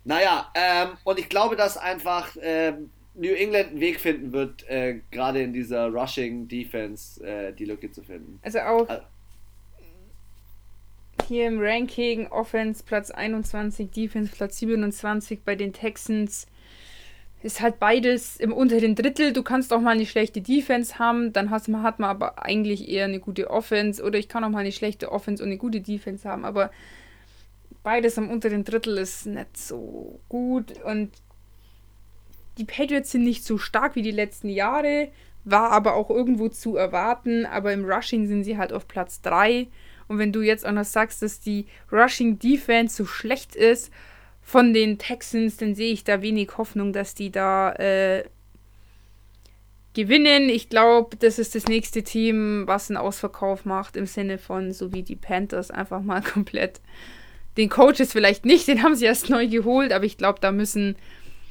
[0.04, 5.00] Naja, ähm, und ich glaube, dass einfach ähm, New England einen Weg finden wird, äh,
[5.12, 8.40] gerade in dieser Rushing Defense äh, die Lücke zu finden.
[8.44, 9.06] Also auch Al-
[11.28, 16.48] hier im Ranking Offense Platz 21, Defense Platz 27 bei den Texans.
[17.44, 19.32] Ist halt beides im unteren Drittel.
[19.34, 23.06] Du kannst auch mal eine schlechte Defense haben, dann hast, hat man aber eigentlich eher
[23.06, 24.04] eine gute Offense.
[24.04, 26.46] Oder ich kann auch mal eine schlechte Offense und eine gute Defense haben.
[26.46, 26.72] Aber
[27.84, 30.82] beides am unteren Drittel ist nicht so gut.
[30.84, 31.12] Und
[32.58, 35.10] die Patriots sind nicht so stark wie die letzten Jahre,
[35.44, 37.46] war aber auch irgendwo zu erwarten.
[37.46, 39.68] Aber im Rushing sind sie halt auf Platz 3.
[40.08, 43.92] Und wenn du jetzt auch noch sagst, dass die Rushing Defense so schlecht ist
[44.42, 48.24] von den Texans, dann sehe ich da wenig Hoffnung, dass die da äh,
[49.94, 50.48] gewinnen.
[50.48, 54.94] Ich glaube, das ist das nächste Team, was einen Ausverkauf macht, im Sinne von, so
[54.94, 56.80] wie die Panthers, einfach mal komplett.
[57.58, 60.96] Den Coaches vielleicht nicht, den haben sie erst neu geholt, aber ich glaube, da müssen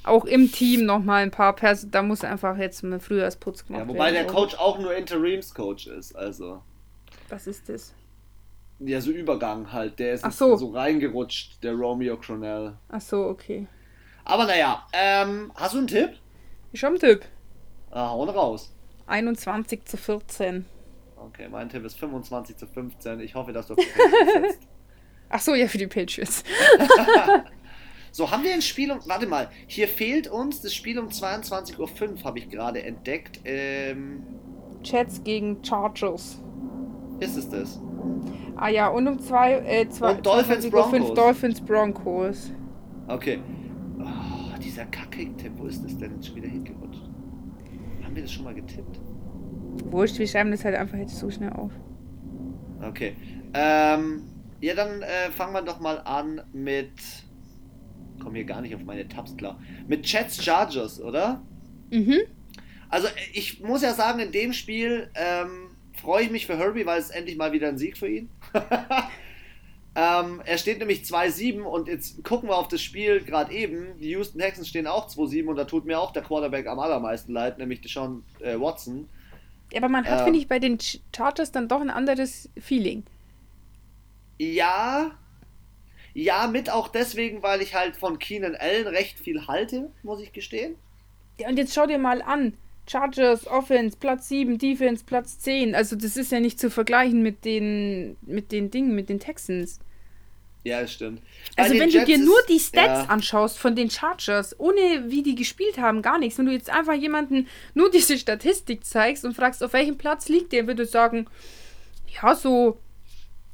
[0.07, 3.89] auch im Team nochmal ein paar Personen, da muss einfach jetzt mal Frühjahrsputz gemacht Ja,
[3.89, 4.35] wobei der werden.
[4.35, 6.63] Coach auch nur Interimscoach ist, also.
[7.29, 7.95] Was ist das?
[8.79, 9.99] Ja, so Übergang halt.
[9.99, 10.57] Der ist so.
[10.57, 12.75] so reingerutscht, der Romeo Cronell.
[12.89, 13.67] Ach so, okay.
[14.25, 16.11] Aber naja, ähm, hast du einen Tipp?
[16.73, 17.25] Ich habe einen Tipp.
[17.91, 18.75] Ah, hauen raus.
[19.07, 20.67] 21 zu 14.
[21.17, 23.21] Okay, mein Tipp ist 25 zu 15.
[23.21, 23.87] Ich hoffe, dass du auf die
[24.25, 24.59] Patriots.
[25.29, 26.45] Ach so, ja, für die Patriots.
[28.17, 29.01] So, haben wir ein Spiel um.
[29.05, 33.41] Warte mal, hier fehlt uns das Spiel um 22.05 Uhr, habe ich gerade entdeckt.
[33.45, 34.23] Ähm,
[34.83, 36.41] Jets gegen Chargers.
[37.21, 37.79] ist es das?
[38.57, 41.25] Ah ja, und um zwei, äh, zwei, Und Dolphins 22 Uhr fünf Broncos.
[41.25, 42.53] Dolphins Broncos.
[43.09, 43.39] Okay.
[43.99, 47.03] Oh, dieser Kacke-Tipp, wo ist das denn jetzt schon wieder hingerutscht?
[48.03, 48.99] Haben wir das schon mal getippt?
[49.91, 51.73] Wurscht, wir schreiben das halt einfach jetzt so schnell auf.
[52.81, 53.15] Okay.
[53.53, 54.23] Ähm,
[54.63, 57.26] ja, dann äh, fangen wir doch mal an mit.
[58.23, 59.61] Komm hier gar nicht auf meine Tabs klar.
[59.89, 61.43] Mit Jets Chargers, oder?
[61.91, 62.21] Mhm.
[62.89, 67.01] Also, ich muss ja sagen, in dem Spiel ähm, freue ich mich für Herbie, weil
[67.01, 68.29] es endlich mal wieder ein Sieg für ihn.
[69.99, 73.99] Ähm, er steht nämlich 2-7 und jetzt gucken wir auf das Spiel gerade eben.
[73.99, 77.33] Die Houston Texans stehen auch 2-7 und da tut mir auch der Quarterback am allermeisten
[77.33, 79.09] leid, nämlich Deshaun äh, Watson.
[79.73, 80.25] Ja, aber man hat, Ähm.
[80.25, 83.05] finde ich, bei den Ch- Chargers dann doch ein anderes Feeling.
[84.39, 85.13] Ja,
[86.19, 90.33] ja, mit auch deswegen, weil ich halt von Keenan Allen recht viel halte, muss ich
[90.33, 90.77] gestehen.
[91.39, 92.55] Ja, und jetzt schau dir mal an.
[92.89, 95.75] Chargers, Offense, Platz 7, Defense, Platz 10.
[95.75, 99.81] Also das ist ja nicht zu vergleichen mit den, mit den Dingen, mit den Texans.
[100.65, 101.21] Ja, das stimmt.
[101.57, 103.13] Bei Also wenn du Jets dir ist- nur die Stats ja.
[103.13, 106.39] anschaust von den Chargers, ohne wie die gespielt haben, gar nichts.
[106.39, 110.53] Wenn du jetzt einfach jemanden nur diese Statistik zeigst und fragst, auf welchem Platz liegt
[110.53, 111.27] der, würde sagen,
[112.23, 112.79] ja, so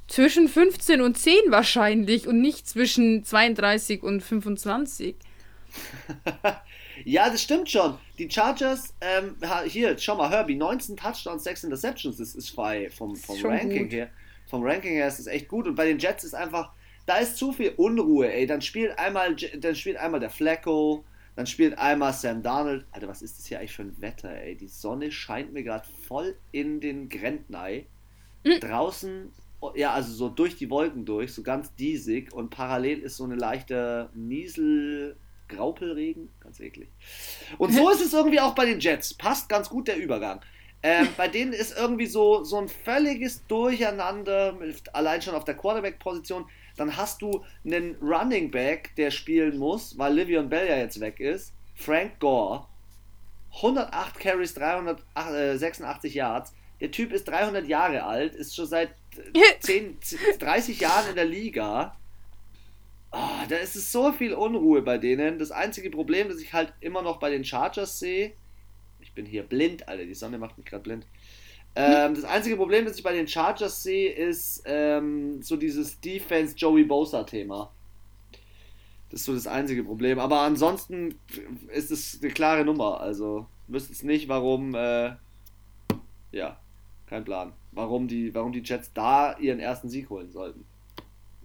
[0.07, 5.15] zwischen 15 und 10 wahrscheinlich und nicht zwischen 32 und 25.
[7.05, 7.97] Ja, das stimmt schon.
[8.17, 9.35] Die Chargers, ähm,
[9.65, 13.83] hier, schau mal, Herbie, 19 Touchdowns, 6 Interceptions, das ist frei vom, vom Ist Ranking
[13.83, 13.93] gut.
[13.93, 14.09] her.
[14.47, 15.67] Vom Ranking her ist es echt gut.
[15.67, 16.71] Und bei den Jets ist einfach,
[17.05, 18.45] da ist zu viel Unruhe, ey.
[18.45, 21.03] Dann spielt einmal, dann spielt einmal der Flacco,
[21.35, 22.85] dann spielt einmal Sam Darnold.
[22.91, 24.55] Alter, was ist das hier eigentlich für ein Wetter, ey?
[24.55, 27.87] Die Sonne scheint mir gerade voll in den Grentnei.
[28.45, 28.59] Mhm.
[28.59, 29.42] Draußen, oh,
[29.75, 32.33] ja, also so durch die Wolken durch, so ganz diesig.
[32.33, 35.15] Und parallel ist so eine leichte Niesel.
[35.49, 36.89] Graupelregen, ganz eklig.
[37.57, 39.13] Und so ist es irgendwie auch bei den Jets.
[39.13, 40.41] Passt ganz gut der Übergang.
[40.81, 45.55] Ähm, bei denen ist irgendwie so, so ein völliges Durcheinander, mit, allein schon auf der
[45.55, 46.45] Quarterback-Position.
[46.75, 51.19] Dann hast du einen Running Back, der spielen muss, weil Livion Bell ja jetzt weg
[51.19, 51.53] ist.
[51.75, 52.67] Frank Gore.
[53.57, 56.53] 108 Carries, 386 Yards.
[56.79, 59.97] Der Typ ist 300 Jahre alt, ist schon seit äh, 10,
[60.39, 61.97] 30 Jahren in der Liga.
[63.11, 65.37] Ah, da ist es so viel Unruhe bei denen.
[65.37, 68.33] Das einzige Problem, das ich halt immer noch bei den Chargers sehe,
[68.99, 71.05] ich bin hier blind, Alter, die Sonne macht mich gerade blind.
[71.75, 76.55] Ähm, das einzige Problem, das ich bei den Chargers sehe, ist ähm, so dieses Defense
[76.55, 77.71] Joey Bosa Thema.
[79.09, 80.19] Das ist so das einzige Problem.
[80.19, 81.15] Aber ansonsten
[81.71, 82.99] ist es eine klare Nummer.
[82.99, 84.73] Also wüsste es nicht, warum.
[84.73, 85.15] Äh,
[86.31, 86.59] ja,
[87.07, 87.53] kein Plan.
[87.71, 90.65] Warum die, warum die Jets da ihren ersten Sieg holen sollten.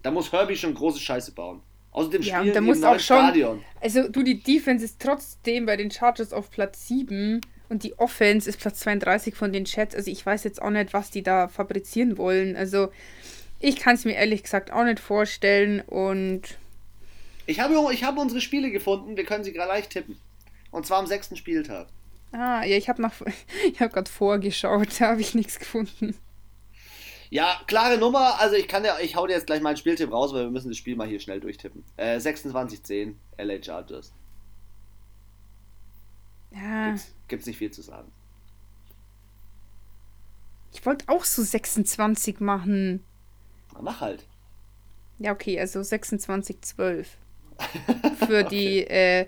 [0.02, 1.60] Da muss Herbie schon große Scheiße bauen.
[1.92, 3.64] Außerdem Ja, spielen die muss im neuen schon- Stadion.
[3.80, 8.48] Also du, die Defense ist trotzdem bei den Chargers auf Platz 7 und die Offense
[8.48, 9.94] ist Platz 32 von den Chats.
[9.94, 12.56] Also ich weiß jetzt auch nicht, was die da fabrizieren wollen.
[12.56, 12.90] Also
[13.58, 16.42] ich kann es mir ehrlich gesagt auch nicht vorstellen und
[17.46, 20.18] Ich habe, ich habe unsere Spiele gefunden, wir können sie gleich tippen.
[20.70, 21.86] Und zwar am sechsten Spieltag.
[22.32, 23.14] Ah, ja, ich habe nach
[23.72, 26.16] ich habe gerade vorgeschaut, da habe ich nichts gefunden.
[27.30, 28.40] Ja, klare Nummer.
[28.40, 30.68] Also ich kann ja, ich hau dir jetzt gleich meinen Spieltipp raus, weil wir müssen
[30.68, 31.84] das Spiel mal hier schnell durchtippen.
[31.98, 34.12] Äh, 26-10, LA Chargers.
[36.50, 38.10] Ja, Gibt's, gibt's nicht viel zu sagen.
[40.72, 43.04] ich wollte auch so 26 machen.
[43.74, 44.24] Na, mach halt.
[45.18, 47.16] Ja, okay, also 26 12.
[48.26, 49.26] Für die äh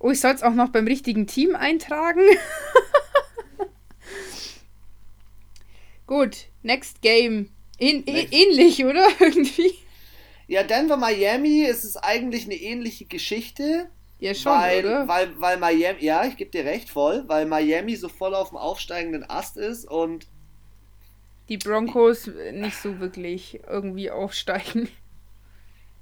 [0.00, 2.22] Oh, ich soll es auch noch beim richtigen Team eintragen.
[6.06, 7.50] Gut, next game.
[7.78, 8.32] Ähn Next.
[8.32, 9.06] Ähnlich, oder?
[9.20, 9.74] Irgendwie.
[10.48, 13.88] Ja, Denver, Miami, es ist eigentlich eine ähnliche Geschichte.
[14.18, 15.06] Ja, schon, weil, oder?
[15.08, 18.58] weil, weil Miami, ja, ich gebe dir recht, voll, weil Miami so voll auf dem
[18.58, 20.26] aufsteigenden Ast ist und
[21.48, 24.88] Die Broncos nicht so wirklich irgendwie aufsteigen.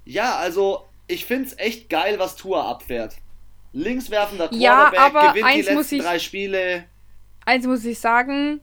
[0.05, 3.17] ja, also ich find's echt geil, was Tour abfährt.
[3.73, 6.83] Linkswerfender Ja, Quarterback, aber gewinnt die eins muss letzten ich- drei Spiele.
[7.45, 8.61] Eins muss ich sagen,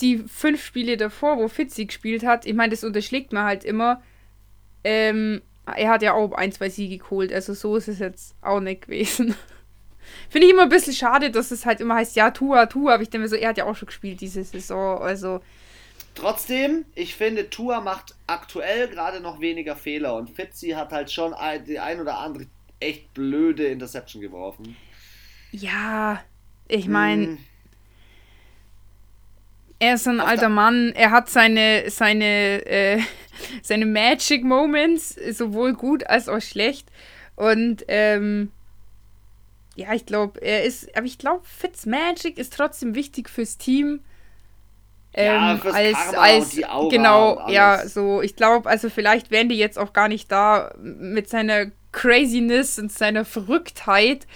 [0.00, 4.02] die fünf Spiele davor, wo Fitzy gespielt hat, ich meine, das unterschlägt man halt immer.
[4.82, 8.60] Ähm, er hat ja auch ein, zwei Siege geholt, also so ist es jetzt auch
[8.60, 9.34] nicht gewesen.
[10.28, 13.02] Finde ich immer ein bisschen schade, dass es halt immer heißt, ja, Tua, Tua, aber
[13.02, 15.40] ich denke mir so, er hat ja auch schon gespielt diese Saison, also
[16.14, 21.34] Trotzdem, ich finde, Tour macht aktuell gerade noch weniger Fehler und Fitzy hat halt schon
[21.66, 22.46] die ein oder andere
[22.84, 24.76] echt blöde Interception geworfen.
[25.50, 26.22] ja,
[26.68, 27.38] ich meine, Hm,
[29.78, 33.00] er ist ein Auf alter Mann, er hat seine, seine, äh,
[33.62, 36.90] seine Magic Moments, sowohl gut als auch schlecht.
[37.36, 38.52] Und ähm,
[39.76, 44.00] ja, ich glaube, er ist, aber ich glaube, Fitzmagic ist trotzdem wichtig fürs Team.
[45.16, 48.90] Ja, Ähm, fürs als, Karma als und die Aura genau, ja, so, ich glaube, also
[48.90, 54.26] vielleicht wären die jetzt auch gar nicht da mit seiner Craziness und seiner Verrücktheit.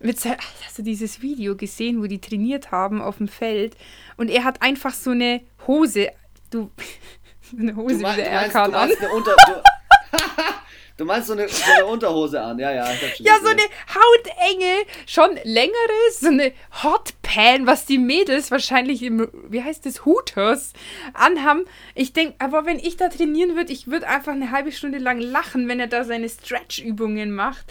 [0.00, 3.76] Mit se- hast du dieses Video gesehen, wo die trainiert haben auf dem Feld
[4.16, 6.10] und er hat einfach so eine Hose,
[6.50, 6.70] du,
[7.58, 8.88] eine du, Hose mein, wie du, der meinst, Erkan du, an.
[8.88, 9.36] meinst eine Unter,
[10.96, 12.88] du, meinst so eine, so eine Unterhose an, ja, ja.
[13.18, 15.74] ja, so eine hautenge, schon längere,
[16.12, 16.52] so eine
[16.82, 20.72] Hotpan, was die Mädels wahrscheinlich im, wie heißt das, Hooters
[21.12, 21.64] anhaben.
[21.94, 25.20] Ich denke, aber wenn ich da trainieren würde, ich würde einfach eine halbe Stunde lang
[25.20, 27.66] lachen, wenn er da seine Stretch-Übungen macht.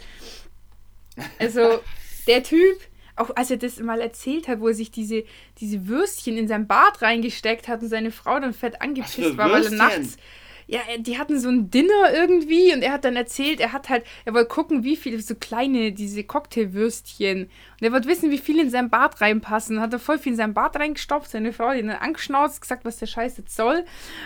[1.38, 1.80] Also,
[2.26, 2.78] der Typ,
[3.16, 5.24] auch als er das mal erzählt hat, wo er sich diese,
[5.60, 9.64] diese Würstchen in sein Bart reingesteckt hat und seine Frau dann fett angepisst war, weil
[9.64, 10.16] er nachts
[10.66, 14.04] ja, die hatten so ein Dinner irgendwie und er hat dann erzählt, er hat halt,
[14.24, 17.44] er wollte gucken, wie viele so kleine, diese Cocktailwürstchen.
[17.44, 19.80] Und er wollte wissen, wie viel in sein Bart reinpassen.
[19.80, 22.84] Hat er voll viel in sein Bart reingestopft, seine Frau hat ihn dann angeschnauzt, gesagt,
[22.84, 23.84] was der Scheiß jetzt soll.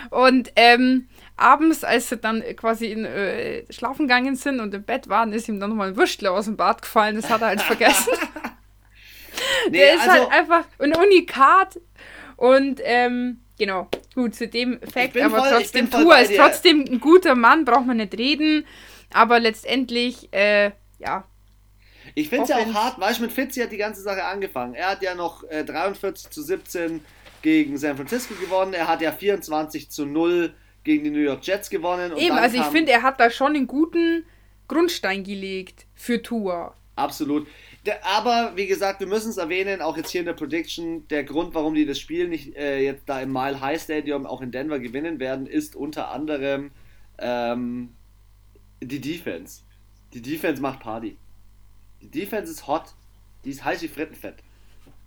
[0.09, 5.09] Und ähm, abends, als sie dann quasi in äh, schlafen gegangen sind und im Bett
[5.09, 7.15] waren, ist ihm dann nochmal ein Würstler aus dem Bart gefallen.
[7.15, 8.13] Das hat er halt vergessen.
[9.69, 11.79] nee, der ist halt also halt einfach ein Unikat
[12.35, 17.35] und ähm, genau, gut, zu dem Fakt, aber voll, trotzdem, Tour ist trotzdem ein guter
[17.35, 18.65] Mann, braucht man nicht reden,
[19.13, 21.25] aber letztendlich, äh, ja.
[22.15, 24.73] Ich finde es ja auch hart, weißt du, mit Fitzy hat die ganze Sache angefangen.
[24.73, 27.01] Er hat ja noch äh, 43 zu 17
[27.43, 30.53] gegen San Francisco gewonnen, er hat ja 24 zu 0
[30.83, 32.17] gegen die New York Jets gewonnen.
[32.17, 34.25] Eben, also ich finde, er hat da schon einen guten
[34.67, 36.73] Grundstein gelegt für Tour.
[36.95, 37.47] Absolut.
[37.89, 41.23] Der, aber wie gesagt, wir müssen es erwähnen, auch jetzt hier in der Prediction, der
[41.23, 44.51] Grund, warum die das Spiel nicht äh, jetzt da im Mile High Stadium auch in
[44.51, 46.69] Denver gewinnen werden, ist unter anderem
[47.17, 47.95] ähm,
[48.79, 49.63] die Defense.
[50.13, 51.17] Die Defense macht Party.
[52.03, 52.93] Die Defense ist hot.
[53.43, 54.35] Die ist heiß wie Frittenfett.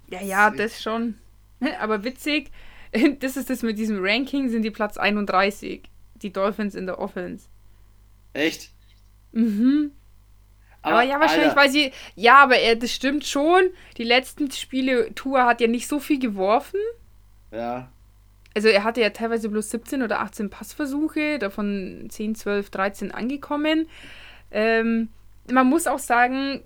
[0.09, 1.19] Ja, ja, das schon.
[1.79, 2.51] Aber witzig,
[3.21, 5.83] das ist das mit diesem Ranking, sind die Platz 31.
[6.17, 7.47] Die Dolphins in der Offense.
[8.33, 8.71] Echt?
[9.31, 9.93] Mhm.
[10.83, 11.61] Aber, aber ja, wahrscheinlich, Alter.
[11.61, 11.93] weil sie.
[12.17, 13.71] Ja, aber er, das stimmt schon.
[13.97, 16.81] Die letzten Spiele, Tour hat ja nicht so viel geworfen.
[17.51, 17.89] Ja.
[18.55, 23.89] Also er hatte ja teilweise bloß 17 oder 18 Passversuche, davon 10, 12, 13 angekommen.
[24.51, 25.09] Ähm,
[25.51, 26.63] man muss auch sagen,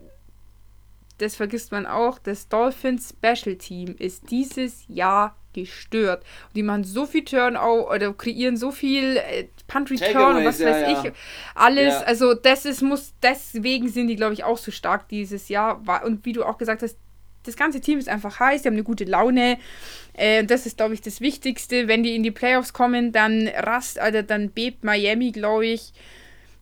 [1.18, 6.22] das vergisst man auch, das Dolphins Special Team ist dieses Jahr gestört.
[6.48, 10.58] Und die machen so viel Turnout oder kreieren so viel äh, Punt Return und was
[10.58, 11.04] ja, weiß ja.
[11.04, 11.12] ich.
[11.54, 12.00] Alles, ja.
[12.02, 15.82] also das ist, muss, deswegen sind die, glaube ich, auch so stark dieses Jahr.
[16.04, 16.96] Und wie du auch gesagt hast,
[17.42, 19.58] das ganze Team ist einfach heiß, die haben eine gute Laune.
[20.14, 21.88] Äh, das ist, glaube ich, das Wichtigste.
[21.88, 25.92] Wenn die in die Playoffs kommen, dann rast, also dann bebt Miami, glaube ich.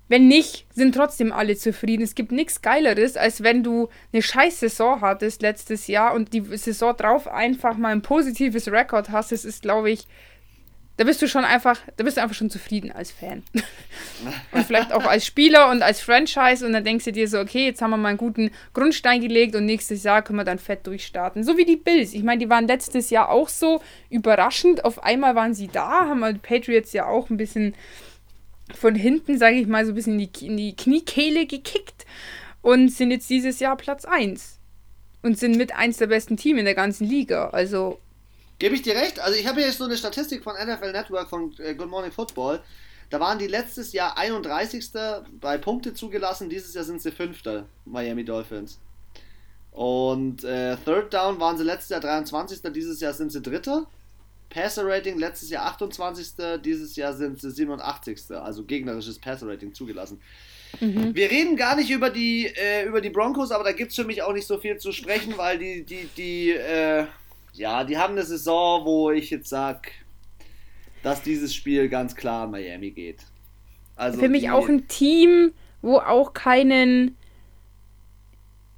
[0.09, 2.03] Wenn nicht, sind trotzdem alle zufrieden.
[2.03, 6.43] Es gibt nichts Geileres, als wenn du eine scheiß Saison hattest letztes Jahr und die
[6.57, 9.33] Saison drauf einfach mal ein positives Rekord hast.
[9.33, 10.07] Das ist, glaube ich,
[10.97, 13.43] da bist du schon einfach, da bist du einfach schon zufrieden als Fan.
[14.53, 17.67] und vielleicht auch als Spieler und als Franchise und dann denkst du dir so, okay,
[17.67, 20.87] jetzt haben wir mal einen guten Grundstein gelegt und nächstes Jahr können wir dann fett
[20.87, 21.43] durchstarten.
[21.43, 22.15] So wie die Bills.
[22.15, 24.85] Ich meine, die waren letztes Jahr auch so überraschend.
[24.85, 27.75] Auf einmal waren sie da, haben die Patriots ja auch ein bisschen
[28.77, 32.05] von hinten, sage ich mal, so ein bisschen in die, in die Kniekehle gekickt
[32.63, 34.59] und sind jetzt dieses Jahr Platz 1.
[35.23, 37.49] Und sind mit eins der besten Teams in der ganzen Liga.
[37.49, 37.99] Also.
[38.59, 39.21] Gebe ich dir recht.
[39.21, 42.13] Also ich habe hier jetzt so eine Statistik von NFL Network von äh, Good Morning
[42.13, 42.61] Football.
[43.11, 44.91] Da waren die letztes Jahr 31.
[45.41, 46.49] bei Punkte zugelassen.
[46.49, 47.43] Dieses Jahr sind sie 5.
[47.85, 48.79] Miami Dolphins.
[49.71, 52.61] Und äh, Third Down waren sie letztes Jahr 23.
[52.73, 53.87] Dieses Jahr sind sie Dritter.
[54.55, 56.35] Passer Rating letztes Jahr 28.
[56.65, 58.31] Dieses Jahr sind sie 87.
[58.31, 60.21] Also gegnerisches Passer Rating zugelassen.
[60.81, 61.15] Mhm.
[61.15, 64.05] Wir reden gar nicht über die, äh, über die Broncos, aber da gibt es für
[64.05, 67.07] mich auch nicht so viel zu sprechen, weil die, die, die, äh,
[67.53, 69.91] ja, die haben eine Saison, wo ich jetzt sage,
[71.03, 73.19] dass dieses Spiel ganz klar an Miami geht.
[73.97, 75.53] Also für mich auch ein Team,
[75.83, 77.17] wo auch keinen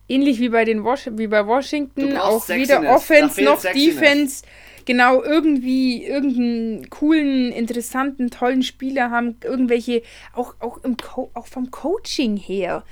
[0.08, 4.44] ähnlich wie bei den Was wie bei Washington auch weder Offense noch Defense
[4.86, 10.02] genau irgendwie irgendeinen coolen, interessanten, tollen Spieler haben, irgendwelche,
[10.32, 12.84] auch, auch, im Co auch vom Coaching her.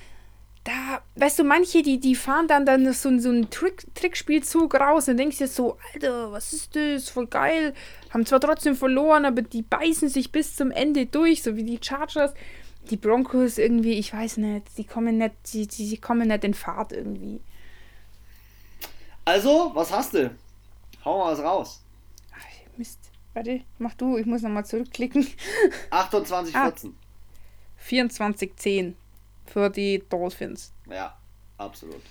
[0.65, 5.09] Da, weißt du, manche, die, die fahren dann, dann so, so einen Trick, Trickspielzug raus
[5.09, 7.11] und denkst dir so, Alter, was ist das?
[7.11, 7.75] Voll geil.
[8.11, 11.81] Haben zwar trotzdem verloren, aber die beißen sich bis zum Ende durch, so wie die
[11.83, 12.35] Chargers.
[12.91, 16.55] Die Broncos irgendwie, ich weiß nicht, die kommen nicht, die, die, die kommen nicht in
[16.55, 17.41] Fahrt irgendwie.
[19.27, 20.31] Also, was hast du?
[21.05, 21.84] Hau mal was raus.
[22.77, 22.99] Mist.
[23.33, 25.27] Warte, mach du, ich muss nochmal zurückklicken.
[25.91, 26.91] 28, 14.
[26.91, 27.05] Ah,
[27.77, 28.97] 24, 10
[29.47, 30.73] für die Dolphins.
[30.89, 31.17] Ja,
[31.59, 32.03] absolut.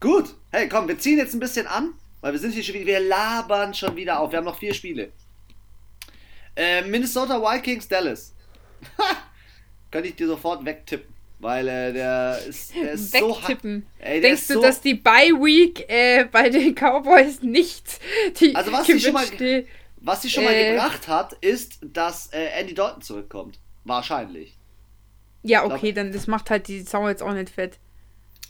[0.00, 2.86] Gut, hey, komm, wir ziehen jetzt ein bisschen an, weil wir sind hier schon wieder,
[2.86, 4.30] wir labern schon wieder auf.
[4.32, 5.12] Wir haben noch vier Spiele.
[6.54, 8.34] Äh, Minnesota Vikings, Dallas.
[9.90, 11.12] Könnte ich dir sofort wegtippen.
[11.38, 13.84] Weil äh, der ist, der ist Wegtippen.
[13.98, 14.04] so.
[14.04, 17.98] Ey, Denkst du, so dass die Bye Week äh, bei den Cowboys nicht
[18.38, 19.26] die Also was sie schon mal
[20.02, 23.58] was sie schon mal äh, gebracht hat, ist, dass äh, Andy Dalton zurückkommt.
[23.84, 24.58] Wahrscheinlich.
[25.42, 27.78] Ja, okay, glaub, dann das macht halt die Sau jetzt auch nicht fett.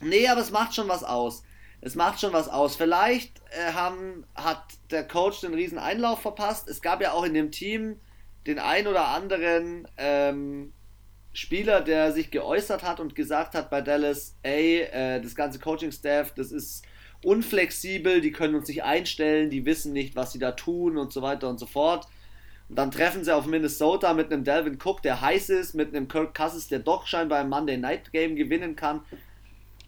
[0.00, 1.42] Nee, aber es macht schon was aus.
[1.80, 2.76] Es macht schon was aus.
[2.76, 6.68] Vielleicht äh, haben, hat der Coach den riesen Einlauf verpasst.
[6.68, 8.00] Es gab ja auch in dem Team
[8.46, 10.72] den ein oder anderen ähm,
[11.32, 16.34] Spieler, der sich geäußert hat und gesagt hat bei Dallas, ey, äh, das ganze Coaching-Staff,
[16.34, 16.84] das ist
[17.24, 21.22] unflexibel, die können uns nicht einstellen, die wissen nicht, was sie da tun und so
[21.22, 22.06] weiter und so fort.
[22.68, 26.08] Und dann treffen sie auf Minnesota mit einem Delvin Cook, der heiß ist, mit einem
[26.08, 29.02] Kirk Cousins, der doch scheinbar im Monday Night Game gewinnen kann.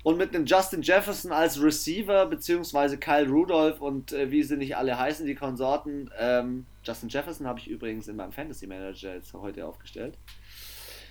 [0.02, 4.76] Und mit einem Justin Jefferson als Receiver, beziehungsweise Kyle Rudolph und äh, wie sie nicht
[4.76, 6.10] alle heißen, die Konsorten.
[6.18, 10.18] Ähm, Justin Jefferson habe ich übrigens in meinem Fantasy Manager jetzt heute aufgestellt.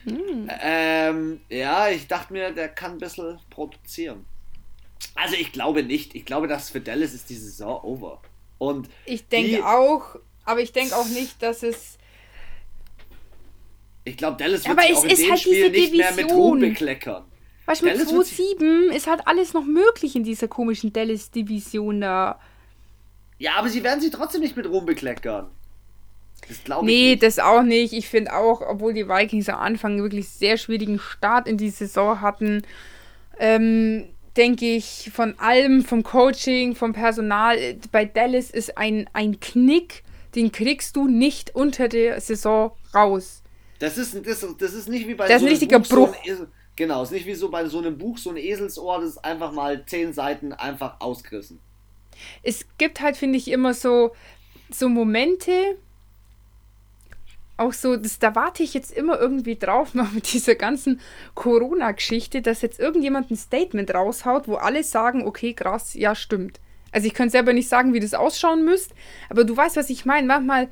[0.06, 0.48] Mm.
[0.62, 4.26] Ähm, ja, ich dachte mir, der kann ein bisschen produzieren.
[5.16, 6.16] Also ich glaube nicht.
[6.16, 8.22] Ich glaube, dass für Dallas ist die Saison over.
[8.58, 10.16] Und ich denke auch,
[10.46, 11.98] aber ich denke auch nicht, dass es.
[14.06, 16.60] Ich glaube, Dallas wird aber sich auch in dem halt Spiel nicht mehr mit Ruhm
[16.60, 17.26] bekleckern.
[17.66, 22.40] Weißt du, mit 2-7 ist halt alles noch möglich in dieser komischen Dallas-Division da.
[23.38, 25.50] Ja, aber sie werden sich trotzdem nicht mit Ruhm bekleckern.
[26.48, 26.94] Das glaube ich.
[26.94, 27.24] Nee, nicht.
[27.24, 27.94] das auch nicht.
[27.94, 32.20] Ich finde auch, obwohl die Vikings am Anfang wirklich sehr schwierigen Start in die Saison
[32.20, 32.64] hatten,
[33.40, 37.58] ähm, denke ich, von allem, vom Coaching, vom Personal,
[37.92, 40.04] bei Dallas ist ein, ein Knick,
[40.36, 43.44] den kriegst du nicht unter der Saison raus.
[43.80, 46.16] Das ist, das, das ist nicht wie bei das so einem richtiger Bruch.
[46.26, 49.26] So Genau, ist nicht wie so bei so einem Buch, so ein Eselsohr, das ist
[49.26, 51.60] einfach mal zehn Seiten einfach ausgerissen.
[52.42, 54.12] Es gibt halt, finde ich, immer so,
[54.72, 55.78] so Momente,
[57.58, 61.00] auch so, das, da warte ich jetzt immer irgendwie drauf, mal mit dieser ganzen
[61.36, 66.60] Corona-Geschichte, dass jetzt irgendjemand ein Statement raushaut, wo alle sagen, okay, krass, ja, stimmt.
[66.92, 68.94] Also ich könnte selber nicht sagen, wie das ausschauen müsste,
[69.30, 70.28] aber du weißt, was ich meine.
[70.28, 70.70] Manchmal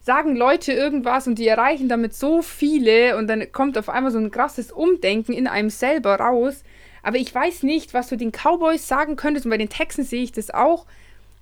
[0.00, 4.18] sagen Leute irgendwas und die erreichen damit so viele und dann kommt auf einmal so
[4.18, 6.64] ein krasses Umdenken in einem selber raus.
[7.02, 10.22] Aber ich weiß nicht, was du den Cowboys sagen könntest und bei den Texans sehe
[10.22, 10.86] ich das auch,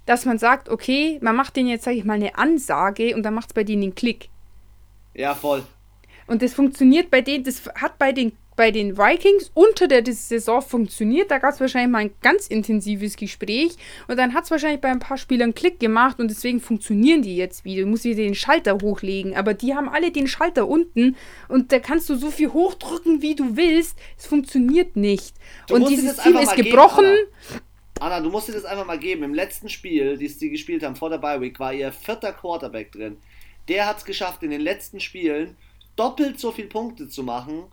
[0.04, 3.34] dass man sagt, okay, man macht denen jetzt, sage ich mal, eine Ansage und dann
[3.34, 4.28] macht es bei denen den Klick.
[5.16, 5.64] Ja, voll.
[6.26, 10.62] Und das funktioniert bei denen, das hat bei den bei den Vikings unter der Saison
[10.62, 11.30] funktioniert.
[11.30, 13.76] Da gab es wahrscheinlich mal ein ganz intensives Gespräch
[14.08, 17.36] und dann hat es wahrscheinlich bei ein paar Spielern Klick gemacht und deswegen funktionieren die
[17.36, 17.82] jetzt wieder.
[17.82, 21.16] Du musst wieder den Schalter hochlegen, aber die haben alle den Schalter unten
[21.48, 23.98] und da kannst du so viel hochdrücken, wie du willst.
[24.16, 25.36] Es funktioniert nicht.
[25.68, 27.04] Du und dieses Team ist gebrochen.
[27.04, 27.60] Geben,
[28.00, 28.16] Anna.
[28.16, 29.22] Anna, du musst dir das einfach mal geben.
[29.22, 32.92] Im letzten Spiel, das sie gespielt haben vor der Bye Week, war ihr vierter Quarterback
[32.92, 33.18] drin.
[33.68, 35.56] Der hat es geschafft, in den letzten Spielen
[35.96, 37.64] doppelt so viele Punkte zu machen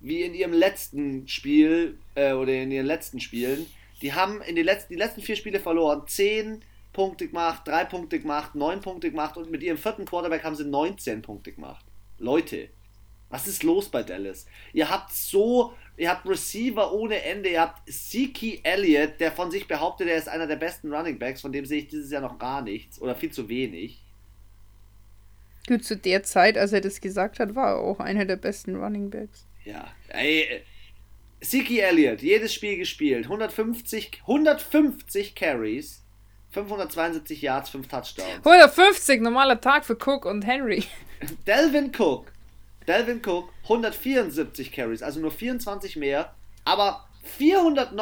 [0.00, 3.66] wie in ihrem letzten Spiel äh, oder in ihren letzten Spielen.
[4.00, 6.04] Die haben in den letzten, die letzten vier Spiele verloren.
[6.06, 6.62] Zehn
[6.92, 10.64] Punkte gemacht, drei Punkte gemacht, neun Punkte gemacht und mit ihrem vierten Quarterback haben sie
[10.64, 11.84] 19 Punkte gemacht.
[12.18, 12.70] Leute,
[13.28, 14.46] was ist los bei Dallas?
[14.72, 19.68] Ihr habt so, ihr habt Receiver ohne Ende, ihr habt Siki Elliott, der von sich
[19.68, 22.38] behauptet, er ist einer der besten Running Backs, von dem sehe ich dieses Jahr noch
[22.38, 24.02] gar nichts oder viel zu wenig.
[25.70, 28.74] Gut, zu der Zeit, als er das gesagt hat, war er auch einer der besten
[28.74, 29.46] Running Backs.
[29.64, 30.64] Ja, ey,
[31.40, 36.02] Siki Elliott, jedes Spiel gespielt, 150, 150 Carries,
[36.50, 38.44] 572 Yards, 5 Touchdowns.
[38.44, 40.82] 150, normaler Tag für Cook und Henry.
[41.46, 42.32] Delvin Cook,
[42.88, 46.34] Delvin Cook, 174 Carries, also nur 24 mehr,
[46.64, 47.06] aber
[47.38, 47.92] 400,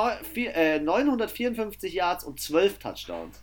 [0.54, 3.42] äh, 954 Yards und 12 Touchdowns.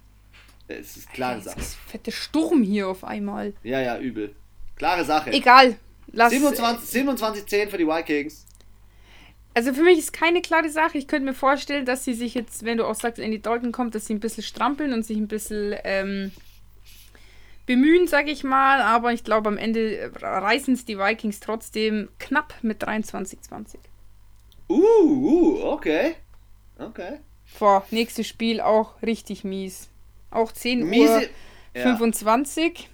[0.68, 1.56] Das ist klare Sache.
[1.58, 3.54] Das ist fette Sturm hier auf einmal.
[3.64, 4.36] Ja, ja, übel.
[4.76, 5.32] Klare Sache.
[5.32, 5.78] Egal,
[6.12, 8.46] Lass, 27, 27 10 für die Vikings.
[9.54, 10.98] Also für mich ist keine klare Sache.
[10.98, 13.72] Ich könnte mir vorstellen, dass sie sich jetzt, wenn du auch sagst, in die Dalton
[13.72, 16.32] kommt, dass sie ein bisschen strampeln und sich ein bisschen ähm,
[17.66, 18.82] bemühen, sage ich mal.
[18.82, 23.76] Aber ich glaube, am Ende reißen es die Vikings trotzdem knapp mit 23-20.
[24.68, 26.16] Uh, uh, okay.
[26.78, 27.20] Okay.
[27.46, 29.90] Vor, nächstes Spiel auch richtig mies.
[30.36, 31.22] Auch 10 Miese, Uhr
[31.74, 31.84] ja.
[31.84, 32.90] 25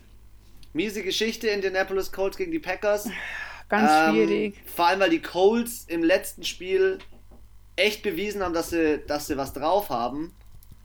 [0.74, 3.10] miese Geschichte, Indianapolis Colts gegen die Packers.
[3.70, 4.56] Ganz ähm, schwierig.
[4.66, 7.00] Vor allem, weil die Colts im letzten Spiel
[7.76, 10.34] echt bewiesen haben, dass sie, dass sie was drauf haben.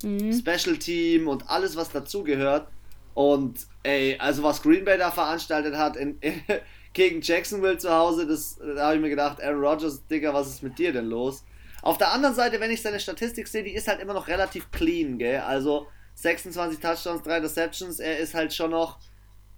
[0.03, 0.33] Mhm.
[0.33, 2.69] Special Team und alles, was dazugehört.
[3.15, 6.43] Und ey, also was Green Bay da veranstaltet hat in, in,
[6.93, 10.62] gegen Jacksonville zu Hause, das, da habe ich mir gedacht, Aaron Rodgers, Digga, was ist
[10.62, 11.45] mit dir denn los?
[11.83, 14.70] Auf der anderen Seite, wenn ich seine Statistik sehe, die ist halt immer noch relativ
[14.70, 15.41] clean, gell?
[15.41, 15.87] Also
[16.17, 18.99] 26 Touchdowns, 3 Receptions, er ist halt schon noch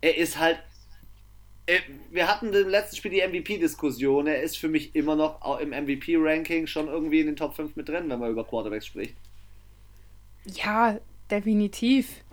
[0.01, 0.59] er ist halt.
[1.67, 1.81] Er,
[2.11, 4.27] wir hatten im letzten Spiel die MVP-Diskussion.
[4.27, 7.89] Er ist für mich immer noch im MVP-Ranking schon irgendwie in den Top 5 mit
[7.89, 9.15] drin, wenn man über Quarterbacks spricht.
[10.47, 10.99] Ja,
[11.31, 12.25] definitiv.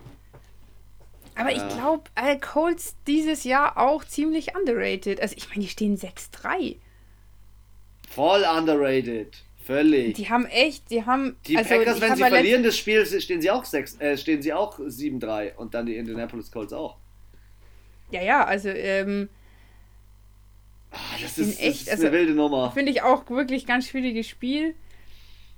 [1.34, 1.56] Aber ja.
[1.56, 5.20] ich glaube, Al Colts dieses Jahr auch ziemlich underrated.
[5.20, 6.76] Also ich meine, die stehen 6-3.
[8.08, 9.36] Voll underrated.
[9.66, 10.14] Völlig.
[10.14, 11.36] Die haben echt, die haben.
[11.46, 14.52] Die also, Packers, wenn sie verlieren das Spiel, stehen sie auch sechs, äh, stehen sie
[14.52, 16.96] auch 7-3 und dann die Indianapolis Colts auch.
[18.12, 19.28] Ja, ja, also ähm,
[20.92, 22.70] Ah, das ist, das echt- ist also- eine wilde Nummer.
[22.72, 24.74] finde ich auch wirklich ganz schwieriges Spiel.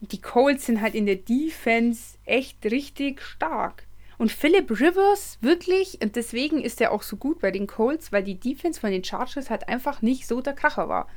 [0.00, 3.86] Die Colts sind halt in der Defense echt richtig stark.
[4.16, 8.24] Und Philip Rivers wirklich, und deswegen ist er auch so gut bei den Colts, weil
[8.24, 11.08] die Defense von den Chargers halt einfach nicht so der Kracher war.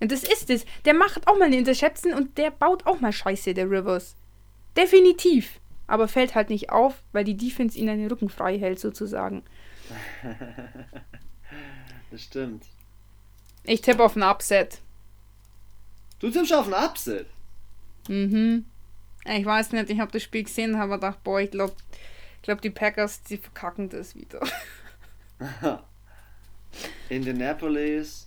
[0.00, 0.64] Und das ist es.
[0.84, 4.16] Der macht auch mal eine Interception und der baut auch mal Scheiße, der Rivers.
[4.76, 5.60] Definitiv.
[5.86, 9.42] Aber fällt halt nicht auf, weil die Defense ihn den Rücken frei hält, sozusagen.
[12.10, 12.64] Das stimmt.
[13.64, 14.78] Ich tippe auf ein Upset.
[16.20, 17.26] Du tippst auf ein Upset.
[18.08, 18.66] Mhm.
[19.24, 21.74] Ich weiß nicht, ich habe das Spiel gesehen, habe gedacht, boah, ich glaube,
[22.42, 24.40] glaub, die Packers, die verkacken das wieder.
[27.08, 28.23] Indianapolis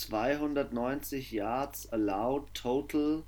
[0.00, 3.22] 290 Yards allowed total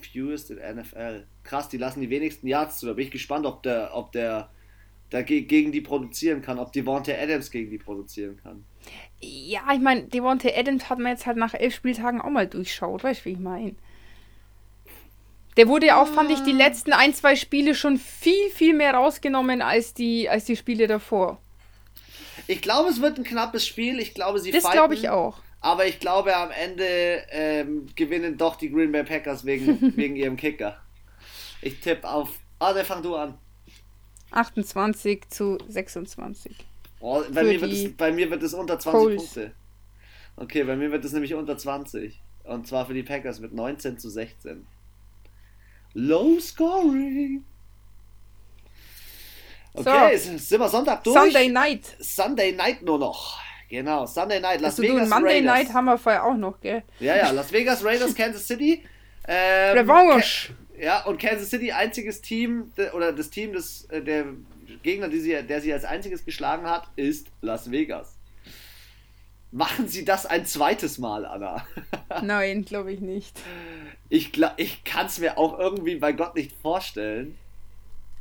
[0.00, 1.24] fewest in NFL.
[1.44, 2.86] Krass, die lassen die wenigsten Yards zu.
[2.86, 4.50] Da bin ich gespannt, ob der, ob der
[5.10, 8.64] da ge- gegen die produzieren kann, ob Devonta Adams gegen die produzieren kann.
[9.20, 13.02] Ja, ich meine, Devontae Adams hat man jetzt halt nach elf Spieltagen auch mal durchschaut,
[13.04, 13.74] weißt du, wie ich meine?
[15.56, 18.92] Der wurde ja auch, fand ich, die letzten ein, zwei Spiele schon viel, viel mehr
[18.94, 21.38] rausgenommen als die, als die Spiele davor.
[22.48, 24.00] Ich glaube, es wird ein knappes Spiel.
[24.00, 25.38] Ich glaube, sie Das glaube ich auch.
[25.64, 30.36] Aber ich glaube, am Ende ähm, gewinnen doch die Green Bay Packers wegen, wegen ihrem
[30.36, 30.76] Kicker.
[31.62, 32.38] Ich tippe auf.
[32.58, 33.38] Ah, dann fang du an.
[34.30, 36.54] 28 zu 26.
[37.00, 39.24] Oh, bei, mir wird es, bei mir wird es unter 20 Colts.
[39.24, 39.54] Punkte.
[40.36, 42.20] Okay, bei mir wird es nämlich unter 20.
[42.42, 44.66] Und zwar für die Packers mit 19 zu 16.
[45.94, 47.42] Low scoring.
[49.72, 50.36] Okay, So.
[50.36, 51.18] sind wir Sonntag durch?
[51.18, 51.96] Sunday Night.
[52.00, 53.40] Sunday Night nur noch.
[53.74, 54.60] Genau, Sunday Night.
[54.60, 55.52] Las Also du, Vegas Monday Raiders.
[55.52, 56.82] Night haben wir vorher auch noch, gell?
[57.00, 58.84] Ja, ja, Las Vegas Raiders, Kansas City.
[59.26, 60.52] Ähm, Revanche.
[60.80, 64.26] Ja, und Kansas City, einziges Team, de- oder das Team des, äh, der
[64.84, 68.16] Gegner, die sie, der sie als einziges geschlagen hat, ist Las Vegas.
[69.50, 71.64] Machen sie das ein zweites Mal, Anna?
[72.22, 73.40] Nein, glaube ich nicht.
[74.08, 77.38] Ich, ich kann es mir auch irgendwie bei Gott nicht vorstellen.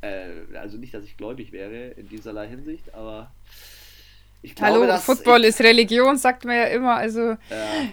[0.01, 3.31] Äh, also nicht, dass ich gläubig wäre in dieserlei Hinsicht, aber
[4.55, 6.95] glaube, Hallo, Football ist Religion, sagt man ja immer.
[6.95, 7.37] Also, Ja,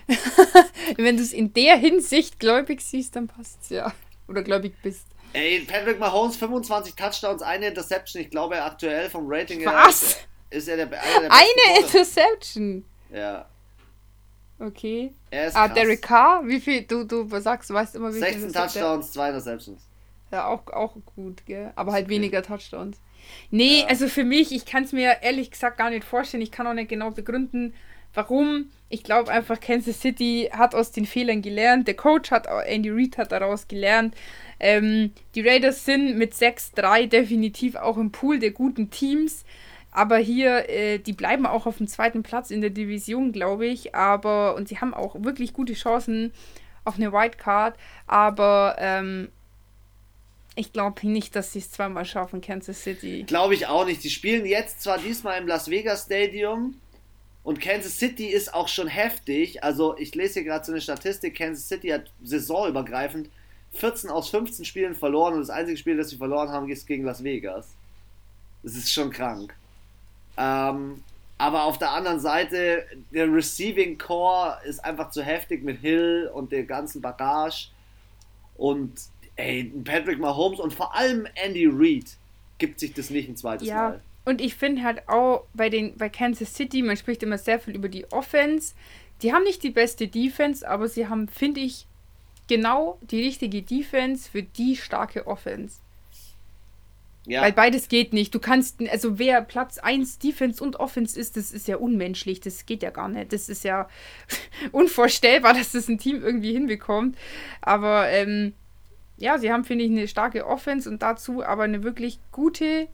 [0.96, 3.92] wenn du es in der Hinsicht gläubig siehst, dann passt's ja.
[4.28, 5.06] Oder gläubig bist.
[5.32, 8.22] ey, Patrick Mahomes, 25 Touchdowns, eine Interception.
[8.22, 10.16] Ich glaube, aktuell vom Rating her Was?
[10.50, 12.84] ist er der, einer der Eine Interception.
[13.12, 13.46] Ja,
[14.58, 15.12] Okay.
[15.30, 15.74] er ist Ah, krass.
[15.74, 16.82] Derek Carr, wie viel?
[16.82, 18.20] Du, du sagst, du weißt immer, wie viel.
[18.20, 19.82] 16 Interception- Touchdowns, 2 Interceptions.
[20.30, 21.72] Ja, auch, auch gut, gell?
[21.76, 22.98] Aber halt weniger Touchdowns.
[23.50, 23.86] Nee, Ja.
[23.88, 26.42] also für mich, ich kann es mir ehrlich gesagt gar nicht vorstellen.
[26.42, 27.74] Ich kann auch nicht genau begründen,
[28.14, 28.70] warum.
[28.88, 31.86] Ich glaube einfach, Kansas City hat aus den Fehlern gelernt.
[31.86, 34.14] Der Coach hat, Andy Reid hat daraus gelernt.
[34.58, 39.44] Ähm, die Raiders sind mit 6-3 definitiv auch im Pool der guten Teams.
[39.92, 43.94] Aber hier, äh, die bleiben auch auf dem zweiten Platz in der Division, glaube ich.
[43.94, 46.32] Aber, und sie haben auch wirklich gute Chancen
[46.84, 47.76] auf eine Wildcard.
[48.06, 49.28] Aber ähm,
[50.60, 53.24] ich glaube nicht, dass sie es zweimal schaffen, Kansas City.
[53.26, 54.04] Glaube ich auch nicht.
[54.04, 56.74] Die spielen jetzt zwar diesmal im Las Vegas Stadium
[57.42, 59.64] und Kansas City ist auch schon heftig.
[59.64, 61.36] Also ich lese hier gerade so eine Statistik.
[61.36, 63.30] Kansas City hat saisonübergreifend
[63.72, 67.04] 14 aus 15 Spielen verloren und das einzige Spiel, das sie verloren haben, ist gegen
[67.04, 67.68] Las Vegas.
[68.62, 69.54] Das ist schon krank.
[70.36, 71.02] Ähm,
[71.38, 76.52] aber auf der anderen Seite, der Receiving Core ist einfach zu heftig mit Hill und
[76.52, 77.68] der ganzen Bagage.
[78.56, 78.92] Und
[79.40, 82.16] ey, Patrick Mahomes und vor allem Andy Reid
[82.58, 84.00] gibt sich das nicht ein zweites Ja, Mal.
[84.24, 87.74] und ich finde halt auch bei, den, bei Kansas City, man spricht immer sehr viel
[87.74, 88.74] über die Offense.
[89.22, 91.86] Die haben nicht die beste Defense, aber sie haben, finde ich,
[92.48, 95.78] genau die richtige Defense für die starke Offense.
[97.26, 98.34] Ja, Weil beides geht nicht.
[98.34, 102.40] Du kannst, also wer Platz 1 Defense und Offense ist, das ist ja unmenschlich.
[102.40, 103.32] Das geht ja gar nicht.
[103.32, 103.88] Das ist ja
[104.72, 107.16] unvorstellbar, dass das ein Team irgendwie hinbekommt.
[107.60, 108.54] Aber ähm,
[109.20, 112.88] ja, sie haben, finde ich, eine starke Offense und dazu aber eine wirklich gute,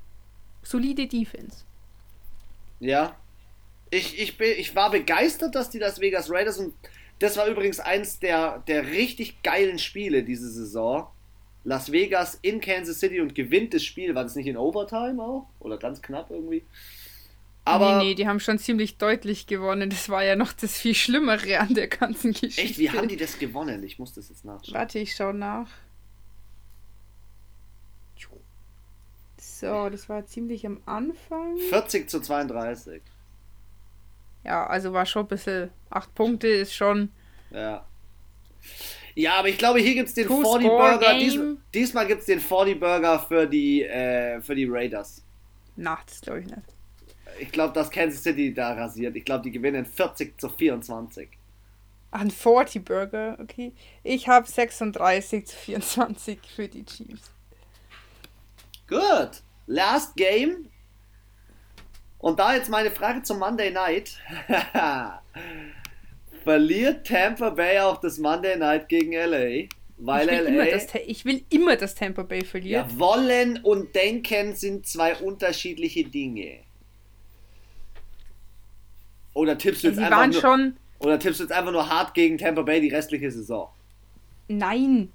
[0.63, 1.65] solide Defense.
[2.81, 3.17] ja.
[3.91, 6.75] Ich, ich, bin, ich war begeistert, dass die Las Vegas Raiders und
[7.21, 11.09] das war übrigens eins der, der richtig geilen Spiele diese Saison.
[11.65, 14.15] Las Vegas in Kansas City und gewinnt das Spiel.
[14.15, 15.49] War das nicht in Overtime auch?
[15.61, 16.67] Oder ganz knapp irgendwie?
[17.65, 19.91] Aber nee, nee, die haben schon ziemlich deutlich gewonnen.
[19.91, 22.61] Das war ja noch das viel Schlimmere an der ganzen Geschichte.
[22.63, 23.83] echt, wie haben die das gewonnen?
[23.85, 24.75] Ich muss das jetzt nachschauen.
[24.75, 25.69] Warte, ich schau nach.
[29.61, 31.57] So, das war ziemlich am Anfang.
[31.71, 33.01] 40 zu 32.
[34.45, 35.71] Ja, also war schon ein bisschen.
[35.89, 37.11] Acht Punkte ist schon.
[37.51, 37.87] Ja.
[39.15, 41.19] Ja, aber ich glaube, hier gibt es den 40 Burger.
[41.19, 41.39] Dies,
[41.73, 45.25] diesmal gibt es den 40 Burger für die, äh, für die Raiders.
[45.75, 46.63] Na, das glaube ich nicht.
[47.39, 49.17] Ich glaube, dass Kansas City da rasiert.
[49.17, 51.31] Ich glaube, die gewinnen 40 zu 24.
[52.11, 53.73] Ein 40 Burger, okay.
[54.03, 57.31] Ich habe 36 zu 24 für die Chiefs.
[58.87, 59.43] Gut.
[59.67, 60.69] Last Game.
[62.19, 64.19] Und da jetzt meine Frage zum Monday Night.
[66.45, 69.69] Verliert Tampa Bay auch das Monday Night gegen LA?
[69.99, 70.49] Weil ich will, LA.
[70.49, 72.91] Immer, dass, ich will immer, dass Tampa Bay verliert.
[72.91, 76.61] Ja, wollen und denken sind zwei unterschiedliche Dinge.
[79.35, 82.63] Oder tippst du jetzt einfach nur, oder tippst du jetzt einfach nur hart gegen Tampa
[82.63, 83.69] Bay die restliche Saison?
[84.49, 85.13] Nein.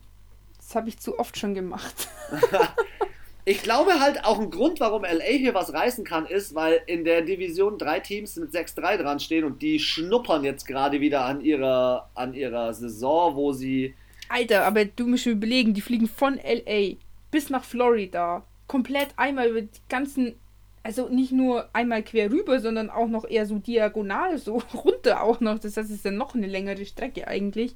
[0.58, 2.08] Das habe ich zu oft schon gemacht.
[3.44, 7.04] Ich glaube halt auch ein Grund, warum LA hier was reißen kann, ist, weil in
[7.04, 11.42] der Division drei Teams mit 6-3 dran stehen und die schnuppern jetzt gerade wieder an
[11.42, 13.96] ihrer, an ihrer Saison, wo sie.
[14.30, 16.98] Alter, aber du musst mir überlegen, die fliegen von LA
[17.32, 18.44] bis nach Florida.
[18.68, 20.36] Komplett einmal über die ganzen.
[20.84, 25.40] Also nicht nur einmal quer rüber, sondern auch noch eher so diagonal, so runter auch
[25.40, 25.58] noch.
[25.58, 27.76] Das heißt, es ist dann noch eine längere Strecke eigentlich.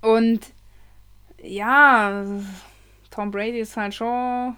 [0.00, 0.40] Und
[1.42, 2.24] ja,
[3.16, 4.56] Tom Brady ist halt schon.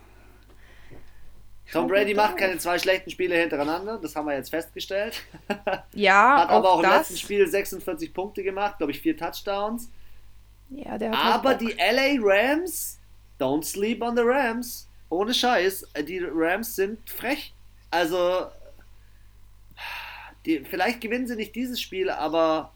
[1.70, 5.22] Tom Brady macht keine zwei schlechten Spiele hintereinander, das haben wir jetzt festgestellt.
[5.94, 7.10] Ja, Hat aber auch im das.
[7.10, 9.90] letzten Spiel 46 Punkte gemacht, glaube ich, vier Touchdowns.
[10.70, 11.58] Ja, der hat halt Aber Bock.
[11.58, 12.98] die LA Rams,
[13.40, 14.88] don't sleep on the Rams.
[15.10, 17.54] Ohne Scheiß, die Rams sind frech.
[17.90, 18.48] Also,
[20.46, 22.72] die, vielleicht gewinnen sie nicht dieses Spiel, aber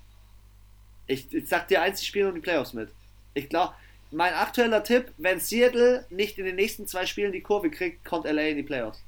[1.07, 2.91] ich, ich sag dir eins, die spielen um die Playoffs mit.
[3.35, 3.75] Ich glaube,
[4.13, 8.25] mein aktueller Tipp, wenn Seattle nicht in den nächsten zwei Spielen die Kurve kriegt, kommt
[8.25, 9.03] LA in die Playoffs.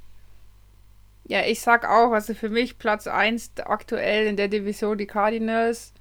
[1.27, 5.93] Ja, ich sag auch, also für mich Platz 1 aktuell in der Division die Cardinals.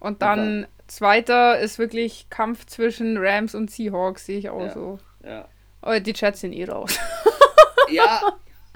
[0.00, 4.72] Und dann zweiter ist wirklich Kampf zwischen Rams und Seahawks, sehe ich auch Ja.
[4.72, 4.98] so.
[5.24, 5.48] Ja.
[5.80, 6.98] Aber die Jets sind eh raus.
[7.90, 8.22] Ja,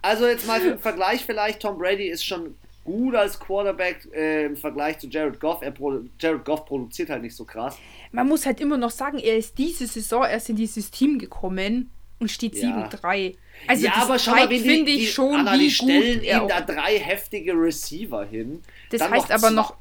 [0.03, 2.57] also jetzt mal für den Vergleich vielleicht, Tom Brady ist schon
[2.89, 5.61] gut als Quarterback äh, im Vergleich zu Jared Goff.
[5.61, 5.75] Er
[6.19, 7.77] Jared Goff produziert halt nicht so krass.
[8.13, 11.91] Man muss halt immer noch sagen, er ist diese Saison erst in dieses Team gekommen
[12.19, 12.89] und steht Ja.
[12.89, 13.37] 7-3.
[13.67, 16.99] Also ja, aber schau mal, finde ich schon, Anna, wie die stellen ihm da drei
[16.99, 18.63] heftige Receiver hin.
[18.91, 19.75] Das Dann heißt aber noch,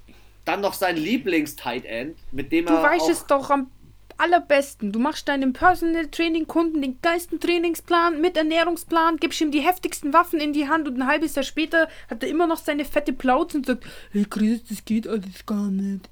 [0.43, 3.69] Dann noch sein Lieblings-Tight End, mit dem du er weißt auch, es doch am
[4.17, 4.91] allerbesten.
[4.91, 10.13] Du machst deinem Personal Training Kunden den geilsten Trainingsplan mit Ernährungsplan, gibst ihm die heftigsten
[10.13, 13.13] Waffen in die Hand und ein halbes Jahr später hat er immer noch seine fette
[13.13, 16.09] Plauze und sagt, hey Chris, das geht alles gar nicht.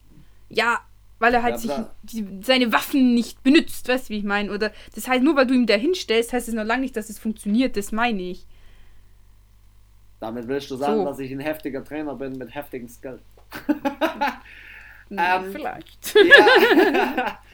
[0.50, 0.80] Ja,
[1.20, 1.72] weil er halt Ja, sich
[2.04, 4.52] die, seine Waffen nicht benutzt, weißt du, wie ich meine?
[4.52, 7.10] Oder das heißt, nur weil du ihm da hinstellst, heißt es noch lange nicht, dass
[7.10, 8.46] es funktioniert, das meine ich.
[10.20, 11.06] Damit willst du sagen, So.
[11.06, 13.22] dass ich ein heftiger Trainer bin mit heftigen Skills.
[15.10, 16.16] Hm, Ähm, Vielleicht.
[16.16, 17.40] Ja,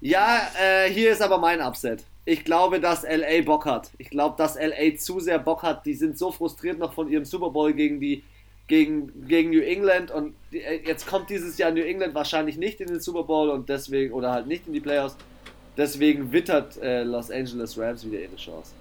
[0.00, 2.04] ja äh, hier ist aber mein Upset.
[2.24, 3.90] Ich glaube, dass LA Bock hat.
[3.96, 5.86] Ich glaube, dass LA zu sehr Bock hat.
[5.86, 8.22] Die sind so frustriert noch von ihrem Super Bowl gegen die
[8.68, 12.88] gegen, gegen New England und äh, jetzt kommt dieses Jahr New England wahrscheinlich nicht in
[12.88, 15.16] den Super Bowl und deswegen oder halt nicht in die Playoffs.
[15.76, 18.72] Deswegen wittert äh, Los Angeles Rams wieder ihre Chance.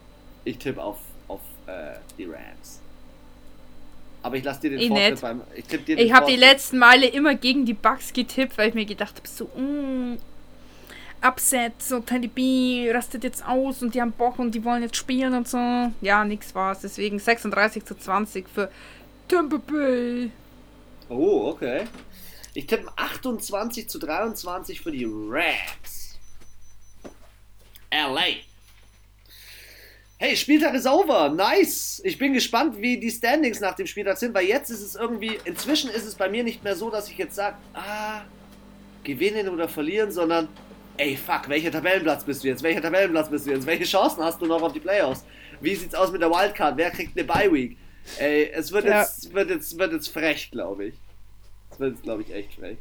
[0.44, 2.81] Ich tippe auf, auf äh, die Rams.
[4.23, 5.41] Aber ich lasse dir den Eh Vortritt beim.
[5.56, 8.69] Ich tippe dir den Ich habe die letzten Male immer gegen die Bugs getippt, weil
[8.69, 10.18] ich mir gedacht habe, so, mm,
[11.22, 14.95] Upset, so Teddy B rastet jetzt aus und die haben Bock und die wollen jetzt
[14.95, 15.57] spielen und so.
[16.02, 16.81] Ja, nix war's.
[16.81, 18.72] Deswegen 36 zu 20 für
[19.27, 20.31] Tampa Bay.
[21.10, 21.85] Oh, okay.
[22.53, 26.18] Ich tippe 28 zu 23 für die Rams.
[27.91, 28.41] LA.
[30.19, 31.30] Hey, Spieltag ist over.
[31.30, 32.02] Nice.
[32.03, 35.39] Ich bin gespannt, wie die Standings nach dem Spieltag sind, weil jetzt ist es irgendwie,
[35.45, 38.22] inzwischen ist es bei mir nicht mehr so, dass ich jetzt sage, ah,
[39.03, 40.49] gewinnen oder verlieren, sondern,
[40.98, 42.64] ey, fuck, welcher Tabellenplatz bist du jetzt?
[42.64, 43.65] Welcher Tabellenplatz bist du jetzt?
[43.65, 45.26] Welche Chancen hast du noch auf die Playoffs?
[45.61, 46.78] Wie sieht's aus mit der Wildcard?
[46.78, 47.78] Wer kriegt eine Bye-Week?
[48.19, 49.02] Ey, es wird, Ja.
[49.02, 50.95] jetzt, wird, jetzt, wird jetzt frech, glaube ich.
[51.72, 52.78] Es wird jetzt, glaube ich, echt frech.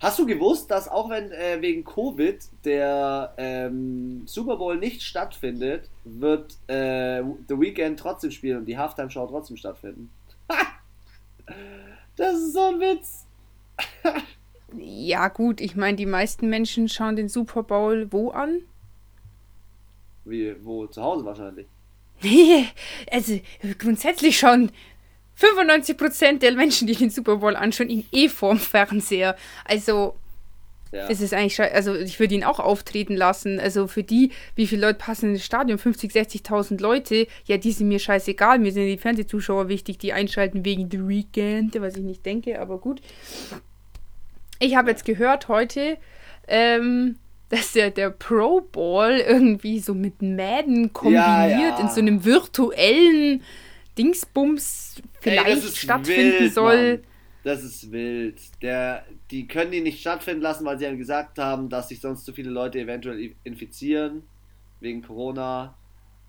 [0.00, 5.88] Hast du gewusst, dass auch wenn äh, wegen Covid der ähm, Super Bowl nicht stattfindet,
[6.04, 10.10] wird äh, The Weekend trotzdem spielen und die Halftime Show trotzdem stattfinden?
[12.16, 13.24] das ist so ein Witz.
[14.76, 18.60] Ja, gut, ich meine, die meisten Menschen schauen den Super Bowl wo an?
[20.24, 20.86] Wie, wo?
[20.86, 21.66] Zu Hause wahrscheinlich.
[23.10, 23.40] also,
[23.78, 24.70] grundsätzlich schauen
[25.38, 29.36] 95% der Menschen, die den Super Bowl anschauen, ihn eh vorm Fernseher.
[29.64, 30.14] Also,
[30.92, 31.06] ja.
[31.08, 33.60] Es ist eigentlich, also ich würde ihn auch auftreten lassen.
[33.60, 35.78] Also für die, wie viele Leute passen ins Stadion?
[35.78, 37.26] 50, 60.000 Leute.
[37.44, 38.58] Ja, die sind mir scheißegal.
[38.58, 42.78] Mir sind die Fernsehzuschauer wichtig, die einschalten wegen The Weekend, was ich nicht denke, aber
[42.78, 43.02] gut.
[44.58, 45.98] Ich habe jetzt gehört heute,
[46.46, 47.16] ähm,
[47.48, 51.80] dass der, der Pro Ball irgendwie so mit Madden kombiniert ja, ja.
[51.80, 53.42] in so einem virtuellen
[53.96, 56.92] Dingsbums vielleicht Ey, stattfinden wild, soll.
[56.92, 57.04] Mann.
[57.44, 58.40] Das ist wild.
[58.62, 62.24] Der, die können die nicht stattfinden lassen, weil sie ja gesagt haben, dass sich sonst
[62.24, 64.22] zu viele Leute eventuell infizieren
[64.80, 65.74] wegen Corona.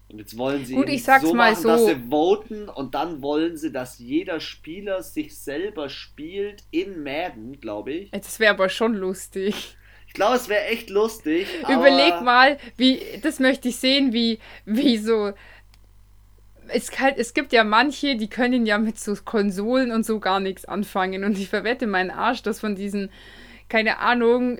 [0.09, 1.67] Und jetzt wollen sie Gut, ich sag's so mal machen, so.
[1.69, 7.59] dass sie voten und dann wollen sie, dass jeder Spieler sich selber spielt in Madden,
[7.59, 8.11] glaube ich.
[8.11, 9.75] Das wäre aber schon lustig.
[10.07, 11.47] Ich glaube, es wäre echt lustig.
[11.71, 15.33] Überleg mal, wie, das möchte ich sehen, wie, wie so.
[16.67, 20.39] Es, kann, es gibt ja manche, die können ja mit so Konsolen und so gar
[20.39, 21.23] nichts anfangen.
[21.23, 23.11] Und ich verwette meinen Arsch, dass von diesen,
[23.69, 24.57] keine Ahnung,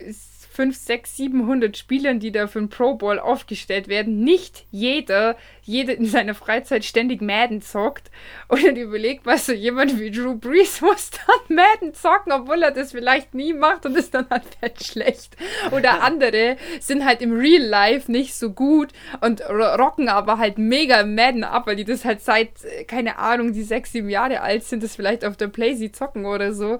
[0.59, 5.95] 5, 6, 700 Spielern, die da für den Pro Bowl aufgestellt werden, nicht jeder, jeder
[5.95, 8.11] in seiner Freizeit ständig Madden zockt
[8.49, 12.71] und dann überlegt, was so jemand wie Drew Brees muss dann Madden zocken, obwohl er
[12.71, 15.37] das vielleicht nie macht und ist dann halt fett schlecht.
[15.71, 18.89] Oder andere sind halt im Real Life nicht so gut
[19.21, 22.49] und rocken aber halt mega Madden ab, weil die das halt seit,
[22.85, 26.51] keine Ahnung, die 6, 7 Jahre alt sind, das vielleicht auf der Playsee zocken oder
[26.51, 26.79] so.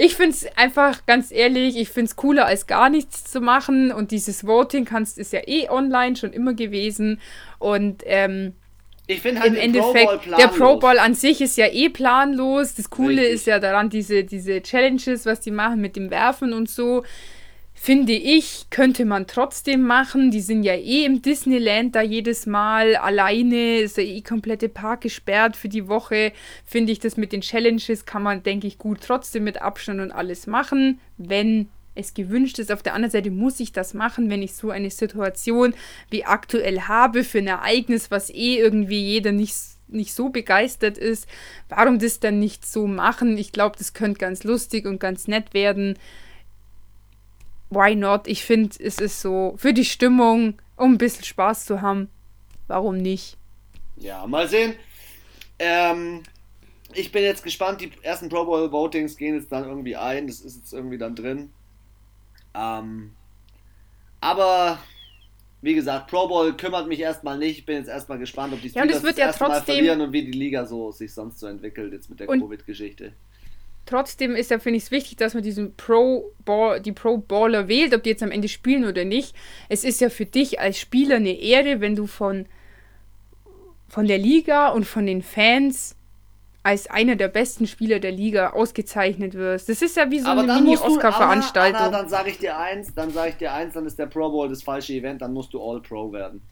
[0.00, 3.90] Ich finde es einfach, ganz ehrlich, ich finde es cooler, als gar nichts zu machen.
[3.90, 7.20] Und dieses Voting kannst, ist ja eh online schon immer gewesen.
[7.58, 8.52] Und ähm,
[9.08, 12.76] ich finde halt im Endeffekt, Pro der Pro Bowl an sich ist ja eh planlos.
[12.76, 13.34] Das Coole Richtig.
[13.34, 17.02] ist ja daran, diese, diese Challenges, was die machen mit dem Werfen und so
[17.80, 20.30] finde ich, könnte man trotzdem machen.
[20.30, 25.02] Die sind ja eh im Disneyland da jedes Mal alleine, ist ja eh komplette Park
[25.02, 26.32] gesperrt für die Woche.
[26.64, 30.10] Finde ich, das mit den Challenges kann man, denke ich, gut trotzdem mit Abstand und
[30.10, 32.72] alles machen, wenn es gewünscht ist.
[32.72, 35.74] Auf der anderen Seite muss ich das machen, wenn ich so eine Situation
[36.10, 39.54] wie aktuell habe für ein Ereignis, was eh irgendwie jeder nicht
[39.90, 41.26] nicht so begeistert ist,
[41.70, 43.38] warum das dann nicht so machen?
[43.38, 45.98] Ich glaube, das könnte ganz lustig und ganz nett werden
[47.70, 48.26] why not?
[48.26, 52.08] Ich finde, es ist so für die Stimmung, um ein bisschen Spaß zu haben.
[52.66, 53.36] Warum nicht?
[53.96, 54.74] Ja, mal sehen.
[55.58, 56.22] Ähm,
[56.94, 57.80] ich bin jetzt gespannt.
[57.80, 60.26] Die ersten Pro Bowl Votings gehen jetzt dann irgendwie ein.
[60.26, 61.50] Das ist jetzt irgendwie dann drin.
[62.54, 63.12] Ähm,
[64.20, 64.78] aber
[65.60, 67.58] wie gesagt, Pro Bowl kümmert mich erstmal nicht.
[67.58, 70.12] Ich bin jetzt erstmal gespannt, ob die Steelers ja, das, wird ja trotzdem verlieren und
[70.12, 73.12] wie die Liga so sich sonst so entwickelt jetzt mit der Covid-Geschichte
[73.88, 77.68] trotzdem ist ja, finde ich es wichtig, dass man diesen Pro Ball, die Pro Baller
[77.68, 79.34] wählt, ob die jetzt am Ende spielen oder nicht.
[79.68, 82.46] Es ist ja für dich als Spieler eine Ehre, wenn du von,
[83.88, 85.96] von der Liga und von den Fans
[86.62, 89.70] als einer der besten Spieler der Liga ausgezeichnet wirst.
[89.70, 91.90] Das ist ja wie so aber eine Mini-Oscar-Veranstaltung.
[91.90, 94.48] Dann sage ich dir eins, dann sage ich dir eins, dann ist der Pro Bowl
[94.48, 96.42] das falsche Event, dann musst du All-Pro werden.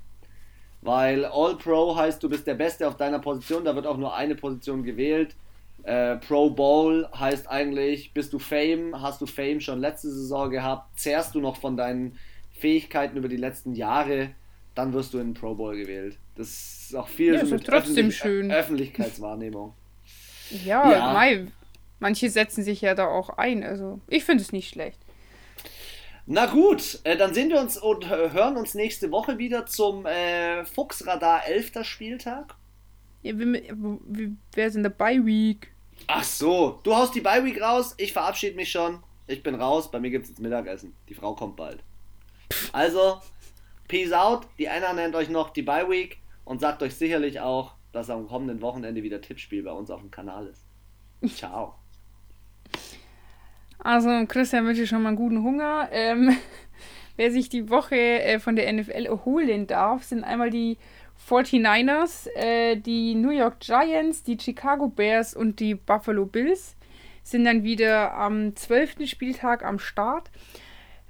[0.80, 4.36] Weil All-Pro heißt, du bist der Beste auf deiner Position, da wird auch nur eine
[4.36, 5.34] Position gewählt
[5.86, 10.98] äh, Pro Bowl heißt eigentlich, bist du Fame, hast du Fame schon letzte Saison gehabt,
[10.98, 12.18] zehrst du noch von deinen
[12.50, 14.30] Fähigkeiten über die letzten Jahre,
[14.74, 16.18] dann wirst du in den Pro Bowl gewählt.
[16.34, 16.48] Das
[16.88, 18.50] ist auch viel ja, so mit trotzdem Öffentlich schön.
[18.50, 19.74] Öffentlichkeitswahrnehmung.
[20.64, 21.12] ja, ja.
[21.12, 21.46] Mei,
[22.00, 23.62] manche setzen sich ja da auch ein.
[23.62, 24.98] Also ich finde es nicht schlecht.
[26.26, 30.64] Na gut, äh, dann sehen wir uns und hören uns nächste Woche wieder zum äh,
[30.64, 31.84] Fuchsradar 11.
[31.84, 32.56] Spieltag.
[33.22, 35.70] Ja, wer ist in der Bye Week?
[36.08, 39.02] Ach so, du haust die Bye Week raus, ich verabschiede mich schon.
[39.26, 40.94] Ich bin raus, bei mir gibt es jetzt Mittagessen.
[41.08, 41.82] Die Frau kommt bald.
[42.72, 43.20] Also,
[43.88, 44.46] peace out.
[44.58, 48.28] Die einer nennt euch noch die Bye Week und sagt euch sicherlich auch, dass am
[48.28, 50.64] kommenden Wochenende wieder Tippspiel bei uns auf dem Kanal ist.
[51.36, 51.74] Ciao.
[53.78, 55.88] Also, Christian wünsche schon mal einen guten Hunger.
[55.90, 56.36] Ähm,
[57.16, 60.78] wer sich die Woche äh, von der NFL erholen darf, sind einmal die
[61.28, 66.76] 49ers, äh, die New York Giants, die Chicago Bears und die Buffalo Bills
[67.22, 69.08] sind dann wieder am 12.
[69.08, 70.30] Spieltag am Start.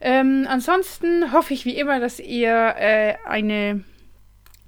[0.01, 3.85] Ähm, ansonsten hoffe ich wie immer, dass ihr äh, eine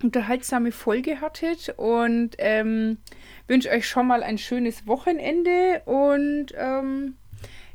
[0.02, 2.98] unterhaltsame Folge hattet und ähm,
[3.46, 7.16] wünsche euch schon mal ein schönes Wochenende und ähm,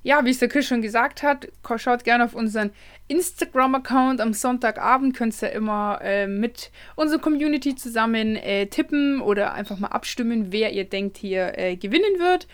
[0.04, 1.48] ja, wie es der Chris schon gesagt hat,
[1.78, 2.72] schaut gerne auf unseren
[3.08, 4.20] Instagram-Account.
[4.20, 9.88] Am Sonntagabend könnt ihr immer äh, mit unserer Community zusammen äh, tippen oder einfach mal
[9.88, 12.48] abstimmen, wer ihr denkt hier äh, gewinnen wird.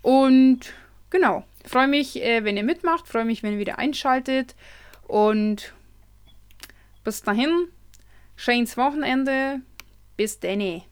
[0.00, 0.72] Und
[1.10, 4.54] genau, freue mich, äh, wenn ihr mitmacht, freue mich, wenn ihr wieder einschaltet.
[5.06, 5.74] Und
[7.04, 7.68] bis dahin,
[8.36, 9.60] schönes Wochenende.
[10.16, 10.82] Bis dann.